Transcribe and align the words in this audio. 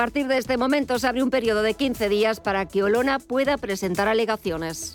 A 0.00 0.04
partir 0.04 0.28
de 0.28 0.38
este 0.38 0.56
momento 0.56 0.96
se 1.00 1.08
abre 1.08 1.24
un 1.24 1.30
periodo 1.30 1.62
de 1.62 1.74
15 1.74 2.08
días 2.08 2.38
para 2.38 2.66
que 2.66 2.84
Olona 2.84 3.18
pueda 3.18 3.58
presentar 3.58 4.06
alegaciones. 4.06 4.92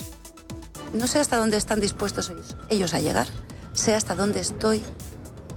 No 0.94 1.08
sé 1.08 1.20
hasta 1.20 1.36
dónde 1.36 1.58
están 1.58 1.82
dispuestos 1.82 2.32
ellos, 2.70 2.94
a 2.94 3.02
llegar, 3.02 3.28
sé 3.74 3.96
hasta 3.96 4.16
dónde 4.16 4.40
estoy 4.40 4.82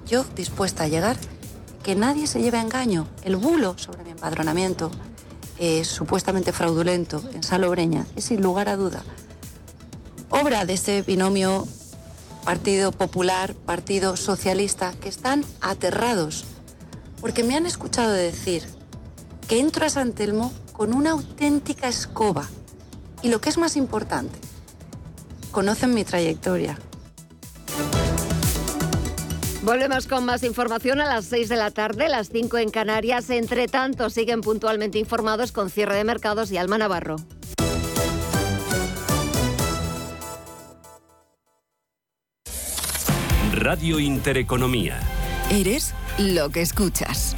yo 0.05 0.25
dispuesta 0.35 0.83
a 0.83 0.89
llegar, 0.89 1.17
que 1.85 1.95
nadie 1.95 2.27
se 2.27 2.43
lleve 2.43 2.59
a 2.59 2.63
engaño. 2.63 3.07
El 3.23 3.37
bulo 3.37 3.79
sobre 3.79 4.03
mi 4.03 4.11
empadronamiento 4.11 4.91
es 5.61 5.87
supuestamente 5.87 6.53
fraudulento 6.53 7.23
en 7.33 7.45
Salobreña 7.45 8.05
es 8.17 8.25
sin 8.25 8.43
lugar 8.43 8.69
a 8.69 8.77
duda 8.77 9.05
obra 10.29 10.65
de 10.65 10.73
ese 10.73 11.03
binomio 11.03 11.69
Partido 12.45 12.91
Popular, 12.91 13.55
Partido 13.55 14.17
Socialista, 14.17 14.93
que 15.01 15.09
están 15.09 15.45
aterrados 15.61 16.45
porque 17.21 17.45
me 17.45 17.55
han 17.55 17.65
escuchado 17.65 18.11
decir 18.11 18.76
que 19.49 19.61
entro 19.61 19.87
a 19.87 19.91
San 19.91 20.13
Telmo 20.13 20.53
con 20.73 20.95
una 20.95 21.13
auténtica 21.13 21.89
escoba. 21.89 22.49
Y 23.23 23.29
lo 23.29 23.41
que 23.41 23.49
es 23.49 23.59
más 23.59 23.77
importante, 23.77 24.39
conocen 25.51 25.95
mi 25.95 26.05
trayectoria. 26.05 26.79
Volvemos 29.63 30.07
con 30.07 30.25
más 30.25 30.45
información 30.45 31.01
a 31.01 31.07
las 31.07 31.25
6 31.25 31.49
de 31.49 31.57
la 31.57 31.73
tarde, 31.73 32.09
las 32.09 32.29
5 32.29 32.59
en 32.59 32.71
Canarias. 32.71 33.31
Entre 33.31 33.67
tanto, 33.67 34.11
siguen 34.11 34.41
puntualmente 34.41 34.99
informados 34.99 35.51
con 35.51 35.71
cierre 35.71 35.97
de 35.97 36.05
mercados 36.05 36.53
y 36.53 36.57
Alma 36.57 36.79
Navarro. 36.79 37.17
Radio 43.53 43.99
Intereconomía. 43.99 45.01
Eres 45.51 45.95
lo 46.19 46.51
que 46.51 46.61
escuchas. 46.61 47.35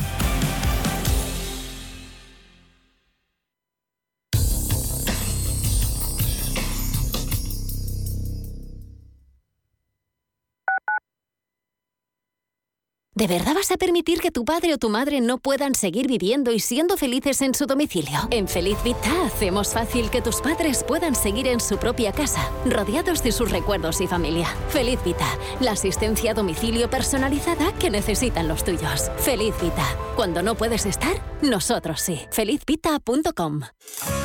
¿De 13.18 13.26
verdad 13.26 13.54
vas 13.56 13.72
a 13.72 13.76
permitir 13.76 14.20
que 14.20 14.30
tu 14.30 14.44
padre 14.44 14.72
o 14.74 14.78
tu 14.78 14.90
madre 14.90 15.20
no 15.20 15.38
puedan 15.38 15.74
seguir 15.74 16.06
viviendo 16.06 16.52
y 16.52 16.60
siendo 16.60 16.96
felices 16.96 17.42
en 17.42 17.52
su 17.52 17.66
domicilio? 17.66 18.16
En 18.30 18.46
Feliz 18.46 18.78
Vita 18.84 19.24
hacemos 19.26 19.72
fácil 19.72 20.08
que 20.08 20.22
tus 20.22 20.40
padres 20.40 20.84
puedan 20.86 21.16
seguir 21.16 21.48
en 21.48 21.58
su 21.58 21.78
propia 21.78 22.12
casa, 22.12 22.48
rodeados 22.64 23.24
de 23.24 23.32
sus 23.32 23.50
recuerdos 23.50 24.00
y 24.00 24.06
familia. 24.06 24.46
Feliz 24.68 25.00
Vita, 25.04 25.26
la 25.58 25.72
asistencia 25.72 26.30
a 26.30 26.34
domicilio 26.34 26.88
personalizada 26.90 27.72
que 27.80 27.90
necesitan 27.90 28.46
los 28.46 28.62
tuyos. 28.62 29.10
Feliz 29.16 29.52
Vita, 29.60 29.96
cuando 30.14 30.40
no 30.40 30.54
puedes 30.54 30.86
estar, 30.86 31.20
nosotros 31.42 32.00
sí. 32.00 32.20
Felizvita.com. 32.30 33.62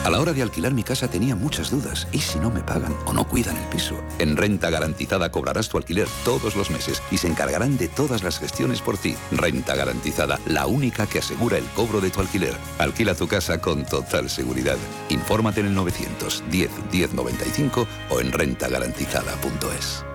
A 0.04 0.10
la 0.10 0.20
hora 0.20 0.34
de 0.34 0.42
alquilar 0.42 0.74
mi 0.74 0.84
casa 0.84 1.08
tenía 1.08 1.36
muchas 1.36 1.72
dudas. 1.72 2.08
¿Y 2.12 2.20
si 2.20 2.40
no 2.40 2.50
me 2.50 2.62
pagan 2.62 2.96
o 3.06 3.14
no 3.14 3.28
cuidan 3.28 3.58
el 3.58 3.66
piso? 3.70 3.96
En 4.20 4.36
Renta 4.36 4.70
Garantizada 4.70 5.32
cobrarás 5.32 5.70
tu 5.70 5.78
alquiler 5.78 6.08
todos 6.26 6.56
los 6.56 6.70
meses 6.70 7.02
y 7.12 7.18
se 7.18 7.28
encargarán 7.28 7.78
de 7.78 7.88
todas 7.88 8.24
las 8.24 8.40
gestiones 8.40 8.82
por 8.84 8.98
ti. 8.98 9.16
Renta 9.32 9.76
garantizada, 9.76 10.40
la 10.46 10.68
única 10.68 11.08
que 11.08 11.20
asegura 11.20 11.58
el 11.58 11.66
cobro 11.76 12.02
de 12.02 12.10
tu 12.10 12.20
alquiler. 12.22 12.56
Alquila 12.78 13.16
tu 13.16 13.28
casa 13.28 13.60
con 13.60 13.86
total 13.86 14.30
seguridad. 14.30 14.78
Infórmate 15.10 15.62
en 15.62 15.68
el 15.68 15.74
910 15.76 16.70
1095 16.92 17.88
o 18.10 18.20
en 18.20 18.32
rentagarantizada.es. 18.32 20.13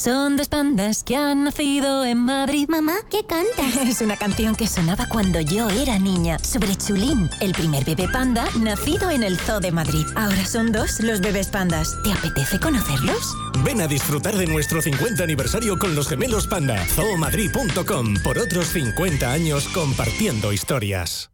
Son 0.00 0.36
dos 0.36 0.46
pandas 0.46 1.02
que 1.02 1.16
han 1.16 1.42
nacido 1.42 2.04
en 2.04 2.18
Madrid. 2.18 2.68
Mamá, 2.68 2.92
¿qué 3.10 3.24
canta? 3.26 3.82
Es 3.82 4.00
una 4.00 4.16
canción 4.16 4.54
que 4.54 4.68
sonaba 4.68 5.08
cuando 5.08 5.40
yo 5.40 5.68
era 5.70 5.98
niña, 5.98 6.38
sobre 6.38 6.76
Chulín, 6.76 7.28
el 7.40 7.50
primer 7.50 7.84
bebé 7.84 8.06
panda 8.06 8.46
nacido 8.60 9.10
en 9.10 9.24
el 9.24 9.36
Zoo 9.36 9.58
de 9.58 9.72
Madrid. 9.72 10.06
Ahora 10.14 10.46
son 10.46 10.70
dos 10.70 11.00
los 11.00 11.20
bebés 11.20 11.48
pandas. 11.48 11.96
¿Te 12.04 12.12
apetece 12.12 12.60
conocerlos? 12.60 13.34
Ven 13.64 13.80
a 13.80 13.88
disfrutar 13.88 14.36
de 14.36 14.46
nuestro 14.46 14.80
50 14.80 15.24
aniversario 15.24 15.76
con 15.76 15.96
los 15.96 16.06
gemelos 16.06 16.46
panda. 16.46 16.78
zoomadrid.com 16.94 18.22
por 18.22 18.38
otros 18.38 18.68
50 18.68 19.32
años 19.32 19.66
compartiendo 19.66 20.52
historias. 20.52 21.32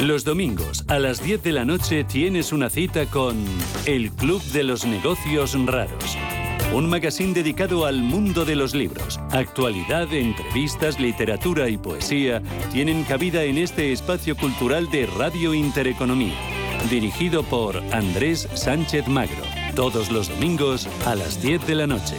Los 0.00 0.24
domingos 0.24 0.84
a 0.88 0.98
las 0.98 1.22
10 1.22 1.44
de 1.44 1.52
la 1.52 1.64
noche 1.64 2.02
tienes 2.02 2.52
una 2.52 2.70
cita 2.70 3.06
con 3.06 3.36
el 3.86 4.10
Club 4.10 4.42
de 4.50 4.64
los 4.64 4.84
Negocios 4.84 5.54
Raros 5.64 6.16
un 6.72 6.88
magazine 6.88 7.32
dedicado 7.32 7.86
al 7.86 8.02
mundo 8.02 8.44
de 8.44 8.54
los 8.54 8.74
libros. 8.74 9.18
Actualidad, 9.30 10.12
entrevistas, 10.12 11.00
literatura 11.00 11.68
y 11.68 11.76
poesía 11.76 12.42
tienen 12.72 13.04
cabida 13.04 13.42
en 13.44 13.58
este 13.58 13.92
espacio 13.92 14.36
cultural 14.36 14.90
de 14.90 15.06
Radio 15.06 15.54
Intereconomía, 15.54 16.34
dirigido 16.90 17.42
por 17.42 17.82
Andrés 17.92 18.48
Sánchez 18.54 19.08
Magro, 19.08 19.42
todos 19.74 20.10
los 20.10 20.28
domingos 20.28 20.88
a 21.06 21.14
las 21.14 21.42
10 21.42 21.66
de 21.66 21.74
la 21.74 21.86
noche. 21.86 22.16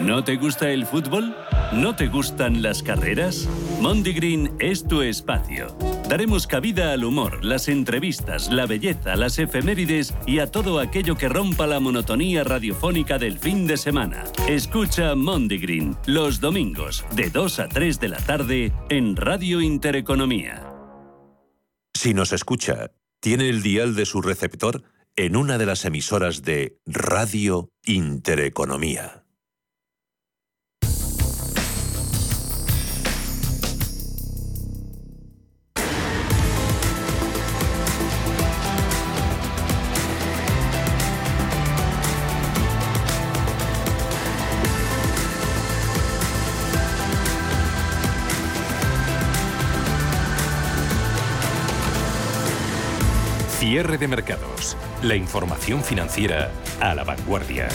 ¿No 0.00 0.24
te 0.24 0.36
gusta 0.36 0.70
el 0.70 0.86
fútbol? 0.86 1.34
¿No 1.72 1.96
te 1.96 2.08
gustan 2.08 2.62
las 2.62 2.82
carreras? 2.82 3.48
Mondigreen 3.80 4.52
es 4.58 4.86
tu 4.86 5.02
espacio. 5.02 5.93
Daremos 6.08 6.46
cabida 6.46 6.92
al 6.92 7.02
humor, 7.02 7.42
las 7.44 7.68
entrevistas, 7.68 8.50
la 8.50 8.66
belleza, 8.66 9.16
las 9.16 9.38
efemérides 9.38 10.14
y 10.26 10.38
a 10.38 10.50
todo 10.50 10.78
aquello 10.78 11.16
que 11.16 11.30
rompa 11.30 11.66
la 11.66 11.80
monotonía 11.80 12.44
radiofónica 12.44 13.18
del 13.18 13.38
fin 13.38 13.66
de 13.66 13.78
semana. 13.78 14.24
Escucha 14.46 15.14
Mondigreen 15.14 15.96
los 16.06 16.40
domingos 16.40 17.04
de 17.16 17.30
2 17.30 17.58
a 17.60 17.68
3 17.68 18.00
de 18.00 18.08
la 18.08 18.18
tarde 18.18 18.72
en 18.90 19.16
Radio 19.16 19.62
Intereconomía. 19.62 20.68
Si 21.94 22.12
nos 22.12 22.32
escucha, 22.32 22.90
tiene 23.20 23.48
el 23.48 23.62
dial 23.62 23.94
de 23.94 24.04
su 24.04 24.20
receptor 24.20 24.82
en 25.16 25.36
una 25.36 25.56
de 25.56 25.66
las 25.66 25.86
emisoras 25.86 26.42
de 26.42 26.76
Radio 26.84 27.70
Intereconomía. 27.84 29.23
Cierre 53.66 53.96
de 53.96 54.08
mercados. 54.08 54.76
La 55.02 55.16
información 55.16 55.82
financiera 55.82 56.50
a 56.80 56.94
la 56.94 57.02
vanguardia. 57.02 57.66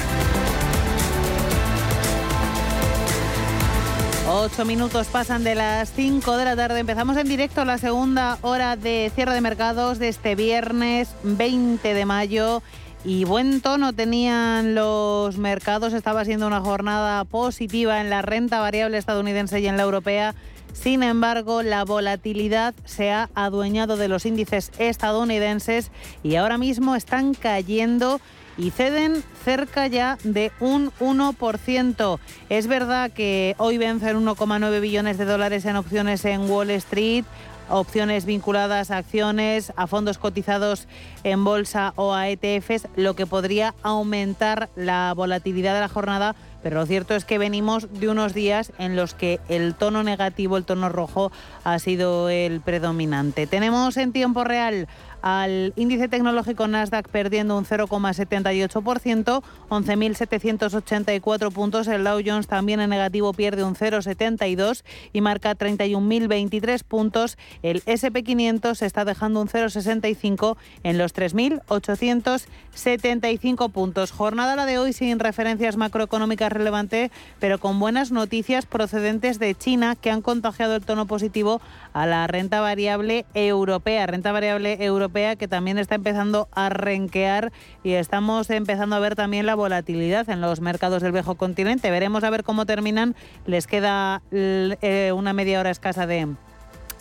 Ocho 4.30 4.66
minutos 4.66 5.08
pasan 5.08 5.44
de 5.44 5.56
las 5.56 5.92
cinco 5.92 6.38
de 6.38 6.46
la 6.46 6.56
tarde. 6.56 6.82
Empezamos 6.82 7.18
en 7.18 7.28
directo 7.28 7.66
la 7.66 7.80
segunda 7.80 8.38
hora 8.44 8.76
de 8.76 9.12
cierre 9.16 9.34
de 9.34 9.42
mercados 9.42 9.98
de 9.98 10.10
este 10.10 10.36
viernes 10.36 11.16
20 11.24 11.96
de 11.96 12.06
mayo. 12.06 12.62
Y 13.04 13.24
buen 13.24 13.60
tono 13.60 13.92
tenían 13.92 14.76
los 14.76 15.40
mercados. 15.40 15.94
Estaba 15.94 16.24
siendo 16.24 16.46
una 16.46 16.62
jornada 16.62 17.26
positiva 17.26 18.00
en 18.00 18.12
la 18.12 18.22
renta 18.22 18.60
variable 18.60 19.00
estadounidense 19.00 19.60
y 19.60 19.66
en 19.66 19.76
la 19.76 19.84
europea. 19.84 20.36
Sin 20.74 21.04
embargo, 21.04 21.62
la 21.62 21.84
volatilidad 21.84 22.74
se 22.86 23.12
ha 23.12 23.30
adueñado 23.36 23.98
de 23.98 24.08
los 24.08 24.26
índices 24.26 24.72
estadounidenses 24.80 25.92
y 26.24 26.36
ahora 26.36 26.58
mismo 26.58 26.96
están 26.96 27.34
cayendo 27.34 28.22
y 28.58 28.72
ceden 28.72 29.24
cerca 29.44 29.88
ya 29.88 30.18
de 30.24 30.52
un 30.60 30.92
1%. 31.00 32.20
Es 32.50 32.68
verdad 32.68 33.12
que 33.12 33.56
hoy 33.58 33.78
vencen 33.78 34.26
1,9 34.26 34.82
billones 34.82 35.18
de 35.18 35.26
dólares 35.26 35.66
en 35.66 35.78
opciones 35.78 36.26
en 36.26 36.50
Wall 36.50 36.70
Street, 36.72 37.24
opciones 37.70 38.26
vinculadas 38.26 38.92
a 38.92 38.98
acciones, 38.98 39.72
a 39.76 39.88
fondos 39.88 40.18
cotizados 40.18 40.88
en 41.24 41.44
bolsa 41.44 41.94
o 41.96 42.14
a 42.14 42.30
ETFs, 42.30 42.88
lo 42.96 43.16
que 43.16 43.26
podría 43.26 43.76
aumentar 43.82 44.70
la 44.76 45.14
volatilidad 45.16 45.74
de 45.74 45.82
la 45.82 45.88
jornada 45.88 46.36
pero 46.62 46.80
lo 46.80 46.86
cierto 46.86 47.16
es 47.16 47.26
que 47.26 47.38
venimos 47.38 47.88
de 48.00 48.10
unos 48.10 48.34
días 48.34 48.72
en 48.78 48.96
los 48.96 49.14
que 49.14 49.40
el 49.50 49.76
tono 49.76 50.04
negativo, 50.04 50.58
el 50.58 50.66
tono 50.66 50.90
rojo, 50.90 51.32
ha 51.64 51.80
sido 51.80 52.30
el 52.30 52.62
predominante. 52.62 53.48
Tenemos 53.48 53.98
en 53.98 54.12
tiempo 54.12 54.44
real 54.44 54.88
al 55.22 55.74
índice 55.76 56.08
tecnológico 56.08 56.68
Nasdaq 56.68 57.08
perdiendo 57.10 57.56
un 57.58 57.66
0,78%, 57.66 59.44
11.784 59.70 61.52
puntos. 61.52 61.88
El 61.88 62.04
Dow 62.04 62.20
Jones 62.26 62.48
también 62.48 62.80
en 62.80 62.90
negativo 62.90 63.34
pierde 63.34 63.64
un 63.64 63.76
0,72 63.76 64.84
y 65.12 65.22
marca 65.22 65.58
31.023 65.58 66.84
puntos. 66.84 67.38
El 67.64 67.84
SP500 67.84 68.76
se 68.76 68.86
está 68.86 69.06
dejando 69.06 69.42
un 69.42 69.48
0,65 69.48 70.58
en 70.84 70.98
los 70.98 71.14
3.875 71.14 73.72
puntos. 73.72 74.12
Jornada 74.12 74.56
la 74.56 74.66
de 74.66 74.78
hoy 74.78 74.94
sin 74.94 75.20
referencias 75.20 75.76
macroeconómicas 75.76 76.50
relevantes, 76.52 77.12
pero 77.40 77.60
con 77.60 77.80
buenas 77.80 78.12
noticias 78.12 78.66
procedentes 78.66 79.40
de 79.40 79.56
China 79.56 79.96
que 79.96 80.12
han 80.12 80.22
contagiado 80.22 80.76
el 80.76 80.86
tono 80.86 81.08
positivo 81.08 81.62
a 81.94 82.06
la 82.06 82.28
renta 82.28 82.62
variable 82.62 83.26
europea. 83.34 84.06
Renta 84.06 84.32
variable 84.32 84.84
europea 84.84 85.09
que 85.10 85.48
también 85.48 85.78
está 85.78 85.96
empezando 85.96 86.48
a 86.52 86.70
renquear 86.70 87.52
y 87.84 87.94
estamos 87.94 88.50
empezando 88.50 88.96
a 88.96 89.00
ver 89.00 89.16
también 89.16 89.46
la 89.46 89.56
volatilidad 89.56 90.30
en 90.30 90.42
los 90.42 90.62
mercados 90.62 91.02
del 91.02 91.12
viejo 91.12 91.36
continente. 91.36 91.92
Veremos 91.92 92.24
a 92.24 92.30
ver 92.30 92.44
cómo 92.44 92.66
terminan. 92.66 93.16
Les 93.46 93.68
queda 93.68 94.22
eh, 94.32 95.12
una 95.16 95.34
media 95.34 95.60
hora 95.60 95.72
escasa 95.72 96.06
de 96.06 96.28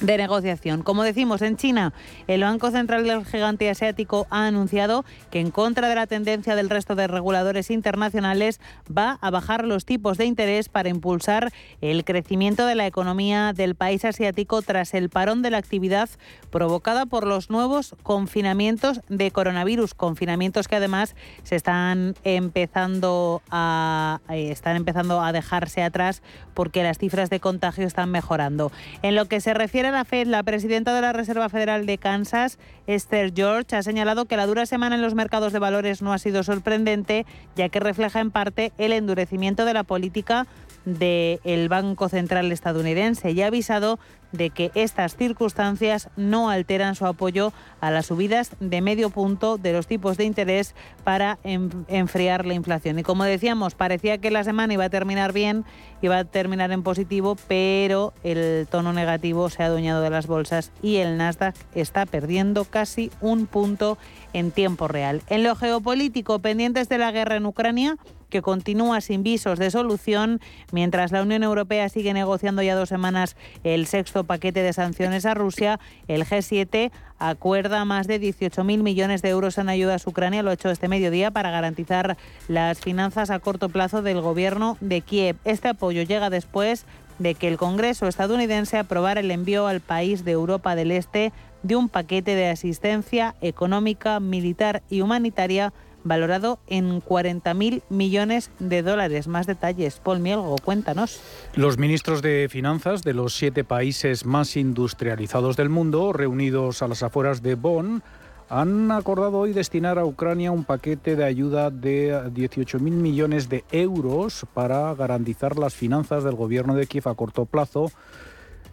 de 0.01 0.17
negociación. 0.17 0.83
Como 0.83 1.03
decimos, 1.03 1.43
en 1.43 1.57
China, 1.57 1.93
el 2.27 2.43
Banco 2.43 2.71
Central 2.71 3.05
del 3.05 3.25
gigante 3.25 3.69
asiático 3.69 4.27
ha 4.31 4.47
anunciado 4.47 5.05
que 5.31 5.41
en 5.41 5.51
contra 5.51 5.89
de 5.89 5.95
la 5.95 6.07
tendencia 6.07 6.55
del 6.57 6.71
resto 6.71 6.95
de 6.95 7.07
reguladores 7.07 7.71
internacionales 7.71 8.61
va 8.97 9.19
a 9.21 9.31
bajar 9.31 9.65
los 9.65 9.85
tipos 9.85 10.19
de 10.19 10.27
interés 10.27 10.69
para 10.69 10.89
impulsar 10.89 11.53
el 11.81 12.05
crecimiento 12.05 12.67
de 12.67 12.75
la 12.75 12.87
economía 12.87 13.53
del 13.53 13.75
país 13.75 14.05
asiático 14.05 14.63
tras 14.63 14.95
el 14.95 15.09
parón 15.09 15.43
de 15.43 15.51
la 15.51 15.59
actividad 15.59 16.09
provocada 16.51 17.07
por 17.07 17.27
los 17.27 17.51
nuevos 17.51 17.95
confinamientos 18.03 19.01
de 19.09 19.31
coronavirus, 19.31 19.95
confinamientos 19.95 20.69
que 20.69 20.77
además 20.77 21.15
se 21.43 21.57
están 21.57 22.15
empezando 22.25 23.43
a 23.51 24.21
eh, 24.29 24.51
están 24.51 24.77
empezando 24.77 25.21
a 25.21 25.33
dejarse 25.33 25.83
atrás 25.83 26.23
porque 26.55 26.83
las 26.83 26.99
cifras 26.99 27.31
de 27.31 27.41
contagio 27.41 27.87
están 27.87 28.11
mejorando. 28.11 28.73
En 29.03 29.15
lo 29.15 29.27
que 29.27 29.41
se 29.41 29.55
refiere 29.55 29.88
la 29.93 30.05
FED, 30.05 30.27
la 30.27 30.43
presidenta 30.43 30.95
de 30.95 31.01
la 31.01 31.13
Reserva 31.13 31.49
Federal 31.49 31.87
de 31.87 31.99
Kansas, 31.99 32.59
Esther 32.87 33.33
George, 33.35 33.77
ha 33.77 33.83
señalado 33.83 34.27
que 34.27 34.37
la 34.37 34.47
dura 34.47 34.67
semana 34.67 34.97
en 34.97 35.03
los 35.03 35.15
mercados 35.15 35.53
de 35.53 35.59
valores 35.59 36.03
no 36.03 36.13
ha 36.13 36.19
sido 36.19 36.43
sorprendente, 36.43 37.27
ya 37.57 37.69
que 37.69 37.81
refleja 37.81 38.21
en 38.21 38.31
parte 38.31 38.73
el 38.79 38.93
endurecimiento 38.93 39.65
de 39.65 39.75
la 39.75 39.85
política 39.85 40.47
del 40.85 41.69
Banco 41.69 42.09
Central 42.09 42.51
estadounidense. 42.53 43.31
Y 43.33 43.43
ha 43.43 43.49
avisado 43.49 43.99
de 44.33 44.51
que 44.51 44.71
estas 44.75 45.17
circunstancias 45.17 46.11
no 46.17 46.51
alteran 46.51 46.95
su 46.95 47.07
apoyo 47.07 47.53
a 47.81 47.91
las 47.91 48.07
subidas 48.07 48.53
de 48.61 48.81
medio 48.81 49.11
punto 49.11 49.59
de 49.59 49.73
los 49.73 49.87
tipos 49.87 50.17
de 50.17 50.25
interés 50.25 50.75
para 51.05 51.39
enfriar 51.45 52.47
la 52.47 52.55
inflación. 52.55 52.99
Y 52.99 53.03
como 53.03 53.25
decíamos, 53.25 53.75
parecía 53.75 54.19
que 54.19 54.31
la 54.31 54.45
semana 54.45 54.75
iba 54.75 54.85
a 54.85 54.91
terminar 54.91 55.33
bien, 55.33 55.65
iba 56.03 56.19
a 56.19 56.25
terminar 56.25 56.73
en 56.73 56.83
positivo, 56.83 57.37
pero 57.49 58.13
el 58.23 58.67
tono 58.71 58.93
negativo 58.93 59.51
se 59.51 59.63
ha 59.63 59.67
adueñado 59.67 60.03
de 60.03 60.11
las 60.11 60.27
bolsas 60.27 60.73
y 60.83 60.97
el 60.97 61.17
Nasdaq 61.17 61.55
está 61.75 62.07
perdiendo 62.07 62.65
casi 62.65 63.11
un 63.21 63.47
punto 63.47 63.99
en 64.33 64.51
tiempo 64.51 64.89
real. 64.89 65.23
En 65.29 65.43
lo 65.43 65.55
geopolítico, 65.55 66.39
pendientes 66.39 66.89
de 66.89 66.99
la 66.99 67.11
guerra 67.11 67.37
en 67.37 67.47
Ucrania, 67.47 67.97
que 68.29 68.43
continúa 68.43 69.01
sin 69.01 69.23
visos 69.23 69.59
de 69.59 69.71
solución, 69.71 70.41
mientras 70.73 71.13
la 71.13 71.23
Unión 71.23 71.43
Europea 71.43 71.89
sigue 71.89 72.13
negociando 72.13 72.63
ya 72.63 72.75
dos 72.75 72.89
semanas 72.89 73.37
el 73.65 73.87
sexto 73.87 74.25
paquete 74.25 74.63
de 74.63 74.73
sanciones 74.73 75.25
a 75.27 75.35
Rusia, 75.35 75.81
el 76.09 76.25
G7 76.25 76.91
acuerda 77.19 77.85
más 77.85 78.07
de 78.07 78.21
18.000 78.21 78.83
millones 78.83 79.23
de 79.23 79.31
euros 79.31 79.59
en 79.59 79.69
ayudas 79.69 80.07
a 80.07 80.11
Ucrania, 80.11 80.43
lo 80.43 80.51
ha 80.51 80.55
hecho 80.55 80.71
este 80.71 80.89
mediodía, 80.89 81.31
para 81.31 81.51
garantizar 81.51 82.17
las 82.47 82.81
finanzas 82.81 83.31
a 83.31 83.39
corto 83.39 83.69
plazo 83.69 84.03
del 84.03 84.21
gobierno 84.21 84.77
de 84.81 85.01
Kiev. 85.01 85.37
Este 85.45 85.69
apoyo 85.69 86.03
llega 86.03 86.31
después 86.31 86.87
de 87.19 87.35
que 87.35 87.49
el 87.49 87.57
Congreso 87.57 88.07
estadounidense 88.07 88.79
aprobara 88.79 89.21
el 89.21 89.31
envío 89.31 89.67
al 89.67 89.81
país 89.81 90.25
de 90.25 90.33
Europa 90.33 90.77
del 90.77 90.93
Este 90.93 91.33
de 91.63 91.77
un 91.77 91.89
paquete 91.89 92.35
de 92.35 92.49
asistencia 92.49 93.35
económica, 93.41 94.21
militar 94.21 94.83
y 94.89 95.01
humanitaria 95.01 95.73
valorado 96.05 96.59
en 96.67 97.03
40.000 97.03 97.83
millones 97.89 98.51
de 98.59 98.83
dólares. 98.83 99.29
Más 99.29 99.47
detalles, 99.47 100.01
Paul 100.03 100.21
Mielgo, 100.21 100.57
cuéntanos. 100.65 101.21
Los 101.55 101.79
ministros 101.79 102.23
de 102.23 102.49
Finanzas 102.51 103.03
de 103.03 103.15
los 103.15 103.35
siete 103.35 103.65
países 103.65 104.25
más 104.25 104.57
industrializados 104.57 105.57
del 105.57 105.69
mundo, 105.69 106.13
reunidos 106.13 106.83
a 106.83 106.89
las 106.89 107.03
afueras 107.03 107.43
de 107.43 107.55
Bonn, 107.55 108.03
han 108.51 108.91
acordado 108.91 109.39
hoy 109.39 109.53
destinar 109.53 109.99
a 109.99 110.07
Ucrania 110.07 110.53
un 110.53 110.65
paquete 110.65 111.17
de 111.17 111.25
ayuda 111.25 111.71
de 111.71 112.15
18.000 112.31 112.81
millones 112.81 113.51
de 113.51 113.65
euros 113.71 114.47
para 114.55 114.95
garantizar 114.95 115.59
las 115.59 115.75
finanzas 115.75 116.25
del 116.25 116.35
gobierno 116.35 116.75
de 116.75 116.87
Kiev 116.87 117.09
a 117.09 117.15
corto 117.15 117.45
plazo 117.45 117.91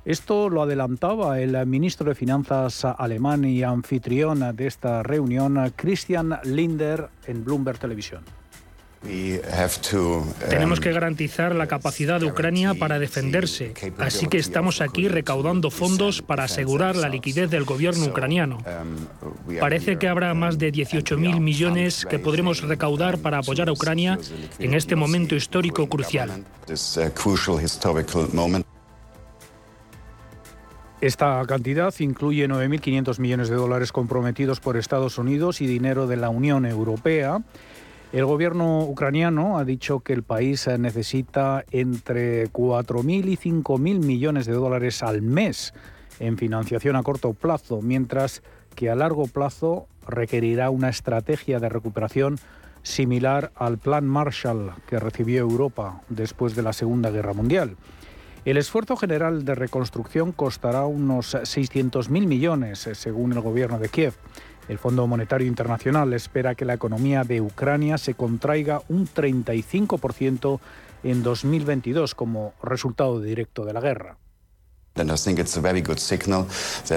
esto 0.05 0.49
lo 0.49 0.61
adelantaba 0.61 1.39
el 1.39 1.65
ministro 1.65 2.07
de 2.09 2.15
Finanzas 2.15 2.85
alemán 2.85 3.43
y 3.43 3.63
anfitrión 3.63 4.55
de 4.55 4.67
esta 4.67 5.03
reunión, 5.03 5.73
Christian 5.75 6.39
Linder, 6.43 7.09
en 7.27 7.43
Bloomberg 7.43 7.79
Televisión. 7.79 8.23
Tenemos 10.49 10.79
que 10.79 10.89
um, 10.89 10.95
garantizar 10.95 11.53
la 11.53 11.67
capacidad 11.67 12.19
de 12.19 12.25
Ucrania 12.25 12.73
para 12.73 12.97
defenderse, 12.97 13.73
así 13.99 14.27
que 14.27 14.37
estamos 14.37 14.81
aquí 14.81 15.07
recaudando 15.07 15.69
fondos 15.69 16.21
para 16.21 16.45
asegurar 16.45 16.95
la 16.95 17.09
liquidez 17.09 17.49
del 17.49 17.65
gobierno 17.65 18.05
ucraniano. 18.05 18.57
Um, 18.57 19.59
Parece 19.59 19.97
que 19.97 20.07
habrá 20.07 20.33
más 20.33 20.57
de 20.57 20.71
18.000 20.71 21.39
millones 21.39 22.05
que 22.09 22.17
podremos 22.19 22.61
recaudar 22.61 23.19
para 23.19 23.39
apoyar 23.39 23.69
a 23.69 23.73
Ucrania 23.73 24.17
en 24.59 24.73
este 24.73 24.95
momento 24.95 25.35
histórico 25.35 25.87
crucial. 25.87 26.43
Esta 31.05 31.39
cantidad 31.45 31.93
incluye 31.99 32.49
9.500 32.49 33.19
millones 33.19 33.47
de 33.49 33.55
dólares 33.55 33.91
comprometidos 33.91 34.59
por 34.59 34.75
Estados 34.75 35.19
Unidos 35.19 35.61
y 35.61 35.67
dinero 35.67 36.07
de 36.07 36.17
la 36.17 36.29
Unión 36.29 36.65
Europea. 36.65 37.43
El 38.11 38.25
gobierno 38.25 38.79
ucraniano 38.79 39.59
ha 39.59 39.65
dicho 39.65 39.99
que 39.99 40.13
el 40.13 40.23
país 40.23 40.67
necesita 40.79 41.63
entre 41.69 42.47
4.000 42.47 43.27
y 43.27 43.37
5.000 43.37 44.03
millones 44.03 44.47
de 44.47 44.53
dólares 44.53 45.03
al 45.03 45.21
mes 45.21 45.75
en 46.19 46.39
financiación 46.39 46.95
a 46.95 47.03
corto 47.03 47.33
plazo, 47.33 47.83
mientras 47.83 48.41
que 48.73 48.89
a 48.89 48.95
largo 48.95 49.27
plazo 49.27 49.85
requerirá 50.07 50.71
una 50.71 50.89
estrategia 50.89 51.59
de 51.59 51.69
recuperación 51.69 52.39
similar 52.81 53.51
al 53.53 53.77
Plan 53.77 54.07
Marshall 54.07 54.73
que 54.87 54.97
recibió 54.97 55.41
Europa 55.41 56.01
después 56.09 56.55
de 56.55 56.63
la 56.63 56.73
Segunda 56.73 57.11
Guerra 57.11 57.33
Mundial. 57.33 57.77
El 58.45 58.57
esfuerzo 58.57 58.95
general 58.95 59.43
de 59.43 59.55
reconstrucción 59.55 60.31
costará 60.31 60.85
unos 60.85 61.33
600.000 61.33 62.27
millones, 62.27 62.85
eh, 62.85 62.93
según 62.93 63.33
el 63.33 63.41
gobierno 63.41 63.79
de 63.79 63.89
Kiev. 63.89 64.13
El 64.67 64.77
Fondo 64.77 65.07
Monetario 65.07 65.47
Internacional 65.47 66.13
espera 66.13 66.53
que 66.53 66.63
la 66.63 66.75
economía 66.75 67.23
de 67.23 67.41
Ucrania 67.41 67.97
se 67.97 68.13
contraiga 68.13 68.83
un 68.87 69.07
35% 69.07 70.59
en 71.03 71.23
2022 71.23 72.13
como 72.13 72.53
resultado 72.61 73.19
directo 73.19 73.65
de 73.65 73.73
la 73.73 73.81
guerra. 73.81 74.17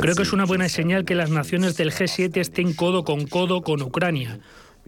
Creo 0.00 0.14
que 0.14 0.22
es 0.22 0.32
una 0.34 0.44
buena 0.44 0.68
señal 0.68 1.06
que 1.06 1.14
las 1.14 1.30
naciones 1.30 1.76
del 1.78 1.92
G7 1.92 2.36
estén 2.36 2.74
codo 2.74 3.04
con 3.04 3.26
codo 3.26 3.62
con 3.62 3.80
Ucrania 3.80 4.38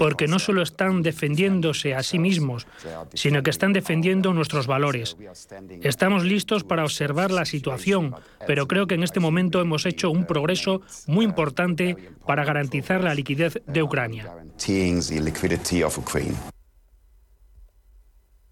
porque 0.00 0.28
no 0.28 0.38
solo 0.38 0.62
están 0.62 1.02
defendiéndose 1.02 1.94
a 1.94 2.02
sí 2.02 2.18
mismos, 2.18 2.66
sino 3.12 3.42
que 3.42 3.50
están 3.50 3.74
defendiendo 3.74 4.32
nuestros 4.32 4.66
valores. 4.66 5.14
Estamos 5.82 6.24
listos 6.24 6.64
para 6.64 6.84
observar 6.84 7.30
la 7.30 7.44
situación, 7.44 8.14
pero 8.46 8.66
creo 8.66 8.86
que 8.86 8.94
en 8.94 9.02
este 9.02 9.20
momento 9.20 9.60
hemos 9.60 9.84
hecho 9.84 10.10
un 10.10 10.24
progreso 10.24 10.80
muy 11.06 11.26
importante 11.26 11.98
para 12.26 12.46
garantizar 12.46 13.04
la 13.04 13.14
liquidez 13.14 13.60
de 13.66 13.82
Ucrania. 13.82 14.32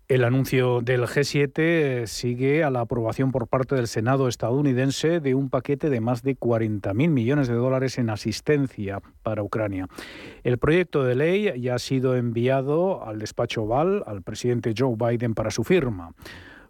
El 0.08 0.24
anuncio 0.24 0.80
del 0.80 1.02
G7 1.02 2.06
sigue 2.06 2.64
a 2.64 2.70
la 2.70 2.80
aprobación 2.80 3.30
por 3.30 3.46
parte 3.46 3.74
del 3.74 3.88
Senado 3.88 4.26
estadounidense 4.26 5.20
de 5.20 5.34
un 5.34 5.50
paquete 5.50 5.90
de 5.90 6.00
más 6.00 6.22
de 6.22 6.34
40.000 6.34 7.10
millones 7.10 7.46
de 7.46 7.52
dólares 7.52 7.98
en 7.98 8.08
asistencia 8.08 9.02
para 9.22 9.42
Ucrania. 9.42 9.86
El 10.44 10.56
proyecto 10.56 11.04
de 11.04 11.14
ley 11.14 11.60
ya 11.60 11.74
ha 11.74 11.78
sido 11.78 12.16
enviado 12.16 13.04
al 13.04 13.18
despacho 13.18 13.64
Oval, 13.64 14.02
al 14.06 14.22
presidente 14.22 14.72
Joe 14.74 14.96
Biden, 14.96 15.34
para 15.34 15.50
su 15.50 15.62
firma. 15.62 16.14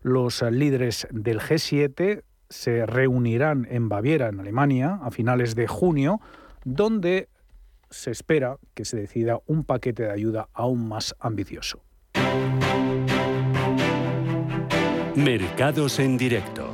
Los 0.02 0.42
líderes 0.42 1.06
del 1.12 1.38
G7 1.38 2.24
se 2.48 2.86
reunirán 2.86 3.68
en 3.70 3.88
Baviera, 3.88 4.30
en 4.30 4.40
Alemania, 4.40 4.98
a 5.00 5.12
finales 5.12 5.54
de 5.54 5.68
junio, 5.68 6.20
donde 6.64 7.28
se 7.88 8.10
espera 8.10 8.58
que 8.74 8.84
se 8.84 8.96
decida 8.96 9.38
un 9.46 9.62
paquete 9.62 10.02
de 10.02 10.10
ayuda 10.10 10.48
aún 10.54 10.88
más 10.88 11.14
ambicioso. 11.20 11.84
Mercados 15.18 15.98
en 15.98 16.16
directo. 16.16 16.72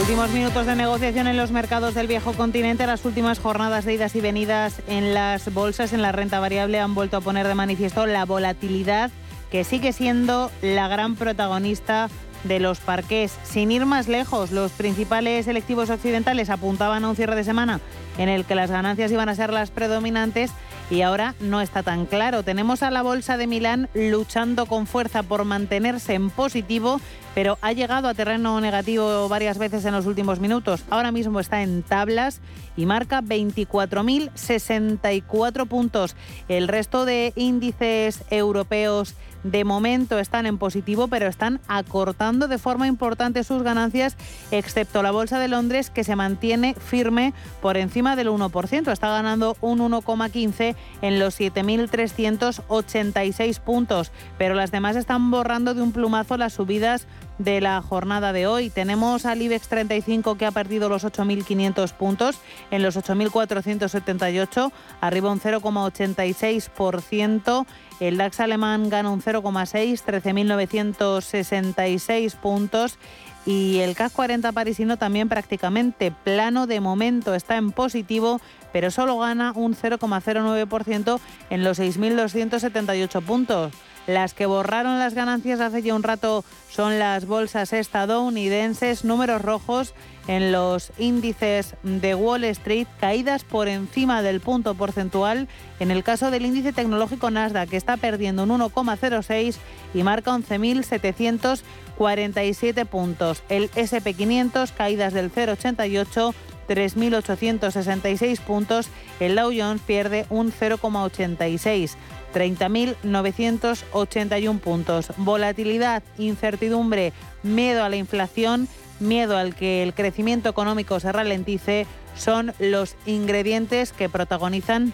Últimos 0.00 0.30
minutos 0.30 0.64
de 0.64 0.74
negociación 0.74 1.26
en 1.26 1.36
los 1.36 1.50
mercados 1.50 1.92
del 1.92 2.06
viejo 2.06 2.32
continente. 2.32 2.86
Las 2.86 3.04
últimas 3.04 3.38
jornadas 3.38 3.84
de 3.84 3.92
idas 3.92 4.16
y 4.16 4.22
venidas 4.22 4.80
en 4.88 5.12
las 5.12 5.52
bolsas, 5.52 5.92
en 5.92 6.00
la 6.00 6.12
renta 6.12 6.40
variable, 6.40 6.80
han 6.80 6.94
vuelto 6.94 7.18
a 7.18 7.20
poner 7.20 7.46
de 7.46 7.54
manifiesto 7.54 8.06
la 8.06 8.24
volatilidad 8.24 9.10
que 9.50 9.64
sigue 9.64 9.92
siendo 9.92 10.50
la 10.62 10.88
gran 10.88 11.14
protagonista 11.14 12.08
de 12.44 12.58
los 12.58 12.80
parqués. 12.80 13.36
Sin 13.42 13.70
ir 13.70 13.84
más 13.84 14.08
lejos, 14.08 14.50
los 14.50 14.72
principales 14.72 15.44
selectivos 15.44 15.90
occidentales 15.90 16.48
apuntaban 16.48 17.04
a 17.04 17.10
un 17.10 17.16
cierre 17.16 17.36
de 17.36 17.44
semana 17.44 17.80
en 18.16 18.30
el 18.30 18.46
que 18.46 18.54
las 18.54 18.70
ganancias 18.70 19.12
iban 19.12 19.28
a 19.28 19.34
ser 19.34 19.52
las 19.52 19.70
predominantes 19.70 20.52
y 20.92 21.00
ahora 21.00 21.34
no 21.40 21.62
está 21.62 21.82
tan 21.82 22.04
claro. 22.04 22.42
Tenemos 22.42 22.82
a 22.82 22.90
la 22.90 23.00
Bolsa 23.00 23.38
de 23.38 23.46
Milán 23.46 23.88
luchando 23.94 24.66
con 24.66 24.86
fuerza 24.86 25.22
por 25.22 25.46
mantenerse 25.46 26.12
en 26.12 26.28
positivo, 26.28 27.00
pero 27.34 27.56
ha 27.62 27.72
llegado 27.72 28.08
a 28.08 28.14
terreno 28.14 28.60
negativo 28.60 29.26
varias 29.26 29.56
veces 29.56 29.86
en 29.86 29.94
los 29.94 30.04
últimos 30.04 30.38
minutos. 30.38 30.84
Ahora 30.90 31.10
mismo 31.10 31.40
está 31.40 31.62
en 31.62 31.82
tablas 31.82 32.42
y 32.76 32.86
marca 32.86 33.22
24.064 33.22 35.66
puntos. 35.66 36.14
El 36.48 36.68
resto 36.68 37.04
de 37.04 37.32
índices 37.36 38.22
europeos 38.30 39.16
de 39.44 39.64
momento 39.64 40.18
están 40.18 40.46
en 40.46 40.58
positivo, 40.58 41.08
pero 41.08 41.26
están 41.26 41.60
acortando 41.68 42.48
de 42.48 42.56
forma 42.58 42.86
importante 42.86 43.44
sus 43.44 43.62
ganancias, 43.62 44.16
excepto 44.50 45.02
la 45.02 45.10
Bolsa 45.10 45.38
de 45.38 45.48
Londres, 45.48 45.90
que 45.90 46.04
se 46.04 46.16
mantiene 46.16 46.74
firme 46.74 47.34
por 47.60 47.76
encima 47.76 48.16
del 48.16 48.28
1%. 48.28 48.90
Está 48.92 49.10
ganando 49.10 49.56
un 49.60 49.80
1,15 49.80 50.74
en 51.02 51.18
los 51.18 51.38
7.386 51.40 53.60
puntos, 53.60 54.12
pero 54.38 54.54
las 54.54 54.70
demás 54.70 54.96
están 54.96 55.30
borrando 55.30 55.74
de 55.74 55.82
un 55.82 55.92
plumazo 55.92 56.36
las 56.36 56.54
subidas 56.54 57.06
de 57.38 57.60
la 57.60 57.80
jornada 57.82 58.32
de 58.32 58.46
hoy. 58.46 58.70
Tenemos 58.70 59.26
al 59.26 59.42
IBEX 59.42 59.68
35 59.68 60.36
que 60.36 60.46
ha 60.46 60.50
perdido 60.50 60.88
los 60.88 61.04
8.500 61.04 61.92
puntos 61.92 62.38
en 62.70 62.82
los 62.82 62.96
8.478, 62.96 64.72
arriba 65.00 65.30
un 65.30 65.40
0,86%. 65.40 67.66
El 68.00 68.16
DAX 68.16 68.40
alemán 68.40 68.88
gana 68.88 69.10
un 69.10 69.20
0,6, 69.22 70.02
13.966 70.04 72.34
puntos. 72.36 72.98
Y 73.44 73.80
el 73.80 73.96
CAC 73.96 74.12
40 74.12 74.52
parisino 74.52 74.96
también 74.96 75.28
prácticamente 75.28 76.12
plano 76.12 76.68
de 76.68 76.78
momento 76.80 77.34
está 77.34 77.56
en 77.56 77.72
positivo, 77.72 78.40
pero 78.72 78.92
solo 78.92 79.18
gana 79.18 79.50
un 79.54 79.74
0,09% 79.74 81.18
en 81.50 81.64
los 81.64 81.80
6.278 81.80 83.20
puntos. 83.22 83.72
Las 84.06 84.34
que 84.34 84.46
borraron 84.46 84.98
las 84.98 85.14
ganancias 85.14 85.60
hace 85.60 85.82
ya 85.82 85.94
un 85.94 86.02
rato 86.02 86.44
son 86.68 86.98
las 86.98 87.24
bolsas 87.26 87.72
estadounidenses, 87.72 89.04
números 89.04 89.42
rojos 89.42 89.94
en 90.26 90.50
los 90.52 90.92
índices 90.98 91.74
de 91.82 92.14
Wall 92.14 92.44
Street, 92.44 92.86
caídas 93.00 93.42
por 93.44 93.68
encima 93.68 94.22
del 94.22 94.40
punto 94.40 94.74
porcentual. 94.74 95.48
En 95.80 95.90
el 95.90 96.02
caso 96.02 96.30
del 96.30 96.46
índice 96.46 96.72
tecnológico 96.72 97.30
Nasdaq, 97.30 97.68
que 97.70 97.76
está 97.76 97.96
perdiendo 97.96 98.44
un 98.44 98.50
1,06 98.50 99.56
y 99.94 100.02
marca 100.02 100.32
11.747 100.32 102.86
puntos. 102.86 103.42
El 103.48 103.70
SP500, 103.70 104.72
caídas 104.72 105.12
del 105.12 105.32
0,88. 105.32 106.34
3.866 106.68 108.40
puntos, 108.40 108.88
el 109.20 109.34
Dow 109.34 109.52
Jones 109.54 109.82
pierde 109.84 110.26
un 110.30 110.52
0,86. 110.52 111.96
30.981 112.32 114.60
puntos. 114.60 115.12
Volatilidad, 115.16 116.02
incertidumbre, 116.18 117.12
miedo 117.42 117.84
a 117.84 117.88
la 117.88 117.96
inflación, 117.96 118.68
miedo 119.00 119.36
al 119.36 119.54
que 119.54 119.82
el 119.82 119.94
crecimiento 119.94 120.48
económico 120.48 121.00
se 121.00 121.12
ralentice 121.12 121.86
son 122.14 122.52
los 122.58 122.96
ingredientes 123.06 123.92
que 123.92 124.08
protagonizan 124.08 124.92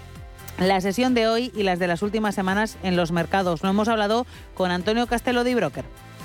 la 0.58 0.80
sesión 0.80 1.14
de 1.14 1.28
hoy 1.28 1.52
y 1.54 1.62
las 1.62 1.78
de 1.78 1.86
las 1.86 2.02
últimas 2.02 2.34
semanas 2.34 2.78
en 2.82 2.96
los 2.96 3.12
mercados. 3.12 3.62
Lo 3.62 3.70
hemos 3.70 3.88
hablado 3.88 4.26
con 4.54 4.70
Antonio 4.70 5.06
Castelo 5.06 5.44
de 5.44 5.54
Broker. 5.54 5.84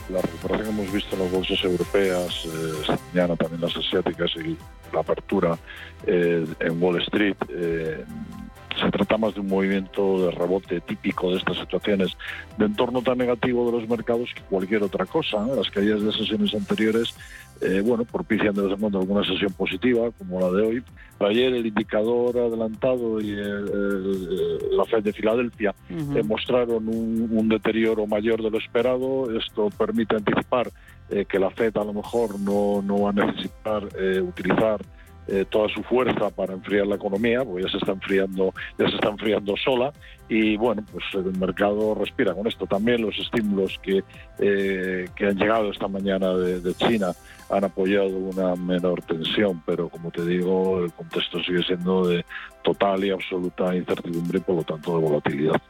La 0.09 0.21
recuperación 0.21 0.75
que 0.75 0.81
hemos 0.81 0.93
visto 0.93 1.15
en 1.15 1.23
las 1.23 1.31
bolsas 1.31 1.63
europeas, 1.63 2.45
eh, 2.45 2.97
mañana 3.13 3.35
también 3.35 3.61
las 3.61 3.75
asiáticas 3.77 4.31
y 4.35 4.57
la 4.91 4.99
apertura 4.99 5.57
eh, 6.05 6.45
en 6.59 6.83
Wall 6.83 7.01
Street, 7.03 7.37
eh, 7.49 8.03
se 8.79 8.89
trata 8.91 9.17
más 9.17 9.33
de 9.33 9.41
un 9.41 9.47
movimiento 9.47 10.25
de 10.25 10.31
rebote 10.31 10.81
típico 10.81 11.31
de 11.31 11.37
estas 11.37 11.57
situaciones 11.57 12.17
de 12.57 12.65
entorno 12.65 13.01
tan 13.01 13.17
negativo 13.17 13.65
de 13.65 13.79
los 13.79 13.89
mercados 13.89 14.29
que 14.33 14.41
cualquier 14.43 14.83
otra 14.83 15.05
cosa. 15.05 15.45
Las 15.47 15.69
caídas 15.69 16.01
de 16.01 16.11
sesiones 16.11 16.53
anteriores, 16.53 17.15
eh, 17.61 17.81
bueno, 17.83 18.05
propician 18.05 18.53
de 18.53 18.63
vez 18.63 18.71
en 18.73 18.79
cuando 18.79 18.99
alguna 18.99 19.23
sesión 19.25 19.53
positiva, 19.53 20.09
como 20.17 20.39
la 20.39 20.51
de 20.51 20.61
hoy. 20.67 20.83
Ayer 21.19 21.53
el 21.53 21.65
indicador 21.65 22.37
adelantado 22.37 23.21
y 23.21 23.31
la 23.31 24.85
Fed 24.85 25.03
de 25.03 25.13
Filadelfia 25.13 25.73
uh 25.89 26.23
mostraron 26.25 26.87
un, 26.87 27.49
deterioro 27.49 28.07
mayor 28.07 28.41
de 28.41 28.49
lo 28.49 28.57
esperado. 28.57 29.35
Esto 29.37 29.69
permite 29.77 30.15
anticipar 30.15 30.69
eh, 31.09 31.25
que 31.25 31.39
la 31.39 31.49
Fed 31.49 31.77
a 31.77 31.83
lo 31.83 31.93
mejor 31.93 32.39
no, 32.39 32.81
no 32.81 33.01
va 33.03 33.09
a 33.11 33.13
necesitar 33.13 33.87
eh, 33.97 34.19
utilizar 34.21 34.81
eh, 35.27 35.45
toda 35.49 35.69
su 35.69 35.81
fuerza 35.83 36.29
para 36.29 36.53
enfriar 36.53 36.85
la 36.85 36.95
economía, 36.95 37.43
porque 37.43 37.63
ya 37.63 37.69
se 37.69 37.77
está 37.77 37.93
enfriando, 37.93 38.53
ya 38.77 38.89
se 38.89 38.95
está 38.95 39.09
enfriando 39.09 39.55
sola 39.57 39.93
y 40.27 40.57
bueno, 40.57 40.83
pues 40.91 41.03
el 41.13 41.37
mercado 41.37 41.95
respira 41.95 42.33
con 42.33 42.47
esto. 42.47 42.65
También 42.65 43.01
los 43.01 43.17
estímulos 43.17 43.79
que, 43.81 44.03
eh, 44.39 45.07
que 45.15 45.25
han 45.27 45.37
llegado 45.37 45.71
esta 45.71 45.87
mañana 45.87 46.33
de, 46.33 46.73
China 46.75 47.13
han 47.49 47.63
apoyado 47.63 48.09
una 48.09 48.55
menor 48.55 49.01
tensión, 49.03 49.61
pero 49.65 49.89
como 49.89 50.11
te 50.11 50.25
digo, 50.25 50.83
el 50.83 50.91
contexto 50.91 51.41
sigue 51.43 51.63
siendo 51.63 52.07
de 52.07 52.25
total 52.63 53.05
y 53.05 53.11
absoluta 53.11 53.75
incertidumbre 53.75 54.39
y 54.39 54.41
por 54.41 54.55
lo 54.55 54.63
tanto 54.63 54.97
de 54.97 55.05
volatilidad. 55.05 55.61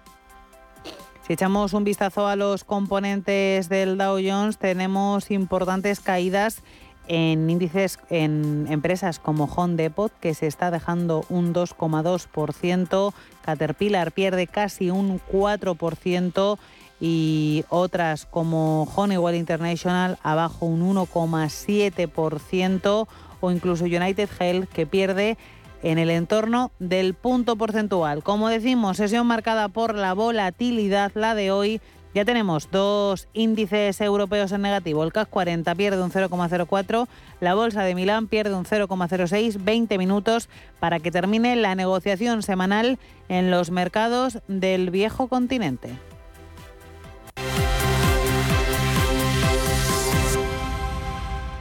Si 1.21 1.33
echamos 1.33 1.73
un 1.73 1.83
vistazo 1.83 2.27
a 2.27 2.35
los 2.35 2.63
componentes 2.63 3.69
del 3.69 3.97
Dow 3.97 4.17
Jones, 4.21 4.57
tenemos 4.57 5.31
importantes 5.31 5.99
caídas 5.99 6.63
en 7.07 7.49
índices 7.49 7.99
en 8.09 8.65
empresas 8.69 9.19
como 9.19 9.45
Home 9.45 9.75
Depot, 9.75 10.11
que 10.19 10.33
se 10.33 10.47
está 10.47 10.71
dejando 10.71 11.25
un 11.29 11.53
2,2%, 11.53 13.13
Caterpillar 13.43 14.11
pierde 14.11 14.47
casi 14.47 14.89
un 14.89 15.19
4% 15.19 16.57
y 17.01 17.65
otras 17.69 18.25
como 18.25 18.83
Honeywell 18.95 19.35
International 19.35 20.17
abajo 20.23 20.65
un 20.65 20.95
1,7% 20.95 23.07
o 23.41 23.51
incluso 23.51 23.85
United 23.85 24.29
Health 24.39 24.69
que 24.69 24.85
pierde 24.85 25.37
en 25.81 25.97
el 25.97 26.09
entorno 26.09 26.71
del 26.79 27.13
punto 27.13 27.57
porcentual. 27.57 28.23
Como 28.23 28.47
decimos, 28.47 28.97
sesión 28.97 29.27
marcada 29.27 29.67
por 29.67 29.95
la 29.95 30.13
volatilidad, 30.13 31.11
la 31.13 31.35
de 31.35 31.51
hoy 31.51 31.81
ya 32.13 32.25
tenemos 32.25 32.69
dos 32.71 33.27
índices 33.33 33.99
europeos 34.01 34.51
en 34.51 34.61
negativo. 34.61 35.03
El 35.03 35.11
CAC 35.11 35.29
40 35.29 35.75
pierde 35.75 36.01
un 36.01 36.11
0,04, 36.11 37.07
la 37.39 37.55
Bolsa 37.55 37.83
de 37.83 37.95
Milán 37.95 38.27
pierde 38.27 38.55
un 38.55 38.65
0,06, 38.65 39.63
20 39.63 39.97
minutos 39.97 40.49
para 40.79 40.99
que 40.99 41.11
termine 41.11 41.55
la 41.55 41.75
negociación 41.75 42.43
semanal 42.43 42.99
en 43.29 43.51
los 43.51 43.71
mercados 43.71 44.39
del 44.47 44.89
viejo 44.89 45.27
continente. 45.27 45.89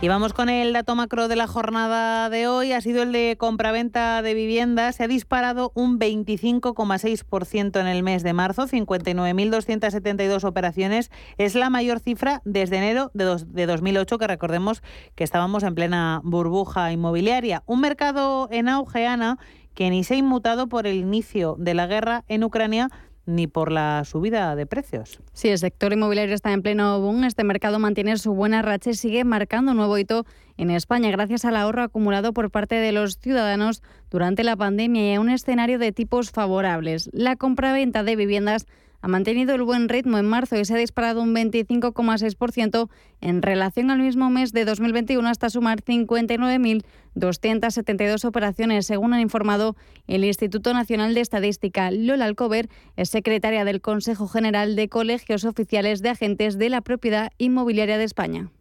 Y 0.02 0.08
vamos 0.08 0.32
con 0.32 0.48
el 0.48 0.72
dato 0.72 0.96
macro 0.96 1.28
de 1.28 1.36
la 1.36 1.46
jornada 1.46 2.28
de 2.28 2.48
hoy. 2.48 2.72
Ha 2.72 2.80
sido 2.80 3.04
el 3.04 3.12
de 3.12 3.36
compraventa 3.38 4.20
de 4.20 4.34
viviendas. 4.34 4.96
Se 4.96 5.04
ha 5.04 5.06
disparado 5.06 5.70
un 5.76 6.00
25,6% 6.00 7.80
en 7.80 7.86
el 7.86 8.02
mes 8.02 8.24
de 8.24 8.32
marzo, 8.32 8.66
59.272 8.66 10.42
operaciones. 10.42 11.12
Es 11.38 11.54
la 11.54 11.70
mayor 11.70 12.00
cifra 12.00 12.42
desde 12.44 12.78
enero 12.78 13.12
de, 13.14 13.44
de 13.46 13.66
2008, 13.66 14.18
que 14.18 14.26
recordemos 14.26 14.82
que 15.14 15.22
estábamos 15.22 15.62
en 15.62 15.76
plena 15.76 16.20
burbuja 16.24 16.90
inmobiliaria. 16.90 17.62
Un 17.66 17.80
mercado 17.80 18.48
en 18.50 18.68
auge, 18.68 19.06
Ana, 19.06 19.38
que 19.72 19.88
ni 19.88 20.02
se 20.02 20.14
ha 20.14 20.16
inmutado 20.16 20.68
por 20.68 20.88
el 20.88 20.96
inicio 20.96 21.54
de 21.60 21.74
la 21.74 21.86
guerra 21.86 22.24
en 22.26 22.42
Ucrania 22.42 22.90
ni 23.26 23.46
por 23.46 23.70
la 23.70 24.04
subida 24.04 24.54
de 24.56 24.66
precios. 24.66 25.20
Sí, 25.32 25.48
el 25.48 25.58
sector 25.58 25.92
inmobiliario 25.92 26.34
está 26.34 26.52
en 26.52 26.62
pleno 26.62 27.00
boom. 27.00 27.24
Este 27.24 27.44
mercado 27.44 27.78
mantiene 27.78 28.16
su 28.16 28.34
buena 28.34 28.62
racha 28.62 28.90
y 28.90 28.94
sigue 28.94 29.24
marcando 29.24 29.72
un 29.72 29.76
nuevo 29.76 29.96
hito 29.98 30.24
en 30.56 30.70
España 30.70 31.10
gracias 31.10 31.44
al 31.44 31.56
ahorro 31.56 31.82
acumulado 31.82 32.32
por 32.32 32.50
parte 32.50 32.76
de 32.76 32.92
los 32.92 33.18
ciudadanos 33.18 33.82
durante 34.10 34.44
la 34.44 34.56
pandemia 34.56 35.12
y 35.12 35.14
a 35.14 35.20
un 35.20 35.30
escenario 35.30 35.78
de 35.78 35.92
tipos 35.92 36.30
favorables. 36.30 37.10
La 37.12 37.36
compraventa 37.36 38.02
de 38.02 38.16
viviendas 38.16 38.66
ha 39.02 39.08
mantenido 39.08 39.54
el 39.56 39.64
buen 39.64 39.88
ritmo 39.88 40.16
en 40.16 40.26
marzo 40.26 40.56
y 40.56 40.64
se 40.64 40.74
ha 40.74 40.78
disparado 40.78 41.20
un 41.20 41.34
25,6% 41.34 42.88
en 43.20 43.42
relación 43.42 43.90
al 43.90 43.98
mismo 43.98 44.30
mes 44.30 44.52
de 44.52 44.64
2021 44.64 45.28
hasta 45.28 45.50
sumar 45.50 45.82
59.272 45.82 48.24
operaciones, 48.24 48.86
según 48.86 49.12
ha 49.12 49.20
informado 49.20 49.74
el 50.06 50.24
Instituto 50.24 50.72
Nacional 50.72 51.14
de 51.14 51.20
Estadística. 51.20 51.90
Lola 51.90 52.26
Alcover 52.26 52.68
es 52.96 53.10
secretaria 53.10 53.64
del 53.64 53.80
Consejo 53.80 54.28
General 54.28 54.76
de 54.76 54.88
Colegios 54.88 55.44
Oficiales 55.44 56.00
de 56.00 56.10
Agentes 56.10 56.56
de 56.56 56.70
la 56.70 56.80
Propiedad 56.80 57.32
Inmobiliaria 57.38 57.98
de 57.98 58.04
España. 58.04 58.52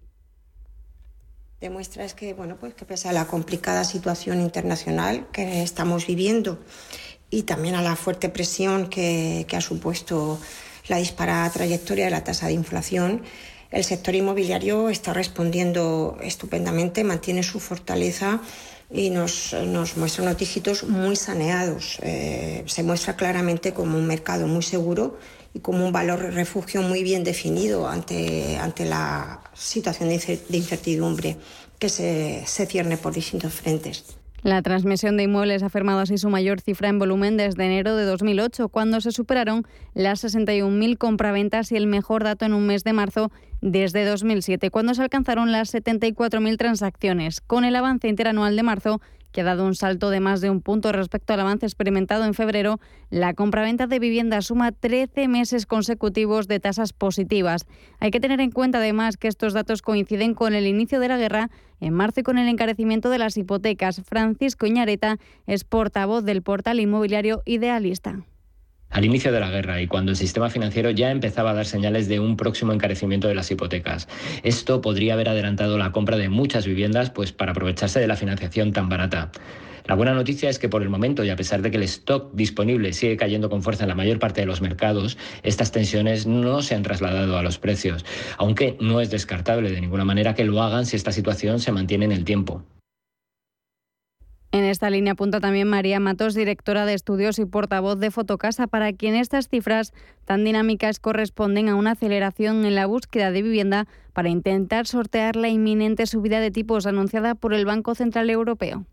demuestra 1.59 2.03
es 2.03 2.15
que, 2.15 2.33
bueno, 2.33 2.57
pues 2.59 2.73
que 2.73 2.85
pese 2.85 3.07
a 3.07 3.13
la 3.13 3.27
complicada 3.27 3.83
situación 3.83 4.41
internacional 4.41 5.27
que 5.31 5.61
estamos 5.61 6.07
viviendo 6.07 6.57
y 7.31 7.43
también 7.43 7.73
a 7.73 7.81
la 7.81 7.95
fuerte 7.95 8.29
presión 8.29 8.87
que, 8.87 9.45
que 9.47 9.57
ha 9.57 9.61
supuesto 9.61 10.39
la 10.87 10.97
disparada 10.97 11.49
trayectoria 11.49 12.05
de 12.05 12.11
la 12.11 12.23
tasa 12.23 12.47
de 12.47 12.53
inflación, 12.53 13.23
el 13.71 13.85
sector 13.85 14.13
inmobiliario 14.15 14.89
está 14.89 15.13
respondiendo 15.13 16.17
estupendamente, 16.21 17.05
mantiene 17.05 17.41
su 17.41 17.61
fortaleza 17.61 18.41
y 18.91 19.09
nos, 19.09 19.55
muestra 19.95 20.23
unos 20.23 20.37
dígitos 20.37 20.83
muy 20.83 21.15
saneados. 21.15 21.97
Eh, 22.01 22.63
se 22.67 22.83
muestra 22.83 23.15
claramente 23.15 23.73
como 23.73 23.97
un 23.97 24.05
mercado 24.05 24.45
muy 24.47 24.61
seguro 24.61 25.17
y 25.53 25.59
como 25.59 25.85
un 25.85 25.93
valor 25.93 26.33
refugio 26.33 26.81
muy 26.81 27.01
bien 27.01 27.23
definido 27.23 27.87
ante, 27.87 28.57
ante 28.57 28.83
la 28.83 29.41
situación 29.53 30.09
de 30.09 30.57
incertidumbre 30.57 31.37
que 31.79 31.87
se, 31.87 32.43
se 32.45 32.65
cierne 32.65 32.97
por 32.97 33.13
distintos 33.13 33.53
frentes. 33.53 34.03
La 34.43 34.63
transmisión 34.63 35.17
de 35.17 35.23
inmuebles 35.23 35.61
ha 35.61 35.69
firmado 35.69 35.99
así 35.99 36.17
su 36.17 36.27
mayor 36.31 36.61
cifra 36.61 36.89
en 36.89 36.97
volumen 36.97 37.37
desde 37.37 37.63
enero 37.63 37.95
de 37.95 38.05
2008, 38.05 38.69
cuando 38.69 38.99
se 38.99 39.11
superaron 39.11 39.67
las 39.93 40.23
61.000 40.23 40.97
compraventas 40.97 41.71
y 41.71 41.75
el 41.75 41.85
mejor 41.85 42.23
dato 42.23 42.45
en 42.45 42.55
un 42.55 42.65
mes 42.65 42.83
de 42.83 42.91
marzo 42.91 43.31
desde 43.61 44.03
2007, 44.03 44.71
cuando 44.71 44.95
se 44.95 45.03
alcanzaron 45.03 45.51
las 45.51 45.71
74.000 45.71 46.57
transacciones. 46.57 47.39
Con 47.39 47.65
el 47.65 47.75
avance 47.75 48.07
interanual 48.07 48.55
de 48.55 48.63
marzo, 48.63 48.99
que 49.31 49.41
ha 49.41 49.43
dado 49.43 49.65
un 49.65 49.75
salto 49.75 50.09
de 50.09 50.19
más 50.19 50.41
de 50.41 50.49
un 50.49 50.61
punto 50.61 50.91
respecto 50.91 51.33
al 51.33 51.39
avance 51.39 51.65
experimentado 51.65 52.25
en 52.25 52.33
febrero, 52.33 52.79
la 53.09 53.33
compraventa 53.33 53.87
de 53.87 53.99
vivienda 53.99 54.41
suma 54.41 54.71
13 54.71 55.27
meses 55.27 55.65
consecutivos 55.65 56.47
de 56.47 56.59
tasas 56.59 56.93
positivas. 56.93 57.65
Hay 57.99 58.11
que 58.11 58.19
tener 58.19 58.39
en 58.41 58.51
cuenta 58.51 58.77
además 58.77 59.17
que 59.17 59.27
estos 59.27 59.53
datos 59.53 59.81
coinciden 59.81 60.33
con 60.33 60.53
el 60.53 60.67
inicio 60.67 60.99
de 60.99 61.07
la 61.07 61.17
guerra 61.17 61.49
en 61.79 61.93
marzo 61.93 62.19
y 62.19 62.23
con 62.23 62.37
el 62.37 62.47
encarecimiento 62.47 63.09
de 63.09 63.17
las 63.17 63.37
hipotecas. 63.37 64.01
Francisco 64.05 64.65
Iñareta 64.65 65.17
es 65.47 65.63
portavoz 65.63 66.23
del 66.23 66.41
portal 66.41 66.79
inmobiliario 66.79 67.41
Idealista 67.45 68.23
al 68.91 69.05
inicio 69.05 69.31
de 69.31 69.39
la 69.39 69.49
guerra 69.49 69.81
y 69.81 69.87
cuando 69.87 70.11
el 70.11 70.17
sistema 70.17 70.49
financiero 70.49 70.91
ya 70.91 71.11
empezaba 71.11 71.51
a 71.51 71.53
dar 71.53 71.65
señales 71.65 72.07
de 72.07 72.19
un 72.19 72.37
próximo 72.37 72.73
encarecimiento 72.73 73.27
de 73.27 73.35
las 73.35 73.49
hipotecas. 73.49 74.07
Esto 74.43 74.81
podría 74.81 75.13
haber 75.13 75.29
adelantado 75.29 75.77
la 75.77 75.91
compra 75.91 76.17
de 76.17 76.29
muchas 76.29 76.67
viviendas 76.67 77.09
pues 77.09 77.31
para 77.31 77.51
aprovecharse 77.51 77.99
de 77.99 78.07
la 78.07 78.15
financiación 78.15 78.73
tan 78.73 78.89
barata. 78.89 79.31
La 79.85 79.95
buena 79.95 80.13
noticia 80.13 80.49
es 80.49 80.59
que 80.59 80.69
por 80.69 80.83
el 80.83 80.89
momento, 80.89 81.23
y 81.23 81.29
a 81.29 81.35
pesar 81.35 81.61
de 81.61 81.71
que 81.71 81.77
el 81.77 81.83
stock 81.83 82.31
disponible 82.33 82.93
sigue 82.93 83.17
cayendo 83.17 83.49
con 83.49 83.63
fuerza 83.63 83.83
en 83.83 83.89
la 83.89 83.95
mayor 83.95 84.19
parte 84.19 84.41
de 84.41 84.47
los 84.47 84.61
mercados, 84.61 85.17
estas 85.43 85.71
tensiones 85.71 86.27
no 86.27 86.61
se 86.61 86.75
han 86.75 86.83
trasladado 86.83 87.37
a 87.37 87.43
los 87.43 87.57
precios, 87.57 88.05
aunque 88.37 88.77
no 88.79 89.01
es 89.01 89.09
descartable 89.09 89.71
de 89.71 89.81
ninguna 89.81 90.05
manera 90.05 90.35
que 90.35 90.45
lo 90.45 90.61
hagan 90.61 90.85
si 90.85 90.95
esta 90.95 91.11
situación 91.11 91.59
se 91.59 91.71
mantiene 91.71 92.05
en 92.05 92.11
el 92.11 92.25
tiempo. 92.25 92.63
En 94.53 94.65
esta 94.65 94.89
línea 94.89 95.13
apunta 95.13 95.39
también 95.39 95.69
María 95.69 96.01
Matos, 96.01 96.35
directora 96.35 96.85
de 96.85 96.93
estudios 96.93 97.39
y 97.39 97.45
portavoz 97.45 97.97
de 97.99 98.11
Fotocasa, 98.11 98.67
para 98.67 98.91
quien 98.91 99.15
estas 99.15 99.47
cifras 99.47 99.93
tan 100.25 100.43
dinámicas 100.43 100.99
corresponden 100.99 101.69
a 101.69 101.75
una 101.75 101.91
aceleración 101.91 102.65
en 102.65 102.75
la 102.75 102.85
búsqueda 102.85 103.31
de 103.31 103.43
vivienda 103.43 103.87
para 104.11 104.27
intentar 104.27 104.87
sortear 104.87 105.37
la 105.37 105.47
inminente 105.47 106.05
subida 106.05 106.41
de 106.41 106.51
tipos 106.51 106.85
anunciada 106.85 107.33
por 107.33 107.53
el 107.53 107.65
Banco 107.65 107.95
Central 107.95 108.29
Europeo. 108.29 108.85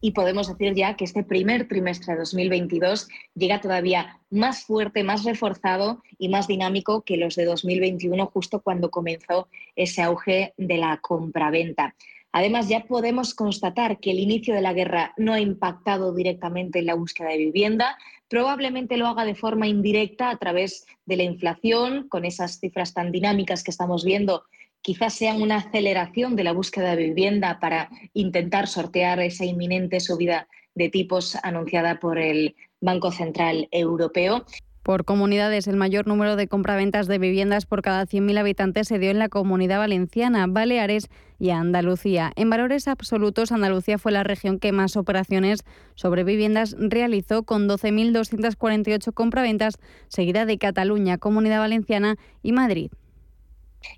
Y 0.00 0.10
podemos 0.10 0.48
decir 0.48 0.74
ya 0.74 0.96
que 0.96 1.04
este 1.04 1.22
primer 1.22 1.68
trimestre 1.68 2.12
de 2.12 2.18
2022 2.18 3.08
llega 3.36 3.60
todavía 3.60 4.18
más 4.28 4.64
fuerte, 4.64 5.04
más 5.04 5.24
reforzado 5.24 6.02
y 6.18 6.28
más 6.28 6.48
dinámico 6.48 7.02
que 7.02 7.16
los 7.16 7.36
de 7.36 7.44
2021, 7.44 8.26
justo 8.26 8.60
cuando 8.60 8.90
comenzó 8.90 9.48
ese 9.76 10.02
auge 10.02 10.52
de 10.58 10.76
la 10.78 10.98
compraventa. 11.00 11.94
Además, 12.36 12.68
ya 12.68 12.80
podemos 12.80 13.32
constatar 13.32 14.00
que 14.00 14.10
el 14.10 14.18
inicio 14.18 14.56
de 14.56 14.60
la 14.60 14.72
guerra 14.72 15.14
no 15.16 15.34
ha 15.34 15.40
impactado 15.40 16.12
directamente 16.12 16.80
en 16.80 16.86
la 16.86 16.94
búsqueda 16.94 17.28
de 17.28 17.38
vivienda, 17.38 17.96
probablemente 18.28 18.96
lo 18.96 19.06
haga 19.06 19.24
de 19.24 19.36
forma 19.36 19.68
indirecta 19.68 20.30
a 20.30 20.36
través 20.36 20.84
de 21.06 21.16
la 21.16 21.22
inflación, 21.22 22.08
con 22.08 22.24
esas 22.24 22.58
cifras 22.58 22.92
tan 22.92 23.12
dinámicas 23.12 23.62
que 23.62 23.70
estamos 23.70 24.04
viendo, 24.04 24.42
quizás 24.82 25.14
sean 25.14 25.42
una 25.42 25.58
aceleración 25.58 26.34
de 26.34 26.42
la 26.42 26.50
búsqueda 26.50 26.96
de 26.96 27.04
vivienda 27.04 27.60
para 27.60 27.88
intentar 28.14 28.66
sortear 28.66 29.20
esa 29.20 29.44
inminente 29.44 30.00
subida 30.00 30.48
de 30.74 30.88
tipos 30.88 31.36
anunciada 31.44 32.00
por 32.00 32.18
el 32.18 32.56
Banco 32.80 33.12
Central 33.12 33.68
Europeo. 33.70 34.44
Por 34.84 35.06
comunidades, 35.06 35.66
el 35.66 35.76
mayor 35.76 36.06
número 36.06 36.36
de 36.36 36.46
compraventas 36.46 37.06
de 37.06 37.16
viviendas 37.16 37.64
por 37.64 37.80
cada 37.80 38.04
100.000 38.04 38.38
habitantes 38.38 38.86
se 38.86 38.98
dio 38.98 39.10
en 39.10 39.18
la 39.18 39.30
Comunidad 39.30 39.78
Valenciana, 39.78 40.46
Baleares 40.46 41.08
y 41.38 41.48
Andalucía. 41.50 42.32
En 42.36 42.50
valores 42.50 42.86
absolutos, 42.86 43.50
Andalucía 43.50 43.96
fue 43.96 44.12
la 44.12 44.24
región 44.24 44.58
que 44.58 44.72
más 44.72 44.98
operaciones 44.98 45.64
sobre 45.94 46.22
viviendas 46.22 46.76
realizó, 46.78 47.44
con 47.44 47.66
12.248 47.66 49.14
compraventas, 49.14 49.78
seguida 50.08 50.44
de 50.44 50.58
Cataluña, 50.58 51.16
Comunidad 51.16 51.60
Valenciana 51.60 52.16
y 52.42 52.52
Madrid. 52.52 52.90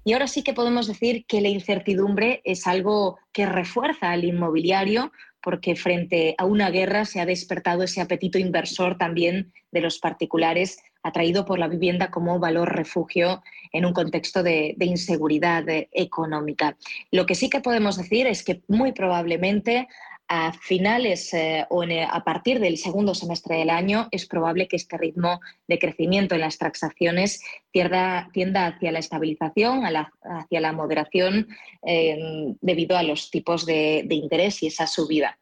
Y 0.05 0.13
ahora 0.13 0.29
sí 0.29 0.43
que 0.43 0.55
podemos 0.55 0.87
decir 0.87 1.27
que 1.27 1.41
la 1.41 1.49
incertidumbre 1.49 2.43
es 2.45 2.69
algo 2.69 3.19
que 3.33 3.47
refuerza 3.47 4.13
al 4.13 4.25
inmobiliario 4.25 5.11
porque 5.47 5.77
frente 5.77 6.35
a 6.39 6.45
una 6.45 6.73
guerra 6.73 7.05
se 7.05 7.21
ha 7.21 7.25
despertado 7.25 7.85
ese 7.85 8.01
apetito 8.01 8.37
inversor 8.37 8.99
también 8.99 9.53
de 9.71 9.81
los 9.81 10.01
particulares, 10.01 10.81
atraído 11.05 11.45
por 11.45 11.61
la 11.61 11.69
vivienda 11.69 12.11
como 12.11 12.41
valor 12.41 12.75
refugio 12.75 13.45
en 13.73 13.85
un 13.85 13.93
contexto 13.93 14.43
de, 14.43 14.75
inseguridad 14.81 15.63
económica. 15.93 16.77
Lo 17.13 17.27
que 17.27 17.37
sí 17.37 17.49
que 17.49 17.61
podemos 17.61 17.97
decir 17.97 18.27
es 18.27 18.43
que 18.43 18.63
muy 18.67 18.91
probablemente 18.91 19.87
a 20.29 20.53
finales 20.53 21.33
eh, 21.35 21.65
o 21.71 21.83
a 21.83 22.25
partir 22.25 22.59
del 22.59 22.79
segundo 22.79 23.15
semestre 23.15 23.57
del 23.59 23.71
año 23.71 24.09
es 24.11 24.27
probable 24.27 24.67
que 24.69 24.77
este 24.77 24.99
ritmo 24.99 25.41
de 25.69 25.79
crecimiento 25.79 26.35
en 26.35 26.41
las 26.41 26.59
transacciones 26.59 27.43
tienda, 27.73 28.67
hacia 28.67 28.93
la 28.93 28.99
estabilización, 28.99 29.83
hacia 29.85 30.61
la 30.61 30.73
moderación 30.73 31.49
eh, 31.87 32.55
debido 32.61 32.97
a 32.97 33.03
los 33.03 33.31
tipos 33.31 33.67
de 33.67 34.07
interés 34.11 34.63
y 34.63 34.69
esa 34.69 34.87
subida. 34.87 35.39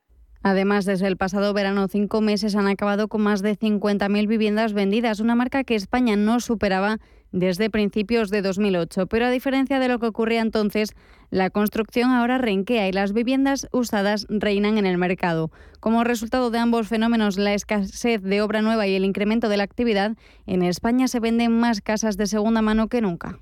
Además, 0.46 0.84
desde 0.84 1.06
el 1.06 1.16
pasado 1.16 1.54
verano, 1.54 1.88
cinco 1.88 2.20
meses 2.20 2.54
han 2.54 2.66
acabado 2.66 3.08
con 3.08 3.22
más 3.22 3.40
de 3.40 3.58
50.000 3.58 4.28
viviendas 4.28 4.74
vendidas, 4.74 5.20
una 5.20 5.34
marca 5.34 5.64
que 5.64 5.74
España 5.74 6.16
no 6.16 6.38
superaba 6.38 6.98
desde 7.32 7.70
principios 7.70 8.28
de 8.28 8.42
2008. 8.42 9.06
Pero 9.06 9.24
a 9.24 9.30
diferencia 9.30 9.80
de 9.80 9.88
lo 9.88 9.98
que 9.98 10.06
ocurría 10.06 10.42
entonces, 10.42 10.90
la 11.34 11.50
construcción 11.50 12.12
ahora 12.12 12.38
renquea 12.38 12.86
y 12.86 12.92
las 12.92 13.12
viviendas 13.12 13.66
usadas 13.72 14.24
reinan 14.28 14.78
en 14.78 14.86
el 14.86 14.98
mercado. 14.98 15.50
Como 15.80 16.04
resultado 16.04 16.52
de 16.52 16.60
ambos 16.60 16.86
fenómenos, 16.86 17.38
la 17.38 17.54
escasez 17.54 18.22
de 18.22 18.40
obra 18.40 18.62
nueva 18.62 18.86
y 18.86 18.94
el 18.94 19.04
incremento 19.04 19.48
de 19.48 19.56
la 19.56 19.64
actividad, 19.64 20.12
en 20.46 20.62
España 20.62 21.08
se 21.08 21.18
venden 21.18 21.50
más 21.50 21.80
casas 21.80 22.16
de 22.16 22.28
segunda 22.28 22.62
mano 22.62 22.86
que 22.86 23.00
nunca. 23.00 23.40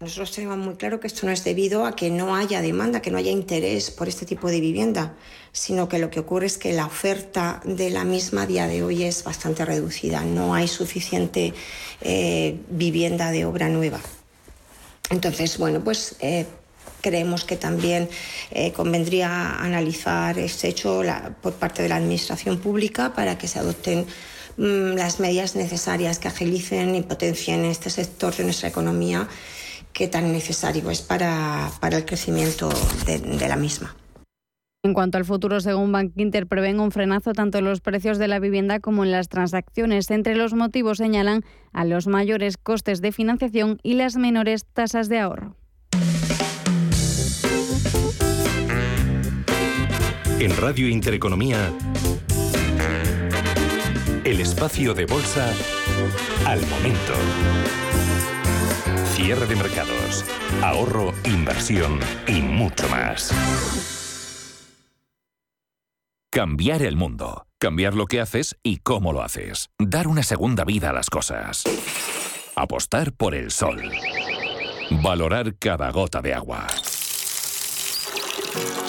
Nosotros 0.00 0.32
tenemos 0.32 0.58
muy 0.58 0.74
claro 0.74 0.98
que 0.98 1.06
esto 1.06 1.26
no 1.26 1.32
es 1.32 1.44
debido 1.44 1.86
a 1.86 1.94
que 1.94 2.10
no 2.10 2.34
haya 2.34 2.60
demanda, 2.60 3.00
que 3.00 3.12
no 3.12 3.18
haya 3.18 3.30
interés 3.30 3.92
por 3.92 4.08
este 4.08 4.26
tipo 4.26 4.48
de 4.48 4.60
vivienda, 4.60 5.14
sino 5.52 5.88
que 5.88 6.00
lo 6.00 6.10
que 6.10 6.18
ocurre 6.18 6.46
es 6.46 6.58
que 6.58 6.72
la 6.72 6.86
oferta 6.86 7.60
de 7.64 7.88
la 7.90 8.02
misma 8.02 8.42
a 8.42 8.46
día 8.48 8.66
de 8.66 8.82
hoy 8.82 9.04
es 9.04 9.22
bastante 9.22 9.64
reducida. 9.64 10.24
No 10.24 10.54
hay 10.54 10.66
suficiente 10.66 11.54
eh, 12.00 12.58
vivienda 12.68 13.30
de 13.30 13.44
obra 13.44 13.68
nueva. 13.68 14.00
Entonces, 15.08 15.56
bueno, 15.56 15.84
pues 15.84 16.16
eh, 16.18 16.46
creemos 17.06 17.44
que 17.44 17.56
también 17.56 18.08
eh, 18.50 18.72
convendría 18.72 19.60
analizar 19.62 20.40
este 20.40 20.66
hecho 20.66 21.02
por 21.40 21.52
parte 21.52 21.84
de 21.84 21.88
la 21.88 21.96
Administración 21.96 22.58
Pública 22.58 23.14
para 23.14 23.38
que 23.38 23.46
se 23.46 23.60
adopten 23.60 24.06
mm, 24.56 24.96
las 24.96 25.20
medidas 25.20 25.54
necesarias 25.54 26.18
que 26.18 26.26
agilicen 26.26 26.96
y 26.96 27.02
potencien 27.02 27.64
este 27.64 27.90
sector 27.90 28.34
de 28.34 28.42
nuestra 28.42 28.68
economía 28.68 29.28
que 29.92 30.08
tan 30.08 30.32
necesario 30.32 30.90
es 30.90 31.00
para, 31.00 31.70
el 31.80 32.04
crecimiento 32.04 32.70
de, 33.06 33.48
la 33.48 33.56
misma. 33.56 33.94
En 34.82 34.92
cuanto 34.92 35.16
al 35.16 35.24
futuro, 35.24 35.60
según 35.60 35.92
Bank 35.92 36.12
Inter, 36.16 36.48
prevén 36.48 36.80
un 36.80 36.90
frenazo 36.90 37.34
tanto 37.34 37.58
en 37.58 37.66
los 37.66 37.80
precios 37.80 38.18
de 38.18 38.26
la 38.26 38.40
vivienda 38.40 38.80
como 38.80 39.04
en 39.04 39.12
las 39.12 39.28
transacciones. 39.28 40.10
Entre 40.10 40.34
los 40.34 40.54
motivos 40.54 40.98
señalan 40.98 41.44
a 41.72 41.84
los 41.84 42.08
mayores 42.08 42.56
costes 42.56 43.00
de 43.00 43.12
financiación 43.12 43.78
y 43.84 43.94
las 43.94 44.16
menores 44.16 44.66
tasas 44.74 45.08
de 45.08 45.20
ahorro. 45.20 45.54
En 50.38 50.54
Radio 50.58 50.86
Intereconomía, 50.86 51.72
el 54.22 54.40
espacio 54.40 54.92
de 54.92 55.06
bolsa 55.06 55.50
al 56.44 56.60
momento. 56.66 57.14
Cierre 59.14 59.46
de 59.46 59.56
mercados, 59.56 60.26
ahorro, 60.62 61.14
inversión 61.24 61.98
y 62.28 62.42
mucho 62.42 62.86
más. 62.90 63.32
Cambiar 66.30 66.82
el 66.82 66.96
mundo. 66.96 67.46
Cambiar 67.58 67.94
lo 67.94 68.04
que 68.04 68.20
haces 68.20 68.58
y 68.62 68.76
cómo 68.78 69.14
lo 69.14 69.22
haces. 69.22 69.70
Dar 69.78 70.06
una 70.06 70.22
segunda 70.22 70.66
vida 70.66 70.90
a 70.90 70.92
las 70.92 71.08
cosas. 71.08 71.64
Apostar 72.54 73.14
por 73.14 73.34
el 73.34 73.50
sol. 73.50 73.82
Valorar 75.02 75.56
cada 75.56 75.90
gota 75.92 76.20
de 76.20 76.34
agua. 76.34 76.66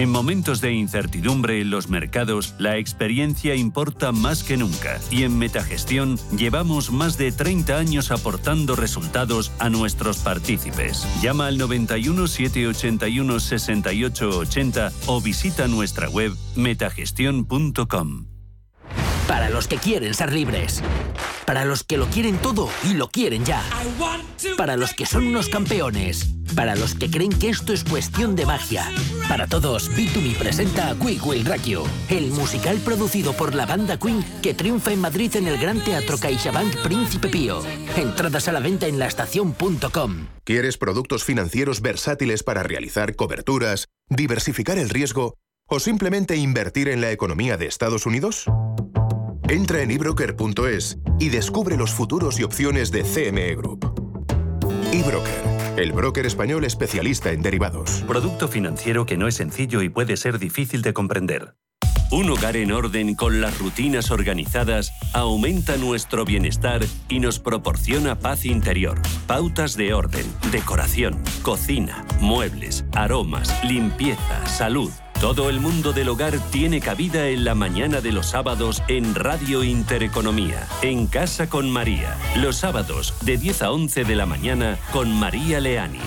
En 0.00 0.08
momentos 0.08 0.62
de 0.62 0.72
incertidumbre 0.72 1.60
en 1.60 1.68
los 1.68 1.90
mercados, 1.90 2.54
la 2.56 2.78
experiencia 2.78 3.54
importa 3.54 4.12
más 4.12 4.42
que 4.42 4.56
nunca 4.56 4.98
y 5.10 5.24
en 5.24 5.38
Metagestión 5.38 6.18
llevamos 6.34 6.90
más 6.90 7.18
de 7.18 7.32
30 7.32 7.76
años 7.76 8.10
aportando 8.10 8.76
resultados 8.76 9.52
a 9.58 9.68
nuestros 9.68 10.16
partícipes. 10.20 11.06
Llama 11.20 11.48
al 11.48 11.58
91 11.58 12.28
781 12.28 13.40
68 13.40 14.38
80 14.38 14.92
o 15.04 15.20
visita 15.20 15.68
nuestra 15.68 16.08
web 16.08 16.34
metagestión.com. 16.56 18.24
Para 19.28 19.50
los 19.50 19.68
que 19.68 19.76
quieren 19.76 20.14
ser 20.14 20.32
libres. 20.32 20.82
Para 21.44 21.66
los 21.66 21.84
que 21.84 21.98
lo 21.98 22.06
quieren 22.06 22.38
todo 22.38 22.70
y 22.88 22.94
lo 22.94 23.10
quieren 23.10 23.44
ya. 23.44 23.62
Para 24.56 24.78
los 24.78 24.94
que 24.94 25.04
son 25.04 25.26
unos 25.26 25.50
campeones. 25.50 26.39
Para 26.60 26.76
los 26.76 26.94
que 26.94 27.10
creen 27.10 27.32
que 27.32 27.48
esto 27.48 27.72
es 27.72 27.82
cuestión 27.84 28.36
de 28.36 28.44
magia. 28.44 28.86
Para 29.30 29.46
todos, 29.46 29.90
B2Me 29.92 30.36
presenta 30.36 30.94
Quick 31.00 31.24
Will 31.24 31.48
el 32.10 32.30
musical 32.32 32.76
producido 32.84 33.32
por 33.32 33.54
la 33.54 33.64
banda 33.64 33.98
Queen 33.98 34.22
que 34.42 34.52
triunfa 34.52 34.92
en 34.92 35.00
Madrid 35.00 35.34
en 35.36 35.46
el 35.46 35.56
Gran 35.56 35.82
Teatro 35.82 36.18
CaixaBank 36.18 36.82
Príncipe 36.82 37.30
Pío. 37.30 37.62
Entradas 37.96 38.46
a 38.46 38.52
la 38.52 38.60
venta 38.60 38.86
en 38.86 38.98
laestacion.com. 38.98 40.26
¿Quieres 40.44 40.76
productos 40.76 41.24
financieros 41.24 41.80
versátiles 41.80 42.42
para 42.42 42.62
realizar 42.62 43.16
coberturas, 43.16 43.86
diversificar 44.10 44.76
el 44.76 44.90
riesgo 44.90 45.38
o 45.66 45.80
simplemente 45.80 46.36
invertir 46.36 46.90
en 46.90 47.00
la 47.00 47.10
economía 47.10 47.56
de 47.56 47.68
Estados 47.68 48.04
Unidos? 48.04 48.44
Entra 49.48 49.80
en 49.80 49.92
ebroker.es 49.92 50.98
y 51.18 51.30
descubre 51.30 51.78
los 51.78 51.92
futuros 51.92 52.38
y 52.38 52.42
opciones 52.42 52.90
de 52.90 53.02
CME 53.04 53.54
Group. 53.56 53.90
eBroker, 54.92 55.49
el 55.82 55.92
broker 55.92 56.26
español 56.26 56.64
especialista 56.64 57.32
en 57.32 57.42
derivados. 57.42 58.04
Producto 58.06 58.48
financiero 58.48 59.06
que 59.06 59.16
no 59.16 59.28
es 59.28 59.36
sencillo 59.36 59.82
y 59.82 59.88
puede 59.88 60.16
ser 60.16 60.38
difícil 60.38 60.82
de 60.82 60.92
comprender. 60.92 61.54
Un 62.12 62.28
hogar 62.28 62.56
en 62.56 62.72
orden 62.72 63.14
con 63.14 63.40
las 63.40 63.58
rutinas 63.60 64.10
organizadas 64.10 64.92
aumenta 65.12 65.76
nuestro 65.76 66.24
bienestar 66.24 66.82
y 67.08 67.20
nos 67.20 67.38
proporciona 67.38 68.18
paz 68.18 68.44
interior. 68.44 69.00
Pautas 69.28 69.76
de 69.76 69.94
orden, 69.94 70.26
decoración, 70.50 71.22
cocina, 71.42 72.04
muebles, 72.20 72.84
aromas, 72.94 73.62
limpieza, 73.64 74.44
salud. 74.46 74.90
Todo 75.20 75.50
el 75.50 75.60
mundo 75.60 75.92
del 75.92 76.08
hogar 76.08 76.38
tiene 76.50 76.80
cabida 76.80 77.28
en 77.28 77.44
la 77.44 77.54
mañana 77.54 78.00
de 78.00 78.10
los 78.10 78.28
sábados 78.28 78.82
en 78.88 79.14
Radio 79.14 79.62
Intereconomía, 79.62 80.66
en 80.80 81.06
Casa 81.08 81.50
con 81.50 81.70
María. 81.70 82.16
Los 82.36 82.56
sábados 82.56 83.14
de 83.20 83.36
10 83.36 83.62
a 83.62 83.70
11 83.70 84.04
de 84.04 84.16
la 84.16 84.24
mañana 84.24 84.78
con 84.94 85.12
María 85.12 85.60
Leániz. 85.60 86.00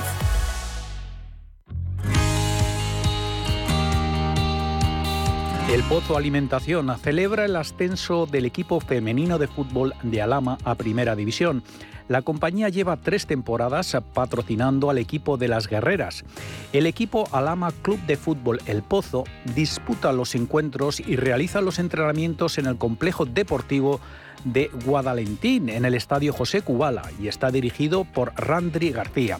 El 5.71 5.83
Pozo 5.83 6.17
Alimentación 6.17 6.91
celebra 6.97 7.45
el 7.45 7.55
ascenso 7.55 8.25
del 8.25 8.45
equipo 8.45 8.79
femenino 8.79 9.37
de 9.37 9.47
fútbol 9.47 9.93
de 10.01 10.23
Alama 10.23 10.57
a 10.63 10.73
Primera 10.73 11.15
División. 11.15 11.63
La 12.07 12.21
compañía 12.21 12.69
lleva 12.69 12.97
tres 12.97 13.25
temporadas 13.25 13.97
patrocinando 14.13 14.89
al 14.89 14.97
equipo 14.97 15.37
de 15.37 15.47
las 15.47 15.67
guerreras. 15.67 16.25
El 16.73 16.85
equipo 16.85 17.27
Alama 17.31 17.71
Club 17.81 17.99
de 18.05 18.17
Fútbol 18.17 18.59
El 18.65 18.83
Pozo 18.83 19.23
disputa 19.55 20.11
los 20.11 20.35
encuentros 20.35 20.99
y 20.99 21.15
realiza 21.15 21.61
los 21.61 21.79
entrenamientos 21.79 22.57
en 22.57 22.65
el 22.65 22.77
complejo 22.77 23.25
deportivo 23.25 24.01
de 24.43 24.69
Guadalentín, 24.85 25.69
en 25.69 25.85
el 25.85 25.93
estadio 25.93 26.33
José 26.33 26.61
Cubala, 26.61 27.03
y 27.21 27.27
está 27.27 27.49
dirigido 27.49 28.03
por 28.03 28.33
Randri 28.35 28.91
García. 28.91 29.39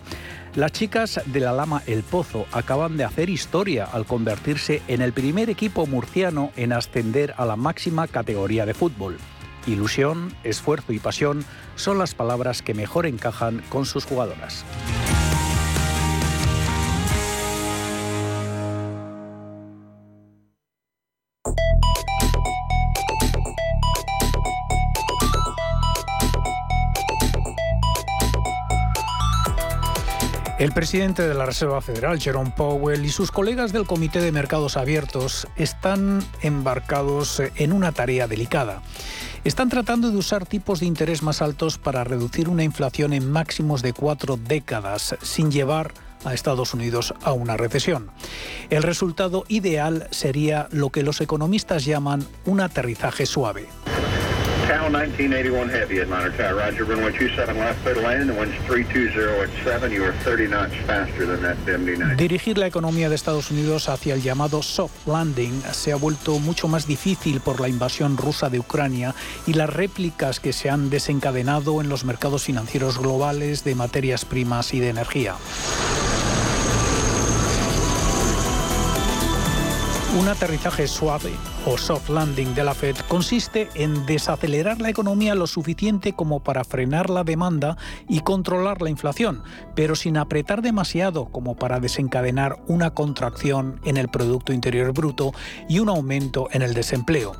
Las 0.55 0.71
chicas 0.71 1.19
de 1.25 1.39
la 1.39 1.51
Lama 1.51 1.81
El 1.87 2.03
Pozo 2.03 2.45
acaban 2.51 2.95
de 2.95 3.03
hacer 3.03 3.29
historia 3.29 3.85
al 3.91 4.05
convertirse 4.05 4.81
en 4.87 5.01
el 5.01 5.11
primer 5.11 5.49
equipo 5.49 5.85
murciano 5.87 6.51
en 6.55 6.71
ascender 6.71 7.33
a 7.37 7.45
la 7.45 7.55
máxima 7.55 8.07
categoría 8.07 8.65
de 8.65 8.73
fútbol. 8.73 9.17
Ilusión, 9.65 10.33
esfuerzo 10.43 10.93
y 10.93 10.99
pasión 10.99 11.45
son 11.75 11.97
las 11.97 12.15
palabras 12.15 12.61
que 12.61 12.73
mejor 12.73 13.05
encajan 13.05 13.63
con 13.69 13.85
sus 13.85 14.05
jugadoras. 14.05 14.65
El 30.63 30.71
presidente 30.71 31.27
de 31.27 31.33
la 31.33 31.45
Reserva 31.45 31.81
Federal, 31.81 32.21
Jerome 32.21 32.53
Powell, 32.55 33.03
y 33.03 33.09
sus 33.09 33.31
colegas 33.31 33.73
del 33.73 33.85
Comité 33.85 34.21
de 34.21 34.31
Mercados 34.31 34.77
Abiertos 34.77 35.45
están 35.57 36.23
embarcados 36.41 37.41
en 37.55 37.73
una 37.73 37.91
tarea 37.91 38.27
delicada. 38.29 38.81
Están 39.43 39.67
tratando 39.67 40.09
de 40.09 40.15
usar 40.15 40.45
tipos 40.45 40.79
de 40.79 40.85
interés 40.85 41.21
más 41.21 41.41
altos 41.41 41.77
para 41.77 42.05
reducir 42.05 42.47
una 42.47 42.63
inflación 42.63 43.11
en 43.11 43.29
máximos 43.29 43.81
de 43.81 43.91
cuatro 43.91 44.37
décadas, 44.37 45.17
sin 45.21 45.51
llevar 45.51 45.93
a 46.23 46.33
Estados 46.33 46.73
Unidos 46.73 47.13
a 47.23 47.33
una 47.33 47.57
recesión. 47.57 48.09
El 48.69 48.83
resultado 48.83 49.43
ideal 49.49 50.07
sería 50.11 50.69
lo 50.71 50.91
que 50.91 51.03
los 51.03 51.19
economistas 51.19 51.83
llaman 51.83 52.25
un 52.45 52.61
aterrizaje 52.61 53.25
suave. 53.25 53.67
Cal 54.67 54.89
1981 54.89 55.69
Heavy, 55.69 55.99
Atlanta 55.99 56.31
Tower. 56.37 56.55
Roger, 56.55 56.85
runway 56.85 57.11
27 57.11 57.57
left, 57.57 57.81
clear 57.83 57.95
to 57.95 58.01
land. 58.01 58.29
The 58.29 58.33
wind's 58.33 58.55
320 58.67 59.43
at 59.43 59.49
7. 59.63 59.91
You 59.91 60.05
are 60.05 60.13
30 60.23 60.47
knots 60.47 60.73
faster 60.87 61.25
than 61.25 61.41
that 61.41 61.57
MD-90. 61.65 62.15
Dirigir 62.15 62.57
la 62.57 62.67
economía 62.67 63.09
de 63.09 63.15
Estados 63.15 63.51
Unidos 63.51 63.89
hacia 63.89 64.13
el 64.13 64.21
llamado 64.21 64.61
soft 64.61 65.07
landing 65.07 65.61
se 65.71 65.91
ha 65.91 65.95
vuelto 65.95 66.39
mucho 66.39 66.67
más 66.67 66.87
difícil 66.87 67.41
por 67.41 67.59
la 67.59 67.67
invasión 67.67 68.17
rusa 68.17 68.49
de 68.49 68.59
Ucrania 68.59 69.13
y 69.45 69.53
las 69.53 69.69
réplicas 69.69 70.39
que 70.39 70.53
se 70.53 70.69
han 70.69 70.89
desencadenado 70.89 71.81
en 71.81 71.89
los 71.89 72.05
mercados 72.05 72.43
financieros 72.43 72.99
globales 72.99 73.63
de 73.63 73.75
materias 73.75 74.25
primas 74.25 74.73
y 74.73 74.79
de 74.79 74.89
energía. 74.89 75.35
Un 80.19 80.27
aterrizaje 80.27 80.87
suave 80.87 81.31
o 81.65 81.75
soft 81.75 82.09
landing 82.09 82.53
de 82.53 82.63
la 82.63 82.75
Fed 82.75 82.95
consiste 83.07 83.67
en 83.73 84.05
desacelerar 84.05 84.79
la 84.79 84.89
economía 84.89 85.33
lo 85.33 85.47
suficiente 85.47 86.13
como 86.13 86.43
para 86.43 86.63
frenar 86.63 87.09
la 87.09 87.23
demanda 87.23 87.77
y 88.07 88.19
controlar 88.19 88.83
la 88.83 88.91
inflación, 88.91 89.41
pero 89.75 89.95
sin 89.95 90.17
apretar 90.17 90.61
demasiado 90.61 91.25
como 91.31 91.55
para 91.55 91.79
desencadenar 91.79 92.61
una 92.67 92.91
contracción 92.91 93.81
en 93.85 93.97
el 93.97 94.07
Producto 94.07 94.53
Interior 94.53 94.93
Bruto 94.93 95.31
y 95.67 95.79
un 95.79 95.89
aumento 95.89 96.47
en 96.51 96.61
el 96.61 96.75
desempleo. 96.75 97.31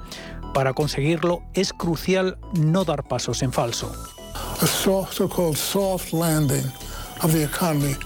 Para 0.56 0.74
conseguirlo 0.74 1.44
es 1.54 1.74
crucial 1.74 2.40
no 2.54 2.86
dar 2.86 3.04
pasos 3.04 3.44
en 3.44 3.54
falso. 3.54 3.92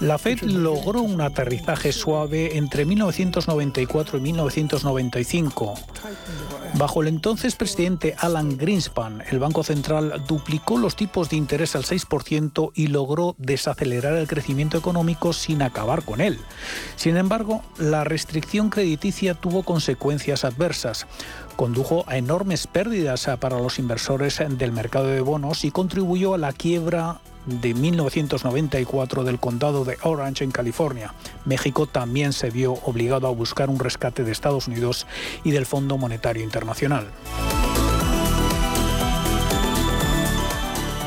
La 0.00 0.16
Fed 0.16 0.42
logró 0.42 1.02
un 1.02 1.20
aterrizaje 1.20 1.90
suave 1.90 2.56
entre 2.56 2.84
1994 2.84 4.16
y 4.16 4.20
1995. 4.20 5.74
Bajo 6.74 7.02
el 7.02 7.08
entonces 7.08 7.56
presidente 7.56 8.14
Alan 8.16 8.56
Greenspan, 8.56 9.24
el 9.28 9.40
Banco 9.40 9.64
Central 9.64 10.22
duplicó 10.28 10.78
los 10.78 10.94
tipos 10.94 11.30
de 11.30 11.36
interés 11.36 11.74
al 11.74 11.82
6% 11.82 12.70
y 12.76 12.86
logró 12.86 13.34
desacelerar 13.38 14.14
el 14.14 14.28
crecimiento 14.28 14.78
económico 14.78 15.32
sin 15.32 15.62
acabar 15.62 16.04
con 16.04 16.20
él. 16.20 16.38
Sin 16.94 17.16
embargo, 17.16 17.64
la 17.76 18.04
restricción 18.04 18.70
crediticia 18.70 19.34
tuvo 19.34 19.64
consecuencias 19.64 20.44
adversas 20.44 21.08
condujo 21.56 22.04
a 22.06 22.16
enormes 22.18 22.68
pérdidas 22.68 23.28
para 23.40 23.58
los 23.58 23.80
inversores 23.80 24.40
del 24.48 24.70
mercado 24.70 25.08
de 25.08 25.20
bonos 25.20 25.64
y 25.64 25.72
contribuyó 25.72 26.34
a 26.34 26.38
la 26.38 26.52
quiebra 26.52 27.20
de 27.48 27.74
1994 27.74 29.24
del 29.24 29.38
condado 29.38 29.84
de 29.84 29.98
Orange 30.02 30.44
en 30.44 30.50
California. 30.50 31.14
México 31.44 31.86
también 31.86 32.32
se 32.32 32.50
vio 32.50 32.74
obligado 32.84 33.26
a 33.26 33.30
buscar 33.30 33.70
un 33.70 33.78
rescate 33.78 34.22
de 34.24 34.32
Estados 34.32 34.68
Unidos 34.68 35.06
y 35.44 35.50
del 35.50 35.66
Fondo 35.66 35.96
Monetario 35.98 36.44
Internacional. 36.44 37.08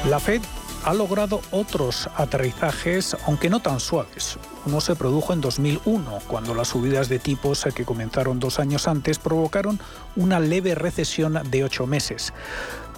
La 0.09 0.19
Fed 0.19 0.41
ha 0.83 0.93
logrado 0.95 1.41
otros 1.51 2.09
aterrizajes, 2.15 3.15
aunque 3.27 3.49
no 3.49 3.59
tan 3.59 3.79
suaves. 3.79 4.37
Uno 4.65 4.81
se 4.81 4.95
produjo 4.95 5.33
en 5.33 5.41
2001, 5.41 6.19
cuando 6.27 6.55
las 6.55 6.69
subidas 6.69 7.07
de 7.07 7.19
tipos 7.19 7.67
que 7.75 7.85
comenzaron 7.85 8.39
dos 8.39 8.59
años 8.59 8.87
antes 8.87 9.19
provocaron 9.19 9.79
una 10.15 10.39
leve 10.39 10.73
recesión 10.73 11.39
de 11.51 11.63
ocho 11.63 11.85
meses. 11.85 12.33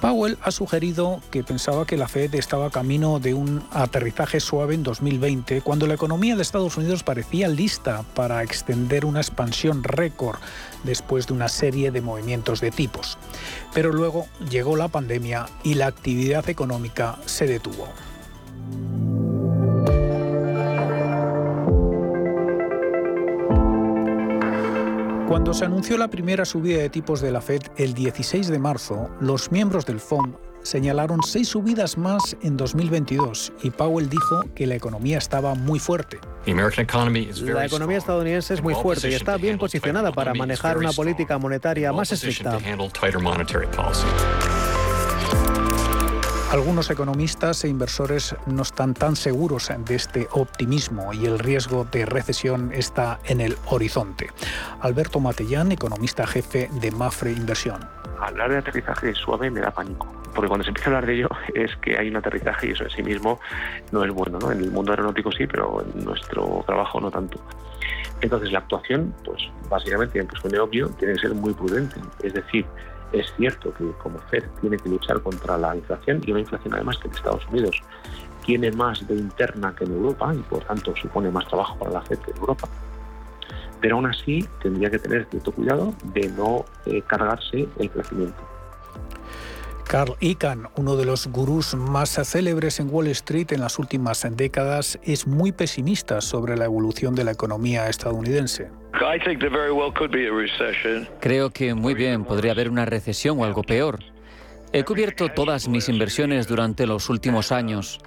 Powell 0.03 0.37
ha 0.41 0.51
sugerido 0.51 1.21
que 1.31 1.45
pensaba 1.45 1.85
que 1.85 1.95
la 1.95 2.09
Fed 2.09 2.35
estaba 2.35 2.69
camino 2.71 3.21
de 3.21 3.33
un 3.33 3.63
aterrizaje 3.71 4.41
suave 4.41 4.75
en 4.75 4.83
2020, 4.83 5.61
cuando 5.61 5.87
la 5.87 5.93
economía 5.93 6.35
de 6.35 6.41
Estados 6.41 6.75
Unidos 6.75 7.03
parecía 7.03 7.47
lista 7.47 8.03
para 8.13 8.43
extender 8.43 9.05
una 9.05 9.21
expansión 9.21 9.81
récord 9.81 10.39
después 10.83 11.27
de 11.27 11.33
una 11.35 11.47
serie 11.47 11.89
de 11.89 12.01
movimientos 12.01 12.59
de 12.59 12.71
tipos. 12.71 13.17
Pero 13.73 13.93
luego 13.93 14.27
llegó 14.49 14.75
la 14.75 14.89
pandemia 14.89 15.45
y 15.63 15.75
la 15.75 15.87
actividad 15.87 16.49
económica 16.49 17.17
se 17.25 17.47
detuvo. 17.47 17.87
Cuando 25.33 25.51
se 25.55 25.65
anunció 25.65 25.97
la 25.97 26.09
primera 26.09 26.45
subida 26.45 26.77
de 26.77 26.89
tipos 26.91 27.19
de 27.19 27.31
la 27.31 27.41
Fed 27.41 27.63
el 27.77 27.95
16 27.95 28.49
de 28.49 28.59
marzo, 28.59 29.09
los 29.19 29.51
miembros 29.51 29.83
del 29.83 29.99
FOM 29.99 30.35
señalaron 30.61 31.21
seis 31.23 31.47
subidas 31.47 31.97
más 31.97 32.37
en 32.43 32.55
2022 32.55 33.51
y 33.63 33.71
Powell 33.71 34.09
dijo 34.09 34.43
que 34.53 34.67
la 34.67 34.75
economía 34.75 35.17
estaba 35.17 35.55
muy 35.55 35.79
fuerte. 35.79 36.19
La 37.41 37.65
economía 37.65 37.97
estadounidense 37.97 38.53
es 38.53 38.61
muy 38.61 38.75
fuerte 38.75 39.09
y 39.09 39.15
está 39.15 39.37
bien 39.37 39.57
posicionada 39.57 40.11
para 40.11 40.35
manejar 40.35 40.77
una 40.77 40.91
política 40.91 41.39
monetaria 41.39 41.91
más 41.91 42.11
estricta. 42.11 42.59
Algunos 46.53 46.91
economistas 46.91 47.63
e 47.63 47.67
inversores 47.67 48.35
no 48.45 48.61
están 48.61 48.93
tan 48.93 49.15
seguros 49.15 49.71
de 49.75 49.95
este 49.95 50.27
optimismo 50.33 51.11
y 51.11 51.25
el 51.25 51.39
riesgo 51.39 51.83
de 51.85 52.05
recesión 52.05 52.71
está 52.71 53.19
en 53.25 53.41
el 53.41 53.57
horizonte. 53.65 54.29
Alberto 54.79 55.19
Matellán, 55.19 55.71
economista 55.71 56.27
jefe 56.27 56.69
de 56.79 56.91
Mafre 56.91 57.31
Inversión. 57.31 57.79
Hablar 58.19 58.51
de 58.51 58.57
aterrizaje 58.59 59.15
suave 59.15 59.49
me 59.49 59.61
da 59.61 59.71
pánico, 59.71 60.05
porque 60.35 60.47
cuando 60.47 60.63
se 60.63 60.69
empieza 60.69 60.91
a 60.91 60.93
hablar 60.93 61.07
de 61.07 61.15
ello 61.15 61.29
es 61.55 61.75
que 61.77 61.97
hay 61.97 62.09
un 62.09 62.17
aterrizaje 62.17 62.67
y 62.67 62.71
eso 62.73 62.83
en 62.83 62.91
sí 62.91 63.01
mismo 63.01 63.39
no 63.91 64.03
es 64.03 64.11
bueno. 64.11 64.37
¿no? 64.37 64.51
En 64.51 64.59
el 64.59 64.69
mundo 64.69 64.91
aeronáutico 64.91 65.31
sí, 65.31 65.47
pero 65.47 65.81
en 65.81 66.05
nuestro 66.05 66.63
trabajo 66.67 67.01
no 67.01 67.09
tanto. 67.09 67.39
Entonces 68.21 68.51
la 68.51 68.59
actuación, 68.59 69.11
pues 69.25 69.41
básicamente, 69.71 70.23
pues 70.23 70.39
suene 70.39 70.59
obvio, 70.59 70.89
tiene 70.99 71.15
que 71.15 71.21
ser 71.21 71.33
muy 71.33 71.55
prudente. 71.55 71.99
Es 72.21 72.35
decir, 72.35 72.63
es 73.13 73.31
cierto 73.37 73.73
que 73.73 73.91
como 74.01 74.19
FED 74.29 74.43
tiene 74.59 74.77
que 74.77 74.89
luchar 74.89 75.21
contra 75.21 75.57
la 75.57 75.75
inflación 75.75 76.21
y 76.25 76.31
una 76.31 76.41
inflación 76.41 76.73
además 76.73 76.97
que 76.97 77.07
en 77.07 77.13
Estados 77.13 77.47
Unidos 77.47 77.81
tiene 78.45 78.71
más 78.71 79.07
de 79.07 79.15
interna 79.15 79.73
que 79.75 79.85
en 79.85 79.93
Europa 79.93 80.33
y 80.33 80.39
por 80.39 80.63
tanto 80.65 80.93
supone 80.95 81.29
más 81.31 81.47
trabajo 81.47 81.77
para 81.77 81.91
la 81.91 82.01
FED 82.01 82.19
que 82.19 82.31
en 82.31 82.37
Europa. 82.37 82.67
Pero 83.79 83.95
aún 83.95 84.07
así 84.07 84.45
tendría 84.61 84.89
que 84.89 84.99
tener 84.99 85.27
cierto 85.29 85.51
cuidado 85.51 85.93
de 86.13 86.27
no 86.29 86.65
eh, 86.85 87.01
cargarse 87.07 87.67
el 87.77 87.89
crecimiento. 87.89 88.41
Carl 89.85 90.15
Icahn, 90.21 90.69
uno 90.75 90.95
de 90.95 91.05
los 91.05 91.27
gurús 91.27 91.75
más 91.75 92.17
célebres 92.23 92.79
en 92.79 92.89
Wall 92.91 93.07
Street 93.07 93.51
en 93.51 93.59
las 93.59 93.77
últimas 93.77 94.25
décadas, 94.31 94.97
es 95.03 95.27
muy 95.27 95.51
pesimista 95.51 96.21
sobre 96.21 96.57
la 96.57 96.65
evolución 96.65 97.13
de 97.13 97.25
la 97.25 97.31
economía 97.31 97.87
estadounidense. 97.89 98.71
Creo 101.19 101.49
que 101.49 101.73
muy 101.73 101.93
bien 101.93 102.25
podría 102.25 102.51
haber 102.51 102.69
una 102.69 102.85
recesión 102.85 103.39
o 103.39 103.45
algo 103.45 103.63
peor. 103.63 103.99
He 104.71 104.83
cubierto 104.83 105.29
todas 105.29 105.67
mis 105.67 105.89
inversiones 105.89 106.47
durante 106.47 106.87
los 106.87 107.09
últimos 107.09 107.51
años. 107.51 107.99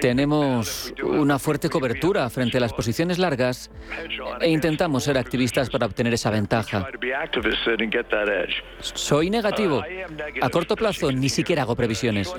Tenemos 0.00 0.92
una 1.02 1.38
fuerte 1.38 1.68
cobertura 1.68 2.28
frente 2.30 2.58
a 2.58 2.60
las 2.60 2.72
posiciones 2.72 3.18
largas 3.18 3.70
e 4.40 4.50
intentamos 4.50 5.04
ser 5.04 5.18
activistas 5.18 5.70
para 5.70 5.86
obtener 5.86 6.12
esa 6.14 6.30
ventaja. 6.30 6.88
Soy 8.80 9.30
negativo. 9.30 9.82
A 10.42 10.48
corto 10.50 10.76
plazo 10.76 11.10
ni 11.12 11.28
siquiera 11.28 11.62
hago 11.62 11.74
previsiones. 11.74 12.32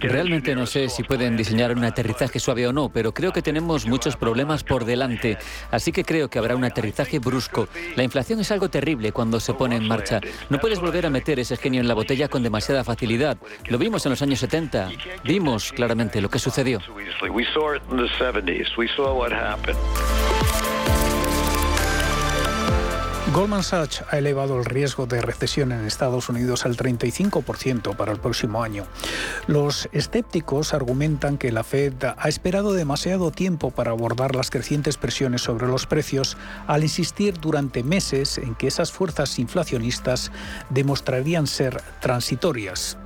Realmente 0.00 0.54
no 0.54 0.66
sé 0.66 0.88
si 0.88 1.02
pueden 1.02 1.36
diseñar 1.36 1.72
un 1.72 1.84
aterrizaje 1.84 2.38
suave 2.38 2.66
o 2.66 2.72
no, 2.72 2.90
pero 2.90 3.12
creo 3.12 3.32
que 3.32 3.42
tenemos 3.42 3.86
muchos 3.86 4.16
problemas 4.16 4.64
por 4.64 4.84
delante. 4.84 5.38
Así 5.70 5.92
que 5.92 6.04
creo 6.04 6.28
que 6.28 6.38
habrá 6.38 6.54
un 6.56 6.64
aterrizaje 6.64 7.18
brusco. 7.18 7.68
La 7.96 8.04
inflación 8.04 8.40
es 8.40 8.50
algo 8.52 8.68
terrible 8.68 9.12
cuando 9.12 9.40
se 9.40 9.54
pone 9.54 9.76
en 9.76 9.86
marcha. 9.86 10.20
No 10.48 10.58
puedes 10.58 10.80
volver 10.80 11.06
a 11.06 11.10
meter 11.10 11.38
ese 11.40 11.56
genio 11.56 11.80
en 11.80 11.88
la 11.88 11.94
botella 11.94 12.28
con 12.28 12.42
demasiada 12.42 12.84
facilidad. 12.84 13.38
Vimos 13.78 14.04
en 14.06 14.10
los 14.10 14.22
años 14.22 14.40
70. 14.40 14.90
Vimos 15.24 15.72
claramente 15.72 16.20
lo 16.20 16.28
que 16.28 16.38
sucedió. 16.38 16.80
Goldman 23.32 23.62
Sachs 23.62 24.04
ha 24.10 24.16
elevado 24.16 24.58
el 24.58 24.64
riesgo 24.64 25.06
de 25.06 25.20
recesión 25.20 25.70
en 25.70 25.84
Estados 25.84 26.30
Unidos 26.30 26.64
al 26.64 26.76
35% 26.76 27.94
para 27.94 28.10
el 28.10 28.18
próximo 28.18 28.62
año. 28.62 28.86
Los 29.46 29.88
escépticos 29.92 30.72
argumentan 30.72 31.36
que 31.36 31.52
la 31.52 31.62
Fed 31.62 31.92
ha 32.16 32.28
esperado 32.28 32.72
demasiado 32.72 33.30
tiempo 33.30 33.70
para 33.70 33.90
abordar 33.90 34.34
las 34.34 34.50
crecientes 34.50 34.96
presiones 34.96 35.42
sobre 35.42 35.66
los 35.66 35.86
precios 35.86 36.38
al 36.66 36.82
insistir 36.82 37.38
durante 37.38 37.82
meses 37.82 38.38
en 38.38 38.54
que 38.54 38.66
esas 38.66 38.92
fuerzas 38.92 39.38
inflacionistas 39.38 40.32
demostrarían 40.70 41.46
ser 41.46 41.82
transitorias. 42.00 42.98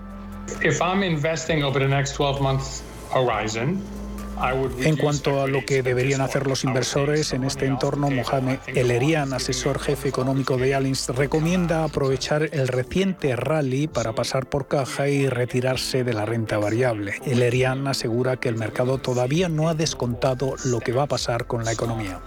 En 4.83 4.97
cuanto 4.97 5.43
a 5.43 5.47
lo 5.47 5.65
que 5.65 5.83
deberían 5.83 6.21
hacer 6.21 6.47
los 6.47 6.65
inversores 6.65 7.33
en 7.33 7.45
este 7.45 7.67
entorno, 7.67 8.11
Mohamed 8.11 8.59
Elerian, 8.67 9.33
asesor 9.33 9.79
jefe 9.79 10.09
económico 10.09 10.57
de 10.57 10.75
Allianz, 10.75 11.11
recomienda 11.11 11.85
aprovechar 11.85 12.49
el 12.53 12.67
reciente 12.69 13.37
rally 13.37 13.87
para 13.87 14.15
pasar 14.15 14.47
por 14.47 14.67
caja 14.67 15.09
y 15.09 15.29
retirarse 15.29 16.03
de 16.03 16.13
la 16.13 16.25
renta 16.27 16.59
variable. 16.59 17.15
Elerian 17.25 17.87
asegura 17.87 18.37
que 18.37 18.49
el 18.49 18.57
mercado 18.57 18.99
todavía 18.99 19.49
no 19.49 19.69
ha 19.69 19.75
descontado 19.75 20.55
lo 20.65 20.81
que 20.81 20.93
va 20.93 21.05
a 21.05 21.09
pasar 21.09 21.47
con 21.47 21.65
la 21.65 21.73
economía. 21.73 22.21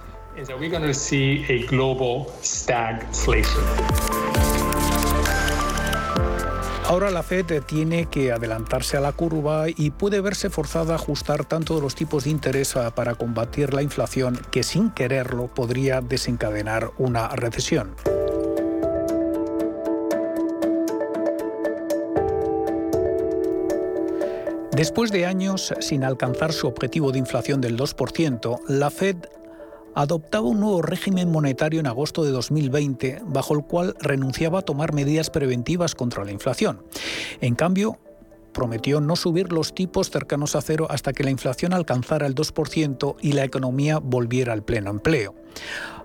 Ahora 6.88 7.10
la 7.10 7.24
Fed 7.24 7.64
tiene 7.64 8.06
que 8.06 8.32
adelantarse 8.32 8.96
a 8.96 9.00
la 9.00 9.12
curva 9.12 9.66
y 9.70 9.90
puede 9.90 10.22
verse 10.22 10.52
forzada 10.52 10.94
a 10.94 10.98
ajustar 10.98 11.44
tanto 11.44 11.82
los 11.82 11.96
tipos 11.96 12.26
de 12.26 12.30
interés 12.30 12.76
para 12.94 13.16
combatir 13.16 13.74
la 13.74 13.82
inflación 13.82 14.40
que 14.52 14.62
sin 14.62 14.92
quererlo 14.92 15.48
podría 15.48 16.02
desencadenar 16.02 16.92
una 17.00 17.30
recesión. 17.30 17.96
Después 24.72 25.12
de 25.12 25.26
años 25.26 25.74
sin 25.80 26.04
alcanzar 26.04 26.54
su 26.54 26.68
objetivo 26.68 27.12
de 27.12 27.18
inflación 27.18 27.62
del 27.62 27.78
2%, 27.78 28.60
la 28.68 28.92
Fed 28.92 29.16
adoptaba 29.96 30.48
un 30.48 30.60
nuevo 30.60 30.82
régimen 30.82 31.32
monetario 31.32 31.80
en 31.80 31.88
agosto 31.88 32.24
de 32.24 32.32
2020, 32.32 33.22
bajo 33.26 33.56
el 33.56 33.64
cual 33.64 33.96
renunciaba 34.00 34.60
a 34.60 34.62
tomar 34.62 34.94
medidas 34.94 35.30
preventivas 35.30 35.96
contra 35.96 36.24
la 36.24 36.32
inflación. 36.32 36.84
En 37.42 37.56
cambio, 37.56 37.98
prometió 38.56 39.02
no 39.02 39.18
subir 39.18 39.52
los 39.52 39.76
tipos 39.76 40.10
cercanos 40.10 40.56
a 40.56 40.62
cero 40.62 40.88
hasta 40.90 41.12
que 41.12 41.26
la 41.26 41.30
inflación 41.30 41.74
alcanzara 41.74 42.26
el 42.26 42.34
2% 42.34 43.18
y 43.22 43.34
la 43.34 43.44
economía 43.44 44.00
volviera 44.00 44.54
al 44.54 44.64
pleno 44.64 44.90
empleo. 44.90 45.36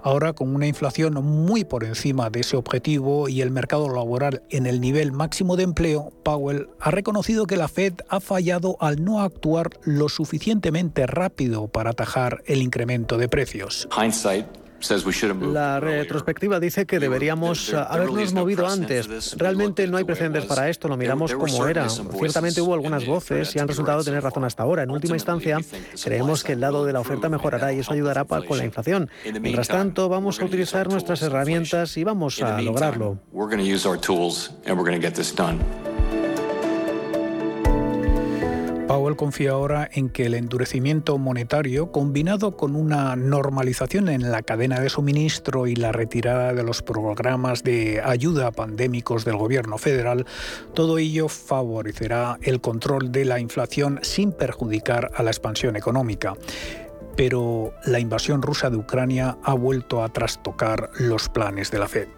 Ahora, 0.02 0.32
con 0.32 0.54
una 0.54 0.66
inflación 0.66 1.14
muy 1.14 1.64
por 1.64 1.84
encima 1.84 2.28
de 2.28 2.40
ese 2.40 2.56
objetivo 2.56 3.28
y 3.28 3.42
el 3.42 3.50
mercado 3.50 3.88
laboral 3.88 4.42
en 4.50 4.66
el 4.66 4.80
nivel 4.80 5.12
máximo 5.12 5.56
de 5.56 5.62
empleo, 5.62 6.12
Powell 6.24 6.68
ha 6.80 6.90
reconocido 6.90 7.46
que 7.46 7.56
la 7.56 7.68
Fed 7.68 7.94
ha 8.08 8.18
fallado 8.18 8.76
al 8.80 9.04
no 9.04 9.20
actuar 9.20 9.70
lo 9.84 10.08
suficientemente 10.08 11.06
rápido 11.06 11.68
para 11.68 11.90
atajar 11.90 12.42
el 12.46 12.62
incremento 12.62 13.16
de 13.16 13.28
precios. 13.28 13.88
La 15.52 15.80
retrospectiva 15.80 16.60
dice 16.60 16.86
que 16.86 16.98
deberíamos 16.98 17.72
habernos 17.74 18.32
movido 18.32 18.66
antes. 18.66 19.36
Realmente 19.36 19.86
no 19.86 19.96
hay 19.96 20.04
precedentes 20.04 20.46
para 20.46 20.68
esto, 20.68 20.88
lo 20.88 20.96
miramos 20.96 21.34
como 21.34 21.66
era. 21.66 21.88
Ciertamente 21.88 22.60
hubo 22.60 22.74
algunas 22.74 23.06
voces 23.06 23.54
y 23.54 23.58
han 23.58 23.68
resultado 23.68 24.02
tener 24.02 24.22
razón 24.22 24.44
hasta 24.44 24.62
ahora. 24.62 24.82
En 24.82 24.90
última 24.90 25.16
instancia, 25.16 25.58
creemos 26.02 26.44
que 26.44 26.52
el 26.52 26.60
lado 26.60 26.84
de 26.84 26.92
la 26.92 27.00
oferta 27.00 27.28
mejorará 27.28 27.72
y 27.72 27.80
eso 27.80 27.92
ayudará 27.92 28.24
con 28.24 28.58
la 28.58 28.64
inflación. 28.64 29.10
Mientras 29.40 29.68
tanto, 29.68 30.08
vamos 30.08 30.40
a 30.40 30.44
utilizar 30.44 30.88
nuestras 30.88 31.22
herramientas 31.22 31.96
y 31.96 32.04
vamos 32.04 32.40
a 32.42 32.60
lograrlo. 32.60 33.18
Powell 38.90 39.14
confía 39.14 39.52
ahora 39.52 39.88
en 39.92 40.08
que 40.08 40.26
el 40.26 40.34
endurecimiento 40.34 41.16
monetario, 41.16 41.92
combinado 41.92 42.56
con 42.56 42.74
una 42.74 43.14
normalización 43.14 44.08
en 44.08 44.32
la 44.32 44.42
cadena 44.42 44.80
de 44.80 44.88
suministro 44.88 45.68
y 45.68 45.76
la 45.76 45.92
retirada 45.92 46.54
de 46.54 46.64
los 46.64 46.82
programas 46.82 47.62
de 47.62 48.02
ayuda 48.04 48.50
pandémicos 48.50 49.24
del 49.24 49.36
gobierno 49.36 49.78
federal, 49.78 50.26
todo 50.74 50.98
ello 50.98 51.28
favorecerá 51.28 52.36
el 52.42 52.60
control 52.60 53.12
de 53.12 53.26
la 53.26 53.38
inflación 53.38 54.00
sin 54.02 54.32
perjudicar 54.32 55.12
a 55.14 55.22
la 55.22 55.30
expansión 55.30 55.76
económica 55.76 56.34
pero 57.16 57.74
la 57.84 58.00
invasión 58.00 58.40
rusa 58.40 58.70
de 58.70 58.76
Ucrania 58.76 59.36
ha 59.44 59.52
vuelto 59.54 60.02
a 60.02 60.08
trastocar 60.08 60.90
los 60.98 61.28
planes 61.28 61.70
de 61.70 61.78
la 61.78 61.86
Fed. 61.86 62.08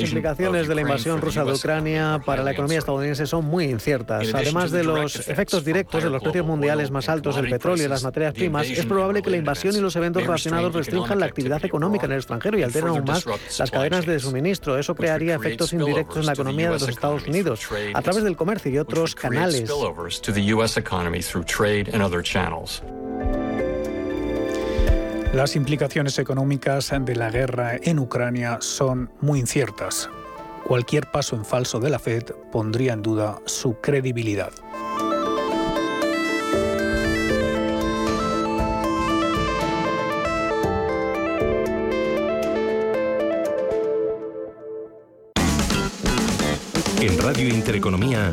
Las 0.00 0.10
implicaciones 0.10 0.68
de 0.68 0.74
la 0.74 0.80
invasión 0.82 1.20
rusa 1.20 1.44
de 1.44 1.52
Ucrania 1.52 2.20
para 2.24 2.42
la 2.42 2.52
economía 2.52 2.78
estadounidense 2.78 3.26
son 3.26 3.44
muy 3.44 3.64
inciertas. 3.64 4.32
Además 4.32 4.70
de 4.70 4.84
los 4.84 5.28
efectos 5.28 5.64
directos 5.64 6.02
de 6.04 6.10
los 6.10 6.22
precios 6.22 6.46
mundiales 6.46 6.90
más 6.90 7.08
altos 7.08 7.36
del 7.36 7.50
petróleo 7.50 7.86
y 7.86 7.88
las 7.88 8.02
materias 8.04 8.34
primas, 8.34 8.68
es 8.68 8.86
probable 8.86 9.22
que 9.22 9.30
la 9.30 9.36
invasión 9.38 9.74
y 9.76 9.80
los 9.80 9.96
eventos 9.96 10.22
relacionados 10.22 10.72
restrinjan 10.72 11.18
la 11.18 11.26
actividad 11.26 11.64
económica 11.64 12.06
en 12.06 12.12
el 12.12 12.18
extranjero 12.18 12.58
y 12.58 12.62
alteren 12.62 12.88
aún 12.88 13.04
más 13.04 13.26
las 13.58 13.70
cadenas 13.70 14.06
de 14.06 14.20
suministro. 14.20 14.78
Eso 14.78 14.94
crearía 14.94 15.34
efectos 15.34 15.72
indirectos 15.72 16.18
en 16.18 16.26
la 16.26 16.32
economía 16.32 16.66
de 16.66 16.78
los 16.78 16.88
Estados 16.88 17.26
Unidos 17.26 17.60
a 17.92 18.02
través 18.02 18.24
del 18.24 18.36
comercio 18.36 18.70
y 18.70 18.78
otros 18.78 19.14
canales. 19.14 19.68
Las 25.34 25.56
implicaciones 25.56 26.20
económicas 26.20 26.92
de 26.96 27.16
la 27.16 27.28
guerra 27.28 27.72
en 27.82 27.98
Ucrania 27.98 28.58
son 28.60 29.10
muy 29.20 29.40
inciertas. 29.40 30.08
Cualquier 30.64 31.10
paso 31.10 31.34
en 31.34 31.44
falso 31.44 31.80
de 31.80 31.90
la 31.90 31.98
Fed 31.98 32.22
pondría 32.52 32.92
en 32.92 33.02
duda 33.02 33.40
su 33.44 33.74
credibilidad. 33.80 34.52
En 47.00 47.18
Radio 47.18 47.48
Intereconomía, 47.48 48.32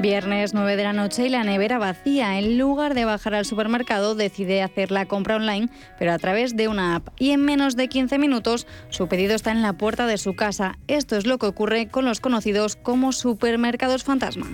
Viernes 0.00 0.54
9 0.54 0.76
de 0.76 0.84
la 0.84 0.92
noche 0.92 1.26
y 1.26 1.28
la 1.28 1.42
nevera 1.42 1.78
vacía. 1.78 2.38
En 2.38 2.56
lugar 2.56 2.94
de 2.94 3.04
bajar 3.04 3.34
al 3.34 3.44
supermercado, 3.44 4.14
decide 4.14 4.62
hacer 4.62 4.92
la 4.92 5.06
compra 5.06 5.34
online, 5.34 5.68
pero 5.98 6.12
a 6.12 6.18
través 6.18 6.54
de 6.54 6.68
una 6.68 6.94
app. 6.94 7.08
Y 7.18 7.30
en 7.30 7.44
menos 7.44 7.74
de 7.74 7.88
15 7.88 8.16
minutos, 8.18 8.68
su 8.90 9.08
pedido 9.08 9.34
está 9.34 9.50
en 9.50 9.60
la 9.60 9.72
puerta 9.72 10.06
de 10.06 10.16
su 10.16 10.36
casa. 10.36 10.78
Esto 10.86 11.16
es 11.16 11.26
lo 11.26 11.38
que 11.38 11.46
ocurre 11.46 11.88
con 11.88 12.04
los 12.04 12.20
conocidos 12.20 12.76
como 12.76 13.10
supermercados 13.10 14.04
fantasma. 14.04 14.46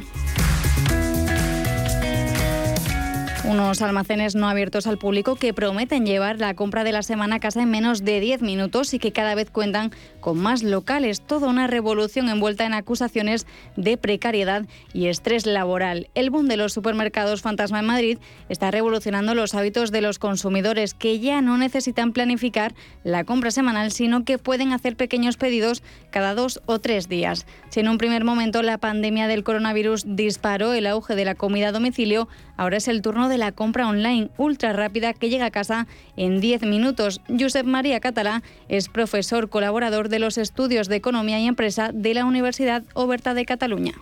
Unos 3.46 3.82
almacenes 3.82 4.34
no 4.34 4.48
abiertos 4.48 4.86
al 4.86 4.96
público 4.96 5.36
que 5.36 5.52
prometen 5.52 6.06
llevar 6.06 6.40
la 6.40 6.54
compra 6.54 6.82
de 6.82 6.92
la 6.92 7.02
semana 7.02 7.36
a 7.36 7.40
casa 7.40 7.60
en 7.60 7.70
menos 7.70 8.02
de 8.02 8.18
10 8.18 8.40
minutos 8.40 8.94
y 8.94 8.98
que 8.98 9.12
cada 9.12 9.34
vez 9.34 9.50
cuentan 9.50 9.92
con 10.20 10.38
más 10.38 10.62
locales. 10.62 11.20
Toda 11.20 11.48
una 11.48 11.66
revolución 11.66 12.30
envuelta 12.30 12.64
en 12.64 12.72
acusaciones 12.72 13.46
de 13.76 13.98
precariedad 13.98 14.64
y 14.94 15.08
estrés 15.08 15.44
laboral. 15.44 16.08
El 16.14 16.30
boom 16.30 16.48
de 16.48 16.56
los 16.56 16.72
supermercados 16.72 17.42
fantasma 17.42 17.80
en 17.80 17.84
Madrid 17.84 18.18
está 18.48 18.70
revolucionando 18.70 19.34
los 19.34 19.54
hábitos 19.54 19.92
de 19.92 20.00
los 20.00 20.18
consumidores 20.18 20.94
que 20.94 21.20
ya 21.20 21.42
no 21.42 21.58
necesitan 21.58 22.14
planificar 22.14 22.74
la 23.02 23.24
compra 23.24 23.50
semanal, 23.50 23.92
sino 23.92 24.24
que 24.24 24.38
pueden 24.38 24.72
hacer 24.72 24.96
pequeños 24.96 25.36
pedidos 25.36 25.82
cada 26.10 26.34
dos 26.34 26.62
o 26.64 26.78
tres 26.78 27.10
días. 27.10 27.44
Si 27.68 27.80
en 27.80 27.90
un 27.90 27.98
primer 27.98 28.24
momento 28.24 28.62
la 28.62 28.78
pandemia 28.78 29.28
del 29.28 29.44
coronavirus 29.44 30.04
disparó 30.06 30.72
el 30.72 30.86
auge 30.86 31.14
de 31.14 31.26
la 31.26 31.34
comida 31.34 31.68
a 31.68 31.72
domicilio, 31.72 32.26
ahora 32.56 32.76
es 32.76 32.88
el 32.88 33.02
turno 33.02 33.28
de 33.28 33.38
la 33.38 33.52
compra 33.52 33.88
online 33.88 34.30
ultra 34.36 34.72
rápida 34.72 35.12
que 35.12 35.30
llega 35.30 35.46
a 35.46 35.50
casa 35.50 35.86
en 36.16 36.40
10 36.40 36.62
minutos. 36.62 37.20
Josep 37.28 37.66
María 37.66 38.00
Catalá 38.00 38.42
es 38.68 38.88
profesor 38.88 39.48
colaborador 39.48 40.08
de 40.08 40.18
los 40.18 40.38
estudios 40.38 40.88
de 40.88 40.96
Economía 40.96 41.40
y 41.40 41.46
Empresa 41.46 41.90
de 41.92 42.14
la 42.14 42.24
Universidad 42.24 42.82
Oberta 42.94 43.34
de 43.34 43.44
Cataluña. 43.44 43.94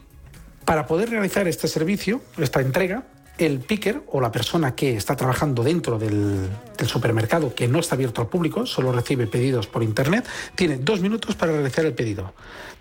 Para 0.64 0.86
poder 0.86 1.10
realizar 1.10 1.48
este 1.48 1.68
servicio, 1.68 2.22
esta 2.38 2.60
entrega, 2.60 3.04
el 3.38 3.60
picker 3.60 4.02
o 4.08 4.20
la 4.20 4.30
persona 4.30 4.74
que 4.74 4.96
está 4.96 5.16
trabajando 5.16 5.62
dentro 5.62 5.98
del, 5.98 6.48
del, 6.76 6.86
supermercado 6.86 7.54
que 7.54 7.66
no 7.66 7.80
está 7.80 7.94
abierto 7.94 8.20
al 8.20 8.28
público, 8.28 8.66
solo 8.66 8.92
recibe 8.92 9.26
pedidos 9.26 9.66
por 9.66 9.82
internet, 9.82 10.26
tiene 10.54 10.76
dos 10.76 11.00
minutos 11.00 11.34
para 11.34 11.52
realizar 11.52 11.84
el 11.84 11.94
pedido. 11.94 12.34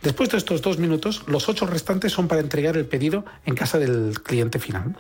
Después 0.04 0.30
de 0.30 0.38
estos 0.38 0.62
dos 0.62 0.78
minutos, 0.78 1.24
los 1.28 1.48
ocho 1.48 1.66
restantes 1.66 2.12
son 2.12 2.28
para 2.28 2.42
entregar 2.42 2.76
el 2.78 2.86
pedido 2.86 3.26
en 3.46 3.56
casa 3.56 3.80
del 3.80 4.22
cliente 4.22 4.60
final. 4.60 4.96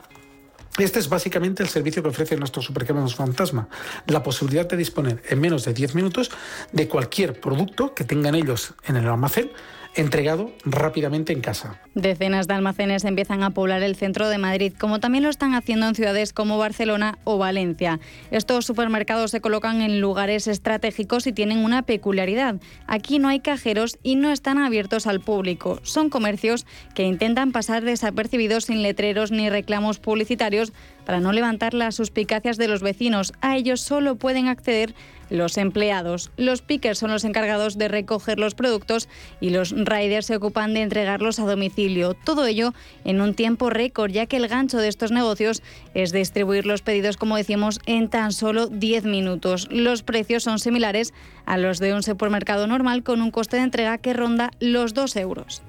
Este 0.81 0.97
es 0.97 1.09
básicamente 1.09 1.61
el 1.61 1.69
servicio 1.69 2.01
que 2.01 2.09
ofrece 2.09 2.35
nuestro 2.35 2.59
supermercados 2.59 3.13
fantasma, 3.13 3.67
la 4.07 4.23
posibilidad 4.23 4.67
de 4.67 4.77
disponer 4.77 5.21
en 5.29 5.39
menos 5.39 5.63
de 5.63 5.73
10 5.73 5.93
minutos 5.93 6.31
de 6.71 6.87
cualquier 6.87 7.39
producto 7.39 7.93
que 7.93 8.03
tengan 8.03 8.33
ellos 8.33 8.73
en 8.85 8.95
el 8.95 9.07
almacén 9.07 9.51
entregado 9.95 10.51
rápidamente 10.63 11.33
en 11.33 11.41
casa. 11.41 11.79
Decenas 11.95 12.47
de 12.47 12.53
almacenes 12.53 13.03
empiezan 13.03 13.43
a 13.43 13.49
poblar 13.51 13.83
el 13.83 13.95
centro 13.95 14.29
de 14.29 14.37
Madrid, 14.37 14.73
como 14.79 14.99
también 14.99 15.23
lo 15.23 15.29
están 15.29 15.53
haciendo 15.53 15.87
en 15.87 15.95
ciudades 15.95 16.33
como 16.33 16.57
Barcelona 16.57 17.17
o 17.23 17.37
Valencia. 17.37 17.99
Estos 18.31 18.65
supermercados 18.65 19.31
se 19.31 19.41
colocan 19.41 19.81
en 19.81 19.99
lugares 19.99 20.47
estratégicos 20.47 21.27
y 21.27 21.33
tienen 21.33 21.59
una 21.59 21.81
peculiaridad. 21.81 22.55
Aquí 22.87 23.19
no 23.19 23.27
hay 23.27 23.41
cajeros 23.41 23.97
y 24.03 24.15
no 24.15 24.31
están 24.31 24.57
abiertos 24.57 25.07
al 25.07 25.19
público. 25.19 25.79
Son 25.83 26.09
comercios 26.09 26.65
que 26.95 27.03
intentan 27.03 27.51
pasar 27.51 27.83
desapercibidos 27.83 28.65
sin 28.65 28.83
letreros 28.83 29.31
ni 29.31 29.49
reclamos 29.49 29.99
publicitarios 29.99 30.73
para 31.05 31.19
no 31.19 31.33
levantar 31.33 31.73
las 31.73 31.95
suspicacias 31.95 32.57
de 32.57 32.67
los 32.67 32.81
vecinos. 32.81 33.33
A 33.41 33.57
ellos 33.57 33.81
solo 33.81 34.15
pueden 34.15 34.47
acceder 34.47 34.93
los 35.31 35.57
empleados. 35.57 36.29
Los 36.37 36.61
pickers 36.61 36.99
son 36.99 37.09
los 37.09 37.23
encargados 37.23 37.77
de 37.77 37.87
recoger 37.87 38.37
los 38.37 38.53
productos 38.53 39.09
y 39.39 39.49
los 39.49 39.71
riders 39.71 40.27
se 40.27 40.35
ocupan 40.35 40.75
de 40.75 40.81
entregarlos 40.81 41.39
a 41.39 41.45
domicilio. 41.45 42.13
Todo 42.13 42.45
ello 42.45 42.73
en 43.05 43.21
un 43.21 43.33
tiempo 43.33 43.71
récord, 43.71 44.11
ya 44.11 44.27
que 44.27 44.37
el 44.37 44.47
gancho 44.47 44.77
de 44.77 44.89
estos 44.89 45.11
negocios 45.11 45.63
es 45.95 46.11
distribuir 46.11 46.65
los 46.67 46.81
pedidos, 46.83 47.17
como 47.17 47.37
decimos, 47.37 47.79
en 47.85 48.09
tan 48.09 48.33
solo 48.33 48.67
10 48.67 49.05
minutos. 49.05 49.67
Los 49.71 50.03
precios 50.03 50.43
son 50.43 50.59
similares 50.59 51.13
a 51.45 51.57
los 51.57 51.79
de 51.79 51.93
un 51.93 52.03
supermercado 52.03 52.67
normal 52.67 53.03
con 53.03 53.21
un 53.21 53.31
coste 53.31 53.57
de 53.57 53.63
entrega 53.63 53.97
que 53.97 54.13
ronda 54.13 54.51
los 54.59 54.93
2 54.93 55.15
euros. 55.15 55.63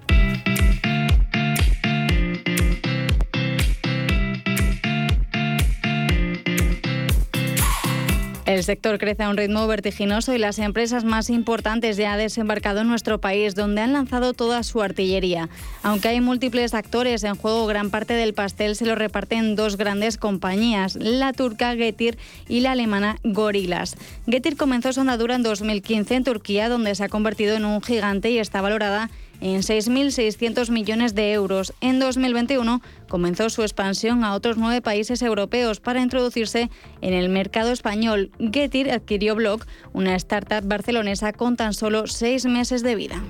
El 8.53 8.65
sector 8.65 8.99
crece 8.99 9.23
a 9.23 9.31
un 9.31 9.39
ritmo 9.39 9.67
vertiginoso 9.67 10.35
y 10.35 10.39
las 10.39 10.59
empresas 10.59 11.05
más 11.05 11.31
importantes 11.31 11.97
ya 11.97 12.13
han 12.13 12.19
desembarcado 12.19 12.83
en 12.83 12.87
nuestro 12.87 13.19
país, 13.19 13.55
donde 13.55 13.81
han 13.81 13.95
lanzado 13.95 14.35
toda 14.35 14.63
su 14.63 14.83
artillería. 14.83 15.49
Aunque 15.83 16.09
hay 16.09 16.21
múltiples 16.21 16.75
actores 16.75 17.25
en 17.25 17.35
juego, 17.35 17.67
gran 17.67 17.89
parte 17.89 18.13
del 18.13 18.35
pastel 18.35 18.77
se 18.77 18.85
lo 18.85 18.95
reparten 18.95 19.57
dos 19.57 19.79
grandes 19.79 20.19
compañías, 20.19 20.97
la 20.97 21.33
turca 21.33 21.75
Getir 21.77 22.19
y 22.47 22.61
la 22.61 22.73
alemana 22.73 23.17
Gorillas. 23.25 23.97
Getir 24.29 24.59
comenzó 24.59 24.93
su 24.93 25.01
andadura 25.01 25.35
en 25.35 25.43
2015 25.43 26.15
en 26.15 26.25
Turquía, 26.25 26.69
donde 26.69 26.95
se 26.95 27.05
ha 27.05 27.09
convertido 27.09 27.57
en 27.57 27.65
un 27.65 27.81
gigante 27.81 28.31
y 28.31 28.39
está 28.39 28.61
valorada 28.61 29.09
en 29.43 29.61
6.600 29.61 30.71
millones 30.71 31.15
de 31.15 31.33
euros. 31.33 31.75
En 31.81 31.99
2021 31.99 32.81
comenzó 33.09 33.51
su 33.51 33.63
expansión 33.63 34.25
a 34.25 34.35
otros 34.35 34.57
nueve 34.57 34.81
países 34.81 35.21
europeos 35.21 35.81
para 35.81 36.01
introducirse 36.01 36.71
en 37.01 37.13
el 37.13 37.29
mercado 37.29 37.73
español. 37.73 38.31
Getir 38.53 38.91
adquirió 38.91 39.35
Block, 39.35 39.67
una 39.93 40.15
startup 40.15 40.67
barcelonesa 40.67 41.33
con 41.33 41.57
tan 41.57 41.75
solo 41.75 42.07
seis 42.07 42.47
meses 42.47 42.83
de 42.83 42.95
vida 42.95 43.23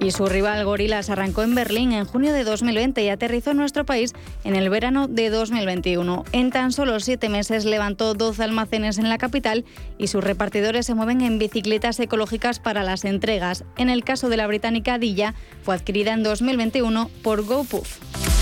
y 0.00 0.10
su 0.10 0.26
rival 0.26 0.64
Gorilas 0.64 1.10
arrancó 1.10 1.42
en 1.42 1.54
Berlín 1.54 1.92
en 1.92 2.04
junio 2.04 2.32
de 2.32 2.44
2020 2.44 3.02
y 3.02 3.08
aterrizó 3.08 3.50
en 3.50 3.58
nuestro 3.58 3.84
país 3.84 4.12
en 4.44 4.56
el 4.56 4.70
verano 4.70 5.08
de 5.08 5.30
2021. 5.30 6.24
En 6.32 6.50
tan 6.50 6.72
solo 6.72 6.98
siete 7.00 7.28
meses 7.28 7.64
levantó 7.64 8.14
12 8.14 8.42
almacenes 8.42 8.98
en 8.98 9.08
la 9.08 9.18
capital 9.18 9.64
y 9.98 10.06
sus 10.06 10.24
repartidores 10.24 10.86
se 10.86 10.94
mueven 10.94 11.20
en 11.20 11.38
bicicletas 11.38 12.00
ecológicas 12.00 12.58
para 12.58 12.82
las 12.82 13.04
entregas. 13.04 13.64
En 13.76 13.90
el 13.90 14.02
caso 14.02 14.28
de 14.28 14.38
la 14.38 14.46
británica 14.46 14.98
Dilla, 14.98 15.34
fue 15.62 15.74
adquirida 15.74 16.12
en 16.12 16.22
2021 16.22 17.10
por 17.22 17.44
GoPuff. 17.44 18.39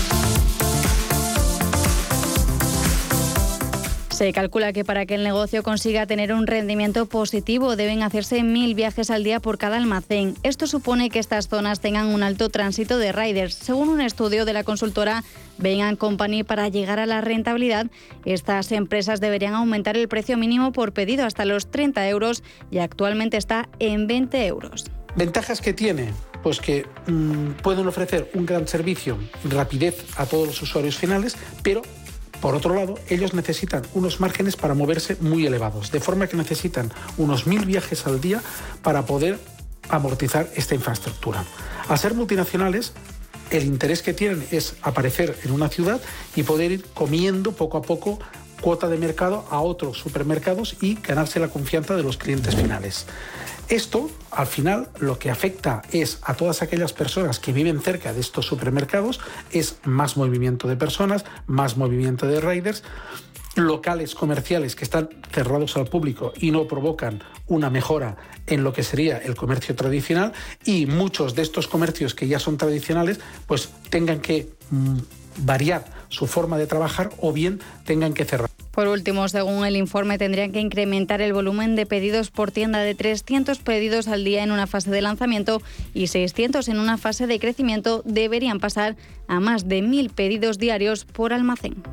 Se 4.19 4.33
calcula 4.33 4.73
que 4.73 4.83
para 4.83 5.05
que 5.05 5.15
el 5.15 5.23
negocio 5.23 5.63
consiga 5.63 6.05
tener 6.05 6.33
un 6.33 6.45
rendimiento 6.45 7.05
positivo 7.05 7.77
deben 7.77 8.03
hacerse 8.03 8.43
mil 8.43 8.75
viajes 8.75 9.11
al 9.11 9.23
día 9.23 9.39
por 9.39 9.57
cada 9.57 9.77
almacén. 9.77 10.35
Esto 10.43 10.67
supone 10.67 11.09
que 11.09 11.19
estas 11.19 11.47
zonas 11.47 11.79
tengan 11.79 12.07
un 12.07 12.21
alto 12.21 12.49
tránsito 12.49 12.97
de 12.97 13.13
riders. 13.13 13.53
Según 13.53 13.87
un 13.87 14.01
estudio 14.01 14.43
de 14.43 14.51
la 14.51 14.65
consultora 14.65 15.23
Bain 15.57 15.95
Company, 15.95 16.43
para 16.43 16.67
llegar 16.67 16.99
a 16.99 17.05
la 17.05 17.21
rentabilidad, 17.21 17.87
estas 18.25 18.73
empresas 18.73 19.21
deberían 19.21 19.53
aumentar 19.53 19.95
el 19.95 20.09
precio 20.09 20.37
mínimo 20.37 20.73
por 20.73 20.91
pedido 20.91 21.25
hasta 21.25 21.45
los 21.45 21.71
30 21.71 22.09
euros 22.09 22.43
y 22.71 22.79
actualmente 22.79 23.37
está 23.37 23.69
en 23.79 24.05
20 24.05 24.47
euros. 24.47 24.91
Ventajas 25.15 25.61
que 25.61 25.71
tiene 25.71 26.09
pues 26.43 26.59
que 26.59 26.85
mm, 27.07 27.61
pueden 27.63 27.87
ofrecer 27.87 28.29
un 28.33 28.45
gran 28.45 28.67
servicio, 28.67 29.17
rapidez 29.45 30.05
a 30.17 30.25
todos 30.25 30.47
los 30.47 30.61
usuarios 30.61 30.97
finales, 30.97 31.37
pero 31.63 31.83
por 32.41 32.55
otro 32.55 32.73
lado, 32.73 32.95
ellos 33.09 33.33
necesitan 33.33 33.83
unos 33.93 34.19
márgenes 34.19 34.55
para 34.55 34.73
moverse 34.73 35.17
muy 35.19 35.45
elevados, 35.45 35.91
de 35.91 35.99
forma 35.99 36.27
que 36.27 36.37
necesitan 36.37 36.91
unos 37.17 37.47
mil 37.47 37.65
viajes 37.65 38.07
al 38.07 38.21
día 38.21 38.41
para 38.81 39.05
poder 39.05 39.39
amortizar 39.89 40.49
esta 40.55 40.75
infraestructura. 40.75 41.43
A 41.89 41.97
ser 41.97 42.13
multinacionales, 42.13 42.93
el 43.49 43.63
interés 43.63 44.01
que 44.01 44.13
tienen 44.13 44.45
es 44.51 44.75
aparecer 44.81 45.37
en 45.43 45.51
una 45.51 45.69
ciudad 45.69 45.99
y 46.35 46.43
poder 46.43 46.71
ir 46.71 46.85
comiendo 46.93 47.51
poco 47.51 47.77
a 47.77 47.81
poco 47.81 48.19
cuota 48.61 48.87
de 48.87 48.97
mercado 48.97 49.45
a 49.49 49.61
otros 49.61 49.97
supermercados 49.97 50.75
y 50.81 50.95
ganarse 50.95 51.39
la 51.39 51.47
confianza 51.47 51.95
de 51.95 52.03
los 52.03 52.17
clientes 52.17 52.55
finales. 52.55 53.05
Esto, 53.69 54.09
al 54.31 54.47
final, 54.47 54.89
lo 54.99 55.19
que 55.19 55.29
afecta 55.29 55.83
es 55.91 56.19
a 56.23 56.33
todas 56.33 56.63
aquellas 56.63 56.91
personas 56.91 57.39
que 57.39 57.53
viven 57.53 57.79
cerca 57.81 58.13
de 58.13 58.19
estos 58.19 58.47
supermercados, 58.47 59.19
es 59.51 59.77
más 59.83 60.17
movimiento 60.17 60.67
de 60.67 60.75
personas, 60.75 61.23
más 61.45 61.77
movimiento 61.77 62.25
de 62.25 62.41
riders, 62.41 62.83
locales 63.55 64.15
comerciales 64.15 64.75
que 64.75 64.83
están 64.83 65.09
cerrados 65.31 65.77
al 65.77 65.85
público 65.85 66.33
y 66.35 66.49
no 66.49 66.67
provocan 66.67 67.23
una 67.45 67.69
mejora 67.69 68.17
en 68.47 68.63
lo 68.63 68.73
que 68.73 68.81
sería 68.81 69.17
el 69.17 69.35
comercio 69.35 69.75
tradicional 69.75 70.33
y 70.65 70.87
muchos 70.87 71.35
de 71.35 71.43
estos 71.43 71.67
comercios 71.67 72.15
que 72.15 72.27
ya 72.27 72.39
son 72.39 72.57
tradicionales 72.57 73.19
pues 73.45 73.69
tengan 73.89 74.19
que 74.19 74.49
mm, 74.71 74.97
variar 75.39 75.98
su 76.09 76.27
forma 76.27 76.57
de 76.57 76.67
trabajar 76.67 77.09
o 77.19 77.31
bien 77.31 77.59
tengan 77.85 78.13
que 78.13 78.25
cerrar. 78.25 78.49
Por 78.71 78.87
último, 78.87 79.27
según 79.27 79.65
el 79.65 79.75
informe, 79.75 80.17
tendrían 80.17 80.51
que 80.51 80.59
incrementar 80.59 81.21
el 81.21 81.33
volumen 81.33 81.75
de 81.75 81.85
pedidos 81.85 82.31
por 82.31 82.51
tienda 82.51 82.79
de 82.79 82.95
300 82.95 83.57
pedidos 83.59 84.07
al 84.07 84.23
día 84.23 84.43
en 84.43 84.51
una 84.51 84.67
fase 84.67 84.91
de 84.91 85.01
lanzamiento 85.01 85.61
y 85.93 86.07
600 86.07 86.67
en 86.67 86.79
una 86.79 86.97
fase 86.97 87.27
de 87.27 87.39
crecimiento. 87.39 88.03
Deberían 88.05 88.59
pasar 88.59 88.95
a 89.27 89.39
más 89.39 89.67
de 89.67 89.81
1.000 89.81 90.11
pedidos 90.11 90.59
diarios 90.59 91.05
por 91.05 91.33
almacén. 91.33 91.83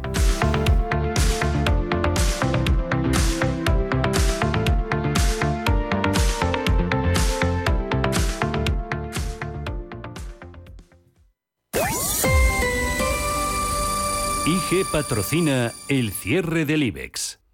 Patrocina 14.85 15.73
el 15.89 16.13
cierre 16.13 16.67
del 16.67 16.83
IBEX. 16.83 17.46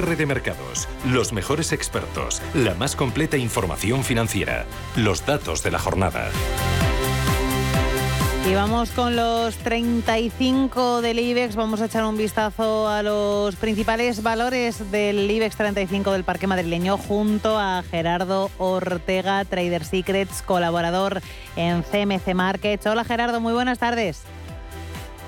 Cierre 0.00 0.16
de 0.16 0.24
mercados, 0.24 0.88
los 1.04 1.34
mejores 1.34 1.72
expertos, 1.72 2.40
la 2.54 2.72
más 2.72 2.96
completa 2.96 3.36
información 3.36 4.02
financiera, 4.02 4.64
los 4.96 5.26
datos 5.26 5.62
de 5.62 5.70
la 5.70 5.78
jornada. 5.78 6.30
Y 8.48 8.54
vamos 8.54 8.92
con 8.92 9.14
los 9.14 9.56
35 9.56 11.02
del 11.02 11.18
IBEX. 11.18 11.54
Vamos 11.54 11.82
a 11.82 11.84
echar 11.84 12.06
un 12.06 12.16
vistazo 12.16 12.88
a 12.88 13.02
los 13.02 13.56
principales 13.56 14.22
valores 14.22 14.90
del 14.90 15.30
IBEX 15.30 15.56
35 15.56 16.12
del 16.12 16.24
Parque 16.24 16.46
Madrileño 16.46 16.96
junto 16.96 17.58
a 17.58 17.82
Gerardo 17.82 18.50
Ortega, 18.56 19.44
Trader 19.44 19.84
Secrets, 19.84 20.40
colaborador 20.40 21.20
en 21.56 21.82
CMC 21.82 22.32
Markets. 22.32 22.86
Hola 22.86 23.04
Gerardo, 23.04 23.38
muy 23.42 23.52
buenas 23.52 23.78
tardes. 23.78 24.22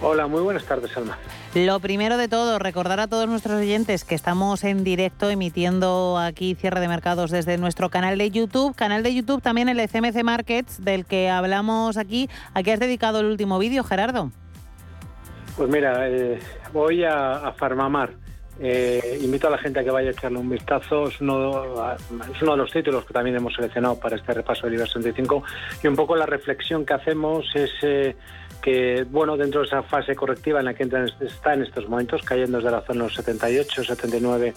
Hola, 0.05 0.26
muy 0.26 0.42
buenas 0.42 0.64
tardes, 0.64 0.96
Alma. 0.96 1.16
Lo 1.55 1.78
primero 1.78 2.16
de 2.16 2.26
todo, 2.26 2.59
recordar 2.59 2.98
a 2.98 3.07
todos 3.07 3.28
nuestros 3.28 3.61
oyentes 3.61 4.05
que 4.05 4.16
estamos 4.16 4.64
en 4.64 4.82
directo 4.82 5.30
emitiendo 5.30 6.18
aquí 6.18 6.57
cierre 6.57 6.80
de 6.80 6.88
mercados 6.88 7.30
desde 7.30 7.57
nuestro 7.57 7.88
canal 7.88 8.18
de 8.18 8.28
YouTube, 8.32 8.74
canal 8.74 9.05
de 9.05 9.14
YouTube 9.14 9.40
también 9.40 9.68
el 9.68 9.78
CMC 9.88 10.24
Markets, 10.24 10.84
del 10.84 11.07
que 11.07 11.30
hablamos 11.30 11.98
aquí. 11.98 12.28
¿A 12.53 12.64
qué 12.64 12.72
has 12.72 12.80
dedicado 12.80 13.20
el 13.20 13.26
último 13.26 13.61
vídeo, 13.61 13.84
Gerardo? 13.84 14.32
Pues 15.57 15.70
mira, 15.70 16.09
eh, 16.09 16.40
voy 16.72 17.05
a, 17.05 17.53
Farmamar. 17.57 18.11
Eh, 18.59 19.20
invito 19.22 19.46
a 19.46 19.50
la 19.50 19.59
gente 19.59 19.80
a 19.80 19.84
que 19.84 19.90
vaya 19.90 20.09
a 20.09 20.12
echarle 20.12 20.38
un 20.38 20.50
vistazo. 20.50 21.07
Es 21.07 21.20
uno, 21.20 21.94
es 21.94 22.42
uno 22.42 22.53
de 22.53 22.59
los 22.59 22.72
títulos 22.72 23.05
que 23.05 23.14
también 23.14 23.36
hemos 23.36 23.55
seleccionado 23.55 24.00
para 24.00 24.16
este 24.16 24.34
repaso 24.34 24.66
del 24.66 24.74
IBEX 24.74 24.94
65 24.94 25.44
y 25.84 25.86
un 25.86 25.94
poco 25.94 26.16
la 26.16 26.26
reflexión 26.26 26.84
que 26.84 26.94
hacemos 26.94 27.46
es... 27.55 27.70
Eh, 27.82 28.16
que, 28.63 29.05
bueno, 29.11 29.37
dentro 29.37 29.61
de 29.61 29.67
esa 29.67 29.83
fase 29.83 30.15
correctiva 30.15 30.61
en 30.61 30.67
la 30.67 30.75
que 30.75 30.85
está 31.21 31.55
en 31.55 31.63
estos 31.63 31.89
momentos, 31.89 32.23
cayendo 32.23 32.59
desde 32.59 32.71
la 32.71 32.81
zona 32.83 33.01
de 33.01 33.09
los 33.09 33.15
78, 33.17 33.85
79 33.85 34.55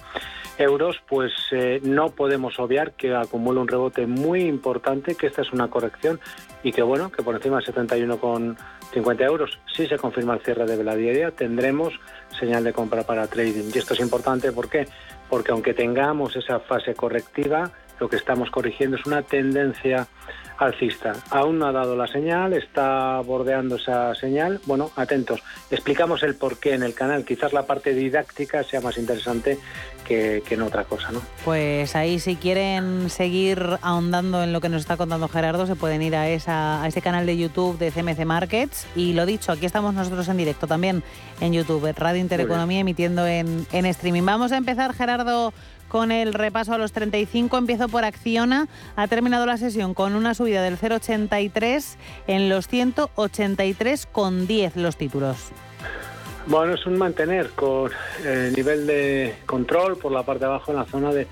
euros, 0.58 1.02
pues 1.10 1.34
eh, 1.52 1.82
no 1.84 2.10
podemos 2.10 2.60
obviar 2.60 2.94
que 2.94 3.14
acumula 3.14 3.60
un 3.60 3.68
rebote 3.68 4.06
muy 4.08 4.42
importante, 4.44 5.16
que 5.16 5.28
esta 5.28 5.42
es 5.42 5.52
una 5.52 5.68
corrección 5.70 6.20
y 6.64 6.72
que, 6.72 6.82
bueno, 6.82 7.12
que 7.12 7.24
por 7.24 7.36
encima 7.36 7.60
de 7.60 7.66
71,50 7.66 9.22
euros, 9.26 9.60
si 9.76 9.88
se 9.88 9.98
confirma 9.98 10.36
el 10.36 10.42
cierre 10.42 10.66
de 10.66 10.78
vela 10.78 10.96
diaria, 10.96 11.32
tendremos 11.32 11.94
señal 12.40 12.64
de 12.64 12.74
compra 12.74 13.04
para 13.04 13.28
trading. 13.28 13.72
Y 13.74 13.78
esto 13.78 13.96
es 13.96 14.00
importante, 14.00 14.52
¿por 14.52 14.70
qué? 14.70 14.88
Porque 15.30 15.52
aunque 15.52 15.74
tengamos 15.74 16.36
esa 16.36 16.60
fase 16.60 16.94
correctiva, 16.94 17.72
lo 18.00 18.08
que 18.08 18.18
estamos 18.18 18.50
corrigiendo 18.52 18.98
es 18.98 19.06
una 19.06 19.24
tendencia 19.24 20.08
alcista. 20.58 21.14
Aún 21.30 21.60
no 21.60 21.68
ha 21.68 21.72
dado 21.72 21.96
la 21.96 22.08
señal, 22.08 22.54
está 22.54 23.20
bordeando 23.22 23.76
esa 23.76 24.16
señal. 24.16 24.60
Bueno, 24.66 24.92
atentos. 24.96 25.42
Explicamos 25.70 26.24
el 26.24 26.36
porqué 26.36 26.74
en 26.74 26.84
el 26.84 26.94
canal. 26.94 27.26
Quizás 27.26 27.54
la 27.54 27.66
parte 27.66 27.94
didáctica 27.94 28.64
sea 28.64 28.82
más 28.82 28.98
interesante 28.98 29.58
que, 30.06 30.44
en 30.50 30.62
otra 30.62 30.84
cosa, 30.84 31.12
¿no? 31.12 31.22
Pues 31.44 31.96
ahí 31.96 32.20
si 32.20 32.36
quieren 32.36 33.10
seguir 33.10 33.78
ahondando 33.82 34.44
en 34.44 34.54
lo 34.54 34.62
que 34.62 34.70
nos 34.70 34.82
está 34.82 34.98
contando 34.98 35.28
Gerardo, 35.28 35.66
se 35.66 35.76
pueden 35.76 36.02
ir 36.02 36.16
a, 36.16 36.30
esa, 36.30 36.84
a 36.84 36.88
ese 36.88 37.02
canal 37.02 37.26
de 37.26 37.38
YouTube 37.38 37.78
de 37.78 37.92
CMC 37.92 38.26
Markets. 38.26 38.88
Y 38.96 39.14
lo 39.14 39.26
dicho, 39.26 39.52
aquí 39.52 39.66
estamos 39.66 39.94
nosotros 39.94 40.28
en 40.30 40.38
directo 40.38 40.68
también 40.68 41.04
en 41.42 41.54
YouTube, 41.54 41.94
Radio 41.98 42.22
Intereconomía, 42.22 42.80
emitiendo 42.80 43.26
en, 43.28 43.66
en 43.72 43.86
streaming. 43.88 44.24
Vamos 44.24 44.52
a 44.52 44.58
empezar, 44.58 44.94
Gerardo, 44.94 45.54
con 45.96 46.12
el 46.12 46.34
repaso 46.34 46.74
a 46.74 46.78
los 46.78 46.92
35. 46.92 47.58
Empiezo 47.58 47.88
por 47.88 48.04
Acciona. 48.04 48.68
Ha 48.98 49.08
terminado 49.08 49.46
la 49.46 49.56
sesión 49.56 49.94
con 49.94 50.16
una 50.16 50.34
subida 50.34 50.62
del 50.62 50.78
0,83 50.78 51.96
en 52.28 52.50
los 52.50 52.70
183,10 52.70 54.76
los 54.76 54.98
títulos. 54.98 55.38
Bueno, 56.48 56.74
es 56.74 56.86
un 56.86 56.98
mantener 56.98 57.52
con 57.52 57.92
el 58.26 58.52
nivel 58.52 58.86
de 58.86 59.38
control 59.46 59.96
por 59.96 60.12
la 60.12 60.24
parte 60.24 60.42
de 60.42 60.48
abajo 60.48 60.72
en 60.72 60.78
la 60.80 60.84
zona 60.84 61.14
de 61.14 61.28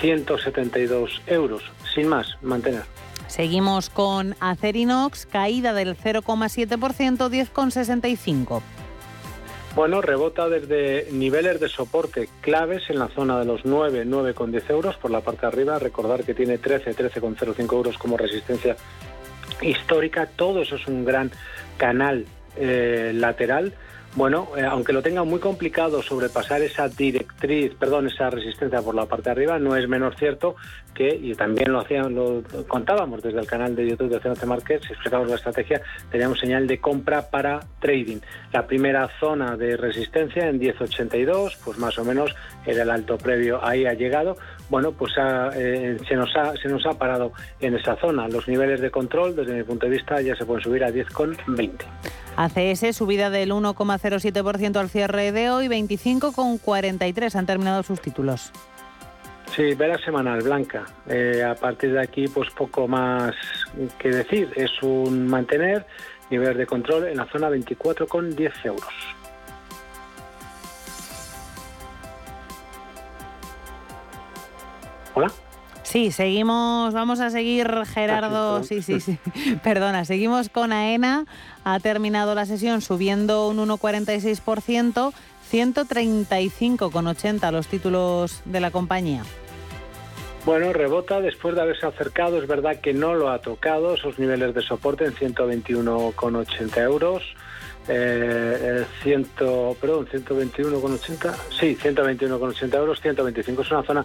172 0.00 1.20
euros. 1.26 1.62
Sin 1.94 2.08
más, 2.08 2.28
mantener. 2.40 2.84
Seguimos 3.26 3.90
con 3.90 4.36
Acerinox, 4.40 5.26
caída 5.26 5.74
del 5.74 5.98
0,7%, 5.98 7.28
10,65. 7.28 8.62
Bueno, 9.74 10.00
rebota 10.00 10.48
desde 10.48 11.08
niveles 11.12 11.60
de 11.60 11.68
soporte 11.68 12.28
claves 12.40 12.90
en 12.90 12.98
la 12.98 13.08
zona 13.08 13.38
de 13.38 13.44
los 13.44 13.64
9, 13.64 14.06
9,10 14.06 14.70
euros 14.70 14.96
por 14.96 15.10
la 15.10 15.20
parte 15.20 15.42
de 15.42 15.46
arriba. 15.48 15.78
Recordar 15.78 16.24
que 16.24 16.34
tiene 16.34 16.58
13, 16.58 16.96
13,05 16.96 17.72
euros 17.72 17.96
como 17.98 18.16
resistencia 18.16 18.76
histórica. 19.62 20.26
Todo 20.26 20.62
eso 20.62 20.76
es 20.76 20.86
un 20.88 21.04
gran 21.04 21.30
canal 21.76 22.26
eh, 22.56 23.12
lateral 23.14 23.72
bueno, 24.16 24.48
eh, 24.56 24.64
aunque 24.64 24.92
lo 24.92 25.02
tenga 25.02 25.22
muy 25.22 25.38
complicado 25.38 26.02
sobrepasar 26.02 26.62
esa 26.62 26.88
directriz, 26.88 27.74
perdón, 27.74 28.06
esa 28.06 28.30
resistencia 28.30 28.82
por 28.82 28.94
la 28.94 29.06
parte 29.06 29.24
de 29.24 29.30
arriba, 29.30 29.58
no 29.58 29.76
es 29.76 29.88
menos 29.88 30.16
cierto 30.16 30.56
que, 30.94 31.14
y 31.14 31.34
también 31.34 31.72
lo 31.72 31.80
hacían, 31.80 32.14
lo 32.14 32.42
contábamos 32.66 33.22
desde 33.22 33.38
el 33.38 33.46
canal 33.46 33.76
de 33.76 33.88
YouTube 33.88 34.08
de 34.08 34.18
CNC 34.18 34.44
Markets, 34.46 34.90
explicamos 34.90 35.28
la 35.28 35.36
estrategia, 35.36 35.80
teníamos 36.10 36.40
señal 36.40 36.66
de 36.66 36.80
compra 36.80 37.30
para 37.30 37.60
trading. 37.80 38.18
La 38.52 38.66
primera 38.66 39.08
zona 39.20 39.56
de 39.56 39.76
resistencia 39.76 40.48
en 40.48 40.58
10.82, 40.58 41.56
pues 41.64 41.78
más 41.78 41.96
o 41.98 42.04
menos 42.04 42.34
era 42.66 42.82
el 42.82 42.90
alto 42.90 43.18
previo, 43.18 43.64
ahí 43.64 43.86
ha 43.86 43.92
llegado. 43.92 44.36
Bueno, 44.68 44.92
pues 44.92 45.12
eh, 45.54 45.96
se, 46.08 46.16
nos 46.16 46.34
ha, 46.36 46.56
se 46.56 46.68
nos 46.68 46.84
ha 46.86 46.98
parado 46.98 47.32
en 47.60 47.74
esa 47.76 47.94
zona. 47.96 48.26
Los 48.28 48.48
niveles 48.48 48.80
de 48.80 48.90
control, 48.90 49.36
desde 49.36 49.54
mi 49.54 49.62
punto 49.62 49.86
de 49.86 49.92
vista, 49.92 50.20
ya 50.20 50.34
se 50.34 50.44
pueden 50.44 50.64
subir 50.64 50.82
a 50.82 50.90
10,20. 50.90 51.70
ACS, 52.38 52.96
subida 52.96 53.30
del 53.30 53.50
1,07% 53.50 54.76
al 54.76 54.88
cierre 54.88 55.32
de 55.32 55.50
hoy, 55.50 55.66
25,43 55.66 57.34
han 57.34 57.46
terminado 57.46 57.82
sus 57.82 58.00
títulos. 58.00 58.52
Sí, 59.56 59.74
vela 59.74 59.98
semanal 59.98 60.42
blanca. 60.42 60.84
Eh, 61.08 61.42
a 61.42 61.56
partir 61.56 61.92
de 61.92 62.00
aquí, 62.00 62.28
pues 62.28 62.48
poco 62.50 62.86
más 62.86 63.34
que 63.98 64.10
decir. 64.10 64.52
Es 64.54 64.70
un 64.82 65.26
mantener 65.26 65.84
nivel 66.30 66.56
de 66.56 66.66
control 66.66 67.08
en 67.08 67.16
la 67.16 67.26
zona 67.26 67.50
24,10 67.50 68.52
euros. 68.66 69.17
Sí, 75.88 76.12
seguimos, 76.12 76.92
vamos 76.92 77.18
a 77.18 77.30
seguir 77.30 77.66
Gerardo, 77.86 78.62
sí, 78.62 78.82
sí, 78.82 79.00
sí, 79.00 79.18
perdona, 79.64 80.04
seguimos 80.04 80.50
con 80.50 80.70
AENA, 80.70 81.24
ha 81.64 81.80
terminado 81.80 82.34
la 82.34 82.44
sesión 82.44 82.82
subiendo 82.82 83.48
un 83.48 83.56
1,46%, 83.56 85.14
135,80 85.50 87.52
los 87.52 87.68
títulos 87.68 88.42
de 88.44 88.60
la 88.60 88.70
compañía. 88.70 89.22
Bueno, 90.44 90.74
rebota 90.74 91.22
después 91.22 91.54
de 91.54 91.62
haberse 91.62 91.86
acercado, 91.86 92.36
es 92.36 92.46
verdad 92.46 92.82
que 92.82 92.92
no 92.92 93.14
lo 93.14 93.30
ha 93.30 93.38
tocado, 93.38 93.94
esos 93.94 94.18
niveles 94.18 94.54
de 94.54 94.60
soporte 94.60 95.06
en 95.06 95.14
121,80 95.14 96.82
euros. 96.82 97.22
Eh, 97.90 98.84
100, 99.02 99.24
perdón, 99.80 100.06
121,80, 100.06 101.34
sí, 101.58 101.78
121,80 101.82 102.74
euros, 102.74 103.00
125 103.00 103.62
es 103.62 103.70
una 103.70 103.82
zona 103.82 104.04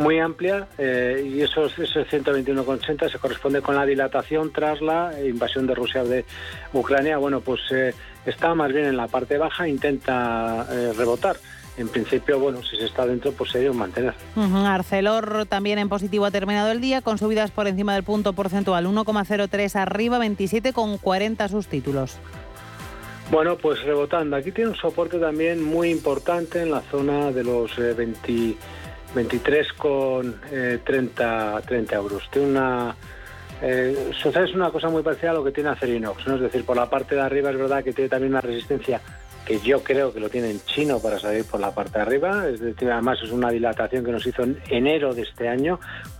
muy 0.00 0.18
amplia 0.18 0.66
eh, 0.78 1.30
y 1.30 1.42
esos, 1.42 1.78
esos 1.78 2.08
121,80 2.08 3.10
se 3.10 3.18
corresponde 3.18 3.60
con 3.60 3.76
la 3.76 3.84
dilatación 3.84 4.50
tras 4.50 4.80
la 4.80 5.12
invasión 5.22 5.66
de 5.66 5.74
Rusia 5.74 6.02
de 6.04 6.24
Ucrania. 6.72 7.18
Bueno, 7.18 7.40
pues 7.40 7.60
eh, 7.70 7.94
está 8.24 8.54
más 8.54 8.72
bien 8.72 8.86
en 8.86 8.96
la 8.96 9.08
parte 9.08 9.36
baja, 9.38 9.68
intenta 9.68 10.66
eh, 10.70 10.92
rebotar 10.96 11.36
en 11.76 11.88
principio, 11.88 12.38
bueno, 12.38 12.62
si 12.62 12.76
se 12.76 12.86
está 12.86 13.06
dentro, 13.06 13.32
pues 13.32 13.52
sería 13.52 13.70
un 13.70 13.78
mantener. 13.78 14.12
Arcelor 14.36 15.46
también 15.46 15.78
en 15.78 15.88
positivo 15.88 16.26
ha 16.26 16.30
terminado 16.30 16.70
el 16.72 16.80
día 16.80 17.00
con 17.00 17.16
subidas 17.16 17.50
por 17.50 17.68
encima 17.68 17.94
del 17.94 18.02
punto 18.02 18.32
porcentual, 18.32 18.86
1,03 18.86 19.76
arriba, 19.76 20.18
27,40 20.18 21.48
sus 21.48 21.68
títulos. 21.68 22.18
Bueno, 23.30 23.56
pues 23.56 23.80
rebotando. 23.82 24.36
Aquí 24.36 24.50
tiene 24.50 24.70
un 24.70 24.76
soporte 24.76 25.18
también 25.18 25.62
muy 25.62 25.90
importante 25.90 26.62
en 26.62 26.72
la 26.72 26.80
zona 26.80 27.30
de 27.30 27.44
los 27.44 27.76
20, 27.76 28.56
23 29.14 29.72
con 29.74 30.40
30, 30.84 31.62
30 31.66 31.96
euros. 31.96 32.28
Tiene 32.30 32.48
una 32.48 32.96
eh, 33.62 34.12
es 34.12 34.54
una 34.54 34.70
cosa 34.70 34.88
muy 34.88 35.02
parecida 35.02 35.32
a 35.32 35.34
lo 35.34 35.44
que 35.44 35.52
tiene 35.52 35.70
Acerinox, 35.70 36.26
¿no? 36.26 36.36
es 36.36 36.40
decir, 36.40 36.64
por 36.64 36.76
la 36.76 36.88
parte 36.88 37.14
de 37.14 37.20
arriba 37.20 37.50
es 37.50 37.58
verdad 37.58 37.84
que 37.84 37.92
tiene 37.92 38.08
también 38.08 38.32
una 38.32 38.40
resistencia 38.40 39.00
que 39.44 39.60
yo 39.60 39.82
creo 39.82 40.12
que 40.12 40.20
lo 40.20 40.30
tiene 40.30 40.50
en 40.50 40.60
chino 40.60 40.98
para 41.00 41.18
salir 41.18 41.44
por 41.44 41.60
la 41.60 41.74
parte 41.74 41.98
de 41.98 42.02
arriba, 42.02 42.48
es 42.48 42.60
decir, 42.60 42.90
además 42.90 43.18
es 43.22 43.30
una 43.30 43.50
dilatación 43.50 44.04
que 44.04 44.12
nos 44.12 44.26
hizo 44.26 44.44
en 44.44 44.58
enero 44.68 45.14
de 45.14 45.22
este 45.22 45.48
año, 45.48 45.78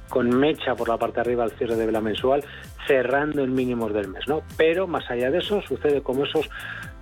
con 0.08 0.28
mecha 0.28 0.74
por 0.74 0.88
la 0.88 0.96
parte 0.96 1.16
de 1.16 1.20
arriba 1.22 1.44
al 1.44 1.52
cierre 1.52 1.76
de 1.76 1.86
vela 1.86 2.00
mensual, 2.00 2.44
cerrando 2.86 3.42
en 3.42 3.54
mínimos 3.54 3.94
del 3.94 4.08
mes, 4.08 4.26
¿no? 4.26 4.42
Pero 4.56 4.86
más 4.86 5.08
allá 5.10 5.30
de 5.30 5.38
eso, 5.38 5.62
sucede 5.62 6.02
como 6.02 6.24
esos 6.24 6.50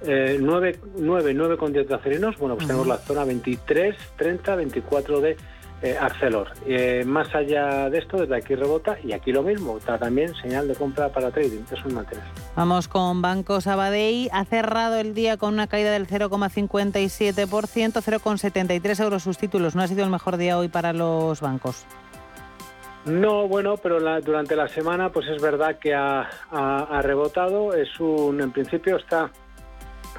eh, 0.02 0.36
9, 0.38 0.78
9, 0.98 1.34
9 1.34 1.56
con 1.56 1.72
10 1.72 1.88
de 1.88 1.94
acerinos, 1.94 2.36
bueno, 2.36 2.56
pues 2.56 2.66
tenemos 2.66 2.86
la 2.86 2.98
zona 2.98 3.24
23, 3.24 3.96
30, 4.16 4.56
24 4.56 5.20
de 5.20 5.36
eh, 5.82 5.96
Arcelor. 5.98 6.48
Eh, 6.66 7.04
más 7.06 7.34
allá 7.34 7.88
de 7.88 7.98
esto, 7.98 8.18
desde 8.18 8.36
aquí 8.36 8.54
rebota 8.54 8.96
y 9.02 9.12
aquí 9.12 9.32
lo 9.32 9.42
mismo, 9.42 9.78
está 9.78 9.96
también 9.98 10.34
señal 10.34 10.66
de 10.66 10.74
compra 10.74 11.08
para 11.08 11.30
trading, 11.30 11.62
es 11.70 11.84
un 11.84 11.94
mantener. 11.94 12.24
Vamos 12.56 12.88
con 12.88 13.22
Banco 13.22 13.60
Sabadell, 13.60 14.28
ha 14.32 14.44
cerrado 14.44 14.96
el 14.96 15.14
día 15.14 15.36
con 15.36 15.54
una 15.54 15.68
caída 15.68 15.92
del 15.92 16.08
0,57%, 16.08 17.46
0,73 17.46 19.02
euros 19.02 19.22
sus 19.22 19.38
títulos, 19.38 19.76
no 19.76 19.82
ha 19.82 19.86
sido 19.86 20.04
el 20.04 20.10
mejor 20.10 20.36
día 20.36 20.58
hoy 20.58 20.68
para 20.68 20.92
los 20.92 21.40
bancos. 21.40 21.86
No, 23.04 23.46
bueno, 23.48 23.76
pero 23.76 24.00
durante 24.20 24.56
la 24.56 24.68
semana 24.68 25.10
pues 25.10 25.28
es 25.28 25.40
verdad 25.40 25.78
que 25.78 25.94
ha, 25.94 26.28
ha, 26.50 27.00
rebotado, 27.02 27.72
es 27.72 27.98
un, 28.00 28.40
en 28.40 28.50
principio 28.50 28.96
está 28.96 29.30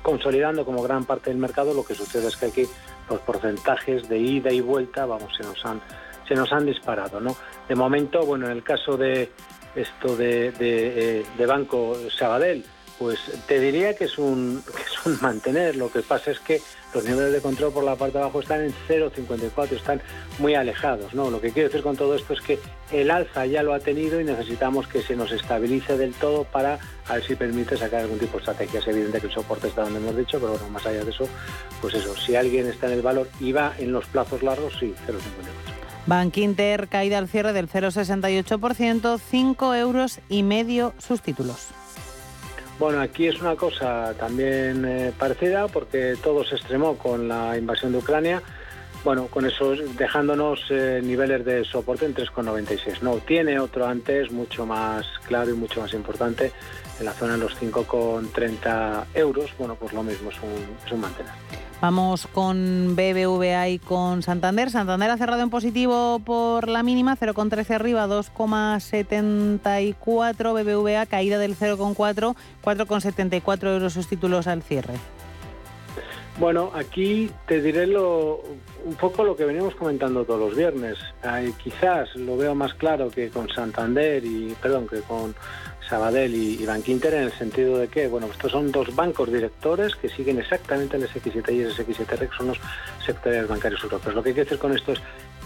consolidando 0.02 0.66
como 0.66 0.82
gran 0.82 1.04
parte 1.04 1.30
del 1.30 1.38
mercado, 1.38 1.74
lo 1.74 1.84
que 1.84 1.94
sucede 1.94 2.28
es 2.28 2.38
que 2.38 2.46
aquí 2.48 2.66
los 3.10 3.20
porcentajes 3.22 4.08
de 4.08 4.18
ida 4.18 4.52
y 4.52 4.62
vuelta, 4.62 5.06
vamos, 5.06 5.36
se 5.36 5.44
nos 5.44 5.64
han, 5.66 5.82
se 6.28 6.36
nos 6.36 6.52
han 6.52 6.66
disparado, 6.66 7.20
¿no? 7.20 7.36
De 7.68 7.76
momento, 7.76 8.26
bueno, 8.26 8.46
en 8.46 8.54
el 8.54 8.64
caso 8.64 8.98
de 8.98 9.32
esto 9.76 10.16
de, 10.16 10.52
de, 10.52 11.22
eh, 11.22 11.46
Banco 11.46 11.96
Sabadell, 12.10 12.64
pues 13.00 13.18
te 13.48 13.60
diría 13.60 13.96
que 13.96 14.04
es, 14.04 14.18
un, 14.18 14.62
mantener. 15.22 15.78
Lo 15.78 15.90
que 15.90 16.02
pasa 16.02 16.32
es 16.32 16.40
que 16.40 16.62
los 16.94 17.06
niveles 17.06 17.32
de 17.32 17.40
control 17.40 17.72
por 17.72 17.84
la 17.84 17.96
parte 17.96 18.18
de 18.18 18.24
abajo 18.26 18.42
están 18.42 18.62
en 18.62 18.74
0,54, 18.88 19.72
están 19.72 20.02
muy 20.38 20.54
alejados. 20.54 21.14
¿no? 21.14 21.32
Lo 21.32 21.40
que 21.40 21.52
quiero 21.52 21.70
decir 21.70 21.82
con 21.82 21.96
todo 21.96 22.14
esto 22.16 22.34
es 22.34 22.42
que 22.42 22.60
el 22.92 23.10
alza 23.10 23.46
ya 23.46 23.64
lo 23.64 23.74
ha 23.74 23.80
tenido 23.80 24.20
y 24.20 24.26
necesitamos 24.26 24.88
que 24.88 25.02
se 25.02 25.16
nos 25.16 25.32
estabilice 25.32 25.98
del 25.98 26.14
todo 26.14 26.44
para 26.44 26.78
a 27.08 27.14
ver 27.14 27.24
si 27.24 27.36
permite 27.36 27.78
sacar 27.78 28.02
algún 28.02 28.20
tipo 28.20 28.34
de 28.34 28.40
estrategia. 28.40 28.82
Es 28.82 28.88
evidente 28.88 29.22
que 29.22 29.28
el 29.28 29.34
soporte 29.34 29.70
está 29.70 29.84
donde 29.84 30.00
hemos 30.00 30.18
dicho, 30.18 30.38
pero 30.40 30.52
bueno, 30.52 30.70
más 30.70 30.86
allá 30.86 31.04
de 31.06 31.12
eso, 31.12 31.28
pues 31.82 31.94
eso, 31.94 32.16
si 32.18 32.36
alguien 32.36 32.68
está 32.68 32.88
en 32.88 32.94
el 32.94 33.02
valor 33.02 33.30
y 33.40 33.54
va 33.54 33.74
en 33.80 33.94
los 33.94 34.06
plazos 34.08 34.44
largos, 34.44 34.74
sí, 34.78 34.94
0,54. 35.08 35.20
Bank 36.06 36.38
Inter 36.38 36.88
caída 36.88 37.20
al 37.20 37.28
cierre 37.30 37.54
del 37.54 37.70
0,68%, 37.70 39.20
5 39.20 39.76
euros 39.76 40.20
y 40.28 40.44
medio 40.44 40.94
sus 40.98 41.22
títulos. 41.22 41.68
Bueno, 42.80 43.02
aquí 43.02 43.28
es 43.28 43.42
una 43.42 43.58
cosa 43.58 44.14
también 44.18 44.86
eh, 44.86 45.12
parecida 45.18 45.68
porque 45.68 46.16
todo 46.24 46.46
se 46.46 46.56
extremó 46.56 46.98
con 46.98 47.28
la 47.28 47.58
invasión 47.58 47.92
de 47.92 47.98
Ucrania. 47.98 48.42
Bueno, 49.04 49.28
con 49.28 49.46
eso 49.46 49.76
dejándonos 49.98 50.62
eh, 50.70 51.02
niveles 51.04 51.44
de 51.44 51.66
soporte 51.66 52.06
en 52.06 52.16
3,96. 52.16 53.02
No, 53.02 53.16
tiene 53.18 53.60
otro 53.60 53.86
antes 53.86 54.32
mucho 54.32 54.66
más 54.66 55.06
claro 55.28 55.52
y 55.52 55.56
mucho 55.56 55.82
más 55.82 55.94
importante 55.94 56.54
en 57.00 57.06
la 57.06 57.12
zona 57.12 57.34
de 57.34 57.40
los 57.40 57.58
5,30 57.60 59.06
euros. 59.14 59.52
Bueno, 59.58 59.76
pues 59.76 59.92
lo 59.92 60.02
mismo, 60.02 60.30
es 60.30 60.38
un, 60.42 60.86
es 60.86 60.92
un 60.92 61.02
mantener. 61.02 61.34
Vamos 61.82 62.28
con 62.28 62.98
BBVA 62.98 63.70
y 63.70 63.80
con 63.80 64.22
Santander. 64.22 64.70
Santander 64.70 65.12
ha 65.12 65.18
cerrado 65.18 65.44
en 65.44 65.50
positivo 65.50 66.20
por 66.20 66.68
la 66.68 66.84
mínima, 66.84 67.16
0,13 67.16 67.76
arriba, 67.76 68.06
2,74. 68.06 70.54
BBVA 70.54 71.06
caída 71.06 71.38
del 71.38 71.56
0,4, 71.56 72.36
4,74 72.62 73.74
euros 73.74 73.94
sus 73.94 74.08
títulos 74.08 74.48
al 74.48 74.62
cierre. 74.62 74.96
Bueno, 76.38 76.72
aquí 76.74 77.32
te 77.48 77.62
diré 77.62 77.88
lo, 77.88 78.44
un 78.86 78.96
poco 78.96 79.24
lo 79.24 79.38
que 79.38 79.46
venimos 79.46 79.74
comentando 79.76 80.26
todos 80.26 80.40
los 80.40 80.56
viernes. 80.56 80.98
quizás 81.64 82.16
lo 82.16 82.36
veo 82.38 82.56
más 82.56 82.74
claro 82.74 83.10
que 83.10 83.30
con 83.30 83.48
Santander 83.50 84.26
y, 84.26 84.56
perdón, 84.62 84.88
que 84.88 85.02
con 85.02 85.36
Sabadell 85.90 86.34
y, 86.36 86.66
Bankinter 86.66 87.14
en 87.16 87.24
el 87.24 87.32
sentido 87.32 87.78
de 87.78 87.88
que, 87.88 88.08
bueno, 88.08 88.28
estos 88.28 88.52
son 88.52 88.72
dos 88.72 88.96
bancos 88.96 89.32
directores 89.32 89.96
que 89.96 90.08
siguen 90.10 90.40
exactamente 90.40 90.98
el 90.98 91.10
SX7 91.10 91.54
y 91.54 91.62
el 91.62 91.76
SX7R, 91.76 92.30
que 92.30 92.38
son 92.38 92.48
los 92.48 92.60
sectores 93.04 93.48
bancarios 93.48 93.84
europeos. 93.84 94.16
Lo 94.16 94.22
que 94.22 94.34
quiero 94.34 94.46
decir 94.46 94.60
con 94.60 94.76
esto 94.76 94.92
es, 94.94 95.02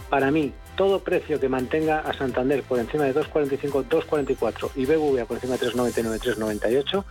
para 0.10 0.30
mí, 0.32 0.54
todo 0.76 1.00
precio 1.00 1.40
que 1.40 1.48
mantenga 1.48 2.00
a 2.00 2.14
Santander 2.14 2.62
por 2.64 2.78
encima 2.78 3.06
de 3.06 3.16
2,45, 3.16 3.86
2,44 3.88 4.72
y 4.76 4.86
BBVA 4.86 5.26
por 5.26 5.38
encima 5.38 5.58
de 5.58 5.68
3,99, 5.68 6.20
3,98, 6.38 7.04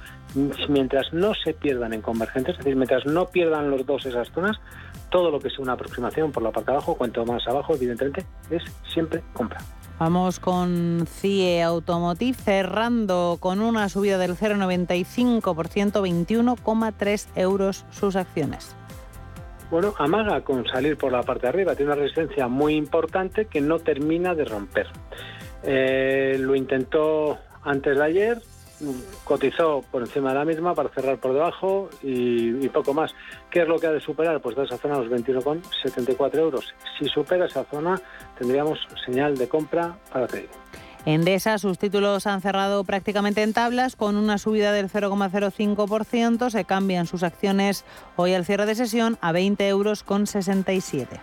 mientras 0.68 1.12
no 1.12 1.32
se 1.34 1.54
pierdan 1.54 1.94
en 1.94 2.02
convergentes, 2.02 2.52
es 2.52 2.58
decir, 2.58 2.76
mientras 2.76 3.06
no 3.06 3.26
pierdan 3.26 3.70
los 3.70 3.86
dos 3.86 4.04
esas 4.04 4.30
zonas, 4.32 4.58
todo 5.10 5.30
lo 5.30 5.40
que 5.40 5.50
sea 5.50 5.60
una 5.60 5.72
aproximación 5.72 6.32
por 6.32 6.42
la 6.42 6.50
parte 6.52 6.70
de 6.70 6.76
abajo, 6.76 6.96
cuanto 6.96 7.24
más 7.24 7.46
abajo, 7.48 7.74
evidentemente, 7.74 8.24
es 8.50 8.62
siempre 8.92 9.22
compra. 9.32 9.58
Vamos 10.04 10.40
con 10.40 11.06
CIE 11.06 11.62
Automotive 11.62 12.36
cerrando 12.36 13.36
con 13.38 13.60
una 13.60 13.88
subida 13.88 14.18
del 14.18 14.32
0,95%, 14.32 15.44
21,3 15.44 17.28
euros 17.36 17.86
sus 17.92 18.16
acciones. 18.16 18.74
Bueno, 19.70 19.94
amaga 19.98 20.40
con 20.40 20.66
salir 20.66 20.96
por 20.96 21.12
la 21.12 21.22
parte 21.22 21.42
de 21.42 21.50
arriba, 21.50 21.76
tiene 21.76 21.92
una 21.92 22.00
resistencia 22.02 22.48
muy 22.48 22.74
importante 22.74 23.44
que 23.44 23.60
no 23.60 23.78
termina 23.78 24.34
de 24.34 24.44
romper. 24.44 24.88
Eh, 25.62 26.36
lo 26.36 26.56
intentó 26.56 27.38
antes 27.62 27.96
de 27.96 28.04
ayer, 28.04 28.42
cotizó 29.24 29.82
por 29.90 30.02
encima 30.02 30.30
de 30.30 30.38
la 30.38 30.44
misma 30.44 30.74
para 30.74 30.88
cerrar 30.88 31.18
por 31.18 31.32
debajo 31.32 31.88
y, 32.02 32.68
poco 32.68 32.94
más. 32.94 33.14
¿Qué 33.50 33.62
es 33.62 33.68
lo 33.68 33.78
que 33.78 33.86
ha 33.86 33.92
de 33.92 34.00
superar? 34.00 34.40
Pues 34.40 34.56
de 34.56 34.64
esa 34.64 34.78
zona 34.78 34.98
los 34.98 35.08
21,74 35.08 36.38
euros. 36.38 36.74
Si 36.98 37.06
supera 37.06 37.46
esa 37.46 37.64
zona 37.64 38.00
tendríamos 38.38 38.78
señal 39.04 39.36
de 39.36 39.48
compra 39.48 39.96
para 40.12 40.26
trading. 40.26 40.48
Endesa, 41.04 41.58
sus 41.58 41.78
títulos 41.78 42.28
han 42.28 42.40
cerrado 42.40 42.84
prácticamente 42.84 43.42
en 43.42 43.52
tablas 43.52 43.96
con 43.96 44.16
una 44.16 44.38
subida 44.38 44.72
del 44.72 44.88
0,05%. 44.88 46.50
Se 46.50 46.64
cambian 46.64 47.06
sus 47.06 47.24
acciones 47.24 47.84
hoy 48.16 48.34
al 48.34 48.44
cierre 48.44 48.66
de 48.66 48.76
sesión 48.76 49.18
a 49.20 49.32
20 49.32 49.66
euros 49.66 50.04
con 50.04 50.28
67. 50.28 51.18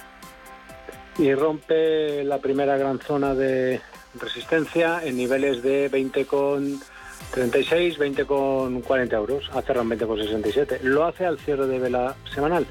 Y 1.18 1.34
rompe 1.34 2.24
la 2.26 2.40
primera 2.40 2.78
gran 2.78 3.00
zona 3.00 3.34
de 3.36 3.80
resistencia 4.20 5.02
en 5.04 5.18
niveles 5.18 5.62
de 5.64 5.88
20 5.88 6.26
con 6.26 6.80
36, 7.32 7.98
20 7.98 8.26
con 8.26 8.82
40 8.82 9.16
euros, 9.16 9.50
ha 9.54 9.62
cerrado 9.62 9.84
en 9.84 9.90
20 9.90 10.08
con 10.08 10.18
67. 10.18 10.80
Lo 10.84 11.06
hace 11.06 11.26
al 11.26 11.40
cierre 11.40 11.68
de 11.68 11.80
vela 11.80 12.16
semanal. 12.34 12.66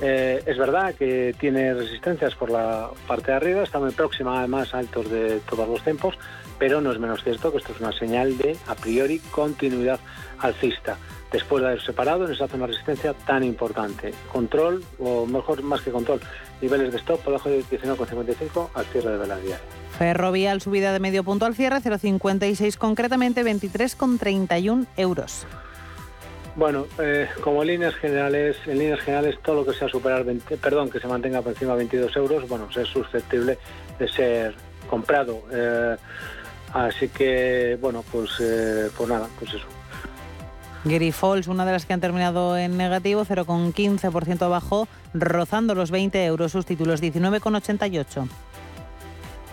Eh, 0.00 0.42
es 0.46 0.56
verdad 0.56 0.94
que 0.94 1.34
tiene 1.40 1.74
resistencias 1.74 2.34
por 2.34 2.50
la 2.50 2.90
parte 3.06 3.32
de 3.32 3.36
arriba, 3.36 3.62
está 3.62 3.80
muy 3.80 3.90
próxima 3.90 4.38
además 4.38 4.72
altos 4.72 5.10
de 5.10 5.40
todos 5.40 5.68
los 5.68 5.82
tiempos, 5.82 6.16
pero 6.58 6.80
no 6.80 6.92
es 6.92 6.98
menos 6.98 7.24
cierto 7.24 7.50
que 7.50 7.58
esto 7.58 7.72
es 7.72 7.80
una 7.80 7.92
señal 7.92 8.38
de 8.38 8.56
a 8.68 8.74
priori 8.74 9.18
continuidad 9.18 9.98
alcista. 10.38 10.96
Después 11.32 11.62
de 11.62 11.68
haber 11.68 11.82
separado 11.82 12.26
en 12.26 12.32
esa 12.32 12.48
zona 12.48 12.66
de 12.66 12.72
resistencia 12.72 13.12
tan 13.12 13.44
importante. 13.44 14.14
Control, 14.32 14.82
o 14.98 15.26
mejor 15.26 15.62
más 15.62 15.82
que 15.82 15.90
control, 15.90 16.20
niveles 16.62 16.90
de 16.90 16.98
stop 16.98 17.20
por 17.20 17.32
debajo 17.32 17.50
de 17.50 17.62
19,55 17.64 18.70
al 18.74 18.86
cierre 18.86 19.10
de 19.10 19.18
vela. 19.18 19.36
Ferrovial 19.98 20.62
subida 20.62 20.92
de 20.92 21.00
medio 21.00 21.24
punto 21.24 21.44
al 21.44 21.54
cierre, 21.54 21.80
0,56 21.80 22.76
concretamente, 22.76 23.44
23,31 23.44 24.86
euros. 24.96 25.46
Bueno, 26.58 26.86
eh, 26.98 27.28
como 27.40 27.62
líneas 27.62 27.94
generales, 27.94 28.56
en 28.66 28.80
líneas 28.80 28.98
generales 28.98 29.38
todo 29.44 29.60
lo 29.60 29.64
que 29.64 29.78
sea 29.78 29.88
superar 29.88 30.24
20, 30.24 30.56
perdón, 30.56 30.90
que 30.90 30.98
se 30.98 31.06
mantenga 31.06 31.40
por 31.40 31.52
encima 31.52 31.70
de 31.74 31.78
22 31.78 32.16
euros, 32.16 32.48
bueno, 32.48 32.66
es 32.74 32.88
susceptible 32.88 33.58
de 33.96 34.08
ser 34.08 34.56
comprado. 34.90 35.44
Eh, 35.52 35.96
así 36.72 37.10
que, 37.10 37.78
bueno, 37.80 38.04
pues, 38.10 38.40
eh, 38.40 38.90
pues 38.96 39.08
nada, 39.08 39.28
pues 39.38 39.54
eso. 39.54 39.66
Grifols, 40.82 41.46
una 41.46 41.64
de 41.64 41.70
las 41.70 41.86
que 41.86 41.92
han 41.92 42.00
terminado 42.00 42.58
en 42.58 42.76
negativo, 42.76 43.24
0,15% 43.24 44.42
abajo, 44.42 44.88
rozando 45.14 45.76
los 45.76 45.92
20 45.92 46.24
euros, 46.24 46.50
sus 46.50 46.66
títulos 46.66 47.00
19,88. 47.00 48.28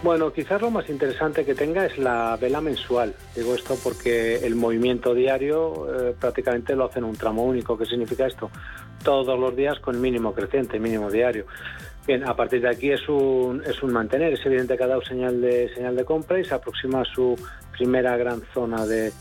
Bueno, 0.06 0.32
quizás 0.32 0.62
lo 0.62 0.70
más 0.70 0.88
interesante 0.88 1.44
que 1.44 1.56
tenga 1.56 1.84
es 1.84 1.98
la 1.98 2.38
vela 2.40 2.62
mensual. 2.62 3.16
Digo 3.36 3.56
esto 3.56 3.76
porque 3.84 4.36
el 4.46 4.54
movimiento 4.54 5.16
diario 5.16 5.88
eh, 5.90 6.14
prácticamente 6.20 6.76
lo 6.76 6.86
hace 6.86 7.00
en 7.00 7.06
un 7.06 7.16
tramo 7.16 7.44
único. 7.44 7.76
¿Qué 7.76 7.88
significa 7.88 8.28
esto? 8.28 8.52
Todos 9.04 9.40
los 9.40 9.56
días 9.56 9.80
con 9.80 10.00
mínimo 10.00 10.32
creciente, 10.32 10.80
mínimo 10.80 11.10
diario. 11.10 11.48
Bien, 12.06 12.24
a 12.24 12.36
partir 12.36 12.62
de 12.62 12.70
aquí 12.70 12.92
es 12.92 13.10
un, 13.10 13.64
es 13.66 13.82
un 13.82 13.94
mantener. 13.94 14.32
Es 14.34 14.46
evidente 14.46 14.78
que 14.78 14.84
ha 14.84 14.88
dado 14.88 15.02
señal 15.02 15.42
de, 15.42 15.74
señal 15.74 15.96
de 15.96 16.06
compra 16.06 16.40
y 16.40 16.46
se 16.46 16.54
aproxima 16.54 17.02
a 17.02 17.06
su 17.06 17.36
primera 17.76 18.16
gran 18.16 18.44
zona 18.54 18.86
de, 18.86 19.12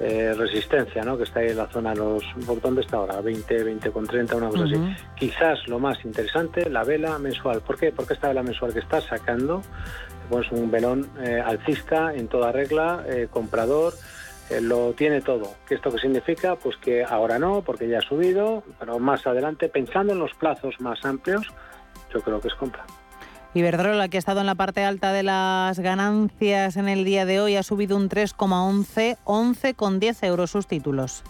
eh, 0.00 0.34
resistencia, 0.36 1.04
¿no? 1.04 1.16
que 1.16 1.22
está 1.22 1.38
ahí 1.38 1.50
en 1.50 1.56
la 1.56 1.68
zona, 1.68 1.94
los, 1.94 2.24
¿por 2.44 2.60
dónde 2.60 2.80
está 2.80 2.96
ahora? 2.96 3.20
20, 3.20 3.62
20 3.62 3.90
con 3.92 4.04
30, 4.04 4.36
una 4.36 4.48
cosa 4.48 4.64
así. 4.64 4.74
Quizás 5.16 5.68
lo 5.68 5.78
más 5.78 6.04
interesante, 6.04 6.68
la 6.68 6.82
vela 6.82 7.16
mensual. 7.20 7.60
¿Por 7.60 7.78
qué? 7.78 7.92
Porque 7.92 8.14
esta 8.14 8.26
vela 8.26 8.42
mensual 8.42 8.72
que 8.72 8.80
está 8.80 9.00
sacando 9.00 9.62
pues 10.28 10.50
un 10.50 10.70
velón 10.70 11.10
eh, 11.20 11.42
alcista 11.44 12.14
en 12.14 12.28
toda 12.28 12.52
regla, 12.52 13.04
eh, 13.06 13.28
comprador, 13.30 13.94
eh, 14.50 14.60
lo 14.60 14.92
tiene 14.92 15.20
todo. 15.20 15.54
¿Qué 15.66 15.74
esto 15.74 15.90
qué 15.90 15.98
significa? 15.98 16.56
Pues 16.56 16.76
que 16.76 17.04
ahora 17.04 17.38
no, 17.38 17.62
porque 17.62 17.88
ya 17.88 17.98
ha 17.98 18.02
subido, 18.02 18.62
pero 18.78 18.98
más 18.98 19.26
adelante, 19.26 19.68
pensando 19.68 20.12
en 20.12 20.18
los 20.18 20.34
plazos 20.34 20.74
más 20.80 21.04
amplios, 21.04 21.46
yo 22.12 22.20
creo 22.20 22.40
que 22.40 22.48
es 22.48 22.54
compra. 22.54 22.84
Iberdrola, 23.54 24.08
que 24.08 24.16
ha 24.16 24.18
estado 24.18 24.40
en 24.40 24.46
la 24.46 24.56
parte 24.56 24.82
alta 24.82 25.12
de 25.12 25.22
las 25.22 25.78
ganancias 25.78 26.76
en 26.76 26.88
el 26.88 27.04
día 27.04 27.24
de 27.24 27.40
hoy, 27.40 27.56
ha 27.56 27.62
subido 27.62 27.96
un 27.96 28.08
3,11, 28.08 29.16
11 29.24 29.74
con 29.74 30.00
10 30.00 30.22
euros 30.24 30.50
sus 30.50 30.66
títulos. 30.66 31.22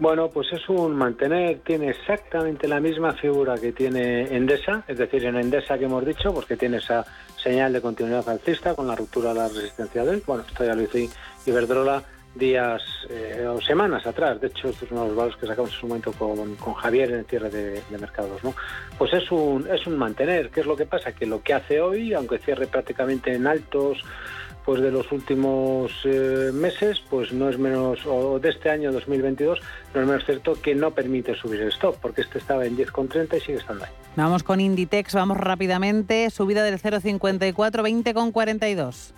Bueno, 0.00 0.30
pues 0.30 0.50
es 0.50 0.66
un 0.70 0.96
mantener, 0.96 1.58
tiene 1.58 1.90
exactamente 1.90 2.66
la 2.66 2.80
misma 2.80 3.12
figura 3.12 3.56
que 3.56 3.72
tiene 3.72 4.34
Endesa, 4.34 4.82
es 4.88 4.96
decir, 4.96 5.26
en 5.26 5.36
Endesa 5.36 5.76
que 5.76 5.84
hemos 5.84 6.06
dicho, 6.06 6.32
porque 6.32 6.56
tiene 6.56 6.78
esa 6.78 7.04
señal 7.36 7.74
de 7.74 7.82
continuidad 7.82 8.26
alcista 8.26 8.74
con 8.74 8.86
la 8.86 8.96
ruptura 8.96 9.34
de 9.34 9.40
la 9.40 9.48
resistencia 9.48 10.02
de 10.02 10.14
él. 10.14 10.22
Bueno, 10.26 10.42
esto 10.48 10.64
ya 10.64 10.74
lo 10.74 10.80
hizo 10.80 11.12
Iberdrola 11.44 12.02
días 12.34 12.82
eh, 13.10 13.46
o 13.46 13.60
semanas 13.60 14.06
atrás. 14.06 14.40
De 14.40 14.46
hecho, 14.46 14.70
estos 14.70 14.88
son 14.88 15.06
los 15.06 15.14
valores 15.14 15.36
que 15.38 15.46
sacamos 15.46 15.70
en 15.70 15.80
su 15.80 15.86
momento 15.86 16.12
con, 16.12 16.56
Javier 16.56 17.10
en 17.10 17.18
el 17.18 17.26
cierre 17.26 17.50
de, 17.50 17.82
mercados. 17.98 18.42
¿no? 18.42 18.54
Pues 18.96 19.12
es 19.12 19.30
un, 19.30 19.68
es 19.70 19.86
un 19.86 19.98
mantener. 19.98 20.48
¿Qué 20.48 20.60
es 20.60 20.66
lo 20.66 20.76
que 20.76 20.86
pasa? 20.86 21.12
Que 21.12 21.26
lo 21.26 21.42
que 21.42 21.52
hace 21.52 21.78
hoy, 21.78 22.14
aunque 22.14 22.38
cierre 22.38 22.66
prácticamente 22.68 23.34
en 23.34 23.46
altos 23.46 24.02
pues 24.64 24.80
de 24.80 24.90
los 24.90 25.10
últimos 25.12 25.92
eh, 26.04 26.50
meses, 26.52 27.02
pues 27.08 27.32
no 27.32 27.48
es 27.48 27.58
menos, 27.58 28.00
o 28.06 28.38
de 28.38 28.50
este 28.50 28.70
año 28.70 28.92
2022, 28.92 29.60
no 29.94 30.00
es 30.00 30.06
menos 30.06 30.24
cierto 30.24 30.54
que 30.60 30.74
no 30.74 30.90
permite 30.92 31.34
subir 31.34 31.60
el 31.60 31.68
stop, 31.68 31.96
porque 32.00 32.20
este 32.22 32.38
estaba 32.38 32.66
en 32.66 32.76
10,30 32.76 33.36
y 33.36 33.40
sigue 33.40 33.58
estando 33.58 33.84
ahí. 33.84 33.90
Vamos 34.16 34.42
con 34.42 34.60
Inditex, 34.60 35.14
vamos 35.14 35.36
rápidamente, 35.38 36.30
subida 36.30 36.62
del 36.62 36.80
0,54, 36.80 37.54
20,42. 37.54 39.12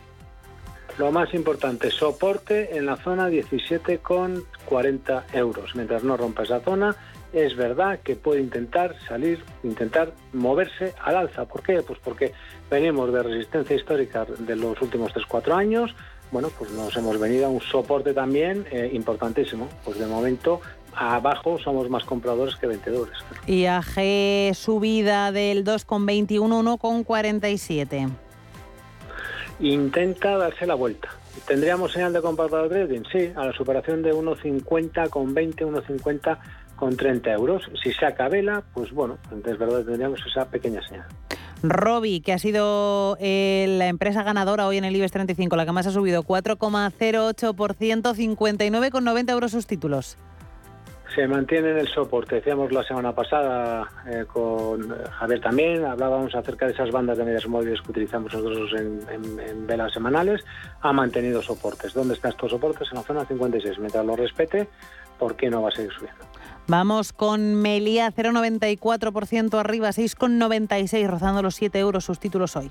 Lo 0.99 1.11
más 1.11 1.33
importante, 1.33 1.91
soporte 1.91 2.77
en 2.77 2.85
la 2.85 2.97
zona 2.97 3.31
17,40 3.31 5.23
euros. 5.33 5.75
Mientras 5.75 6.05
no 6.05 6.19
rompa 6.19 6.43
esa 6.43 6.61
zona, 6.61 6.95
es 7.33 7.57
verdad 7.57 8.01
que 8.01 8.17
puede 8.17 8.41
intentar 8.41 8.97
salir, 9.09 9.43
intentar 9.63 10.13
moverse 10.33 10.95
al 11.03 11.17
alza. 11.17 11.47
¿Por 11.47 11.63
qué? 11.63 11.83
Pues 11.83 11.99
porque 12.03 12.33
venimos 12.71 13.13
de 13.13 13.23
resistencia 13.23 13.77
histórica 13.77 14.25
de 14.25 14.57
los 14.57 14.81
últimos 14.81 15.13
3-4 15.13 15.55
años. 15.55 15.95
Bueno, 16.31 16.51
pues 16.59 16.71
nos 16.73 16.97
hemos 16.97 17.19
venido 17.19 17.47
a 17.47 17.49
un 17.49 17.61
soporte 17.61 18.15
también 18.15 18.65
eh, 18.71 18.91
importantísimo. 18.93 19.69
Pues 19.85 19.99
de 19.99 20.07
momento 20.07 20.61
abajo 20.95 21.59
somos 21.59 21.89
más 21.91 22.05
compradores 22.05 22.57
que 22.57 22.67
vendedores. 22.67 23.15
IAG 23.47 24.55
subida 24.55 25.33
del 25.33 25.65
2,21, 25.65 26.79
1,47 26.79 28.11
intenta 29.63 30.37
darse 30.37 30.67
la 30.67 30.75
vuelta. 30.75 31.09
¿Tendríamos 31.47 31.93
señal 31.93 32.13
de 32.13 32.21
comprador 32.21 32.69
trading? 32.69 33.03
Sí, 33.11 33.33
a 33.35 33.47
la 33.47 33.53
superación 33.53 34.03
de 34.03 34.13
1,50 34.13 35.09
con 35.09 35.33
20, 35.33 35.67
1,50 35.67 36.39
con 36.83 36.97
30 36.97 37.31
euros. 37.31 37.63
Si 37.81 37.93
saca 37.93 38.29
vela, 38.29 38.65
pues 38.75 38.91
bueno, 38.91 39.17
es 39.31 39.57
verdad 39.57 39.85
tendríamos 39.85 40.19
esa 40.27 40.51
pequeña 40.51 40.83
señal. 40.83 41.07
Robi, 41.63 42.21
que 42.21 42.33
ha 42.33 42.41
sido 42.41 43.17
eh, 43.21 43.67
la 43.79 43.87
empresa 43.87 44.25
ganadora 44.25 44.67
hoy 44.67 44.79
en 44.79 44.85
el 44.85 44.97
IBEX 44.97 45.13
35, 45.13 45.55
la 45.55 45.65
que 45.65 45.71
más 45.71 45.87
ha 45.87 45.93
subido 45.93 46.25
4,08%, 46.25 47.55
59,90 47.55 49.31
euros 49.31 49.53
sus 49.53 49.69
títulos 49.69 50.19
se 51.15 51.29
mantiene 51.29 51.73
en 51.73 51.79
el 51.79 51.89
soporte. 51.89 52.37
Decíamos 52.37 52.73
la 52.73 52.83
semana 52.85 53.15
pasada 53.15 53.87
eh, 54.07 54.25
con 54.27 54.89
Javier 55.11 55.41
también, 55.43 55.85
hablábamos 55.85 56.35
acerca 56.35 56.65
de 56.65 56.73
esas 56.73 56.91
bandas 56.91 57.19
de 57.19 57.25
medias 57.25 57.47
móviles 57.47 57.83
que 57.83 57.91
utilizamos 57.91 58.33
nosotros 58.33 58.73
en, 58.73 59.67
velas 59.67 59.93
semanales, 59.93 60.43
ha 60.81 60.91
mantenido 60.95 61.43
soportes. 61.43 61.93
¿Dónde 61.93 62.15
están 62.15 62.31
estos 62.31 62.51
soportes? 62.51 62.89
En 62.91 62.97
la 62.97 63.03
zona 63.03 63.27
56. 63.27 63.79
Mientras 63.79 64.07
lo 64.07 64.17
respete, 64.17 64.69
¿por 65.19 65.37
qué 65.37 65.51
no 65.51 65.61
va 65.61 65.69
a 65.69 65.73
seguir 65.73 65.93
subiendo? 65.93 66.32
Vamos 66.73 67.13
con 67.13 67.57
Melia 67.57 68.11
0,94% 68.11 69.59
arriba, 69.59 69.91
6,96, 69.91 71.07
rozando 71.07 71.43
los 71.43 71.55
7 71.57 71.79
euros 71.79 72.07
sus 72.07 72.19
títulos 72.19 72.57
hoy. 72.57 72.71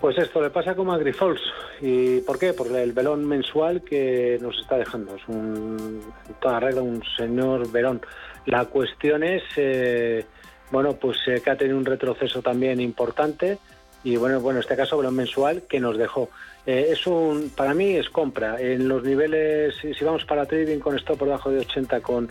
Pues 0.00 0.16
esto 0.16 0.40
le 0.40 0.48
pasa 0.48 0.74
como 0.74 0.94
a 0.94 0.96
Grifols. 0.96 1.42
¿Y 1.82 2.22
por 2.22 2.38
qué? 2.38 2.54
Por 2.54 2.74
el 2.74 2.92
velón 2.94 3.26
mensual 3.26 3.82
que 3.82 4.38
nos 4.40 4.58
está 4.58 4.78
dejando. 4.78 5.14
Es 5.14 5.28
un, 5.28 6.00
toda 6.40 6.58
regla 6.58 6.80
un 6.80 7.02
señor 7.18 7.70
velón. 7.70 8.00
La 8.46 8.64
cuestión 8.64 9.24
es, 9.24 9.42
eh, 9.56 10.24
bueno, 10.70 10.94
pues 10.94 11.18
eh, 11.26 11.42
que 11.44 11.50
ha 11.50 11.56
tenido 11.58 11.76
un 11.76 11.84
retroceso 11.84 12.40
también 12.40 12.80
importante 12.80 13.58
y 14.02 14.16
bueno, 14.16 14.40
bueno, 14.40 14.58
en 14.58 14.62
este 14.62 14.76
caso 14.76 14.96
velón 14.96 15.16
mensual 15.16 15.64
que 15.68 15.80
nos 15.80 15.98
dejó. 15.98 16.30
Eh, 16.64 16.88
es 16.92 17.06
un, 17.06 17.50
para 17.54 17.74
mí 17.74 17.96
es 17.96 18.08
compra. 18.08 18.58
En 18.58 18.88
los 18.88 19.02
niveles, 19.02 19.74
si, 19.76 20.02
vamos 20.02 20.24
para 20.24 20.46
trading 20.46 20.78
con 20.78 20.96
esto 20.96 21.14
por 21.14 21.28
debajo 21.28 21.50
de 21.50 21.58
80 21.60 22.00
con 22.00 22.30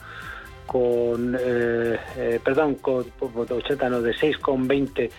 con 0.71 1.37
perdón, 2.43 2.75
con, 2.75 3.05
80 3.19 3.89
no, 3.89 4.01
de 4.01 4.13
6,20 4.13 5.09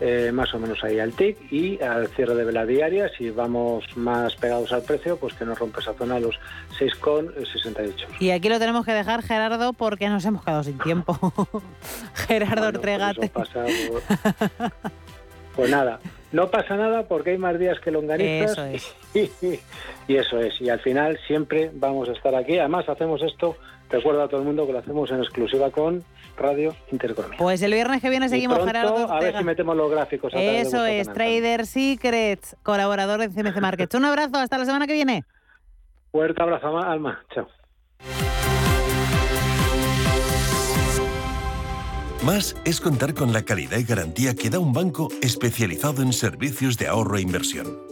eh, 0.00 0.30
más 0.32 0.54
o 0.54 0.60
menos 0.60 0.78
ahí 0.84 1.00
al 1.00 1.12
TIC 1.12 1.52
y 1.52 1.82
al 1.82 2.06
cierre 2.08 2.36
de 2.36 2.44
vela 2.44 2.64
diaria, 2.64 3.10
si 3.18 3.30
vamos 3.30 3.84
más 3.96 4.36
pegados 4.36 4.72
al 4.72 4.82
precio, 4.82 5.16
pues 5.16 5.34
que 5.34 5.44
nos 5.44 5.58
rompe 5.58 5.80
esa 5.80 5.92
zona 5.94 6.14
de 6.14 6.20
los 6.20 6.38
6,68. 6.78 8.06
Y 8.20 8.30
aquí 8.30 8.48
lo 8.48 8.60
tenemos 8.60 8.86
que 8.86 8.92
dejar, 8.92 9.22
Gerardo, 9.24 9.72
porque 9.72 10.08
nos 10.08 10.24
hemos 10.24 10.44
quedado 10.44 10.62
sin 10.62 10.78
tiempo. 10.78 11.18
Gerardo 12.14 12.68
Ortregate. 12.68 13.28
Pues, 13.28 13.48
pues 15.56 15.68
nada, 15.68 15.98
no 16.30 16.48
pasa 16.48 16.76
nada 16.76 17.08
porque 17.08 17.30
hay 17.30 17.38
más 17.38 17.58
días 17.58 17.80
que 17.80 17.90
longanizas. 17.90 18.52
Eso 18.52 18.64
es. 18.66 18.94
y 20.06 20.16
eso 20.16 20.38
es. 20.38 20.60
Y 20.60 20.68
al 20.68 20.78
final 20.78 21.18
siempre 21.26 21.72
vamos 21.74 22.08
a 22.08 22.12
estar 22.12 22.36
aquí. 22.36 22.56
Además, 22.56 22.88
hacemos 22.88 23.20
esto, 23.22 23.56
recuerdo 23.90 24.22
a 24.22 24.28
todo 24.28 24.40
el 24.40 24.46
mundo 24.46 24.66
que 24.66 24.72
lo 24.72 24.78
hacemos 24.78 25.10
en 25.10 25.20
exclusiva 25.20 25.70
con 25.70 26.04
Radio 26.36 26.74
Intereconomía. 26.92 27.38
Pues 27.38 27.62
el 27.62 27.72
viernes 27.72 28.00
que 28.00 28.10
viene 28.10 28.28
seguimos, 28.28 28.64
Gerardo. 28.64 29.10
A 29.10 29.20
ver 29.20 29.36
si 29.36 29.44
metemos 29.44 29.76
los 29.76 29.90
gráficos. 29.90 30.32
Eso 30.34 30.84
es, 30.86 31.12
Trader 31.12 31.66
Secrets, 31.66 32.56
colaborador 32.62 33.20
de 33.20 33.28
CMC 33.28 33.60
Markets. 33.60 33.94
Un 33.94 34.04
abrazo, 34.04 34.36
hasta 34.38 34.58
la 34.58 34.64
semana 34.64 34.86
que 34.86 34.92
viene. 34.92 35.24
Fuerte 36.12 36.42
abrazo, 36.42 36.78
Alma. 36.78 37.22
Chao. 37.34 37.48
Más 42.24 42.56
es 42.64 42.80
contar 42.80 43.14
con 43.14 43.32
la 43.32 43.42
calidad 43.42 43.78
y 43.78 43.84
garantía 43.84 44.34
que 44.34 44.50
da 44.50 44.58
un 44.58 44.72
banco 44.72 45.08
especializado 45.22 46.02
en 46.02 46.12
servicios 46.12 46.76
de 46.76 46.88
ahorro 46.88 47.16
e 47.16 47.22
inversión. 47.22 47.87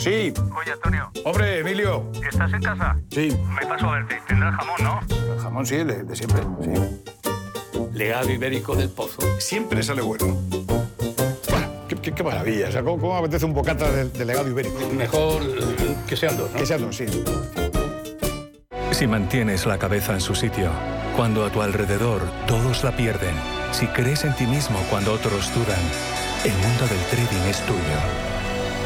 Sí. 0.00 0.32
Oye, 0.58 0.72
Antonio. 0.72 1.10
Hombre, 1.26 1.58
Emilio. 1.58 2.10
¿Estás 2.26 2.50
en 2.54 2.62
casa? 2.62 2.96
Sí. 3.10 3.36
Me 3.60 3.66
paso 3.66 3.86
a 3.86 3.96
verte. 3.96 4.18
Tendrás 4.26 4.54
jamón, 4.56 4.76
¿no? 4.82 5.00
El 5.34 5.40
jamón 5.40 5.66
sí, 5.66 5.76
de, 5.76 6.04
de 6.04 6.16
siempre, 6.16 6.42
sí. 6.62 6.70
Legado 7.92 8.30
ibérico 8.30 8.74
del 8.74 8.88
pozo. 8.88 9.20
Siempre 9.38 9.82
sale 9.82 10.00
bueno. 10.00 10.38
Qué, 11.86 12.14
qué, 12.14 12.22
maravilla. 12.22 12.68
O 12.68 12.72
sea, 12.72 12.82
¿cómo, 12.82 12.98
¿cómo, 12.98 13.16
apetece 13.18 13.44
un 13.44 13.52
bocata 13.52 13.92
de, 13.92 14.24
legado 14.24 14.48
ibérico? 14.48 14.78
Mejor 14.94 15.42
que 16.08 16.16
sean 16.16 16.34
dos, 16.38 16.50
¿no? 16.50 16.58
Que 16.58 16.64
sean 16.64 16.80
dos, 16.80 16.96
sí. 16.96 17.04
Si 18.92 19.06
mantienes 19.06 19.66
la 19.66 19.78
cabeza 19.78 20.14
en 20.14 20.22
su 20.22 20.34
sitio, 20.34 20.70
cuando 21.14 21.44
a 21.44 21.50
tu 21.50 21.60
alrededor 21.60 22.22
todos 22.46 22.84
la 22.84 22.96
pierden, 22.96 23.34
si 23.72 23.86
crees 23.88 24.24
en 24.24 24.34
ti 24.34 24.46
mismo 24.46 24.78
cuando 24.88 25.12
otros 25.12 25.52
dudan, 25.52 25.80
el 26.44 26.52
mundo 26.52 26.86
del 26.86 27.04
trading 27.10 27.50
es 27.50 27.60
tuyo. 27.66 28.29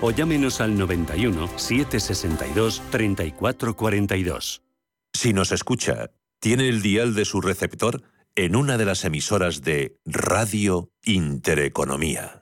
o 0.00 0.10
llámenos 0.10 0.60
al 0.60 0.78
91 0.78 1.48
762 1.56 2.82
3442. 2.90 4.62
Si 5.12 5.32
nos 5.32 5.52
escucha, 5.52 6.10
tiene 6.40 6.68
el 6.68 6.82
dial 6.82 7.14
de 7.14 7.24
su 7.24 7.40
receptor 7.40 8.02
en 8.36 8.54
una 8.54 8.78
de 8.78 8.84
las 8.84 9.04
emisoras 9.04 9.62
de 9.62 9.98
Radio 10.04 10.92
Intereconomía. 11.04 12.37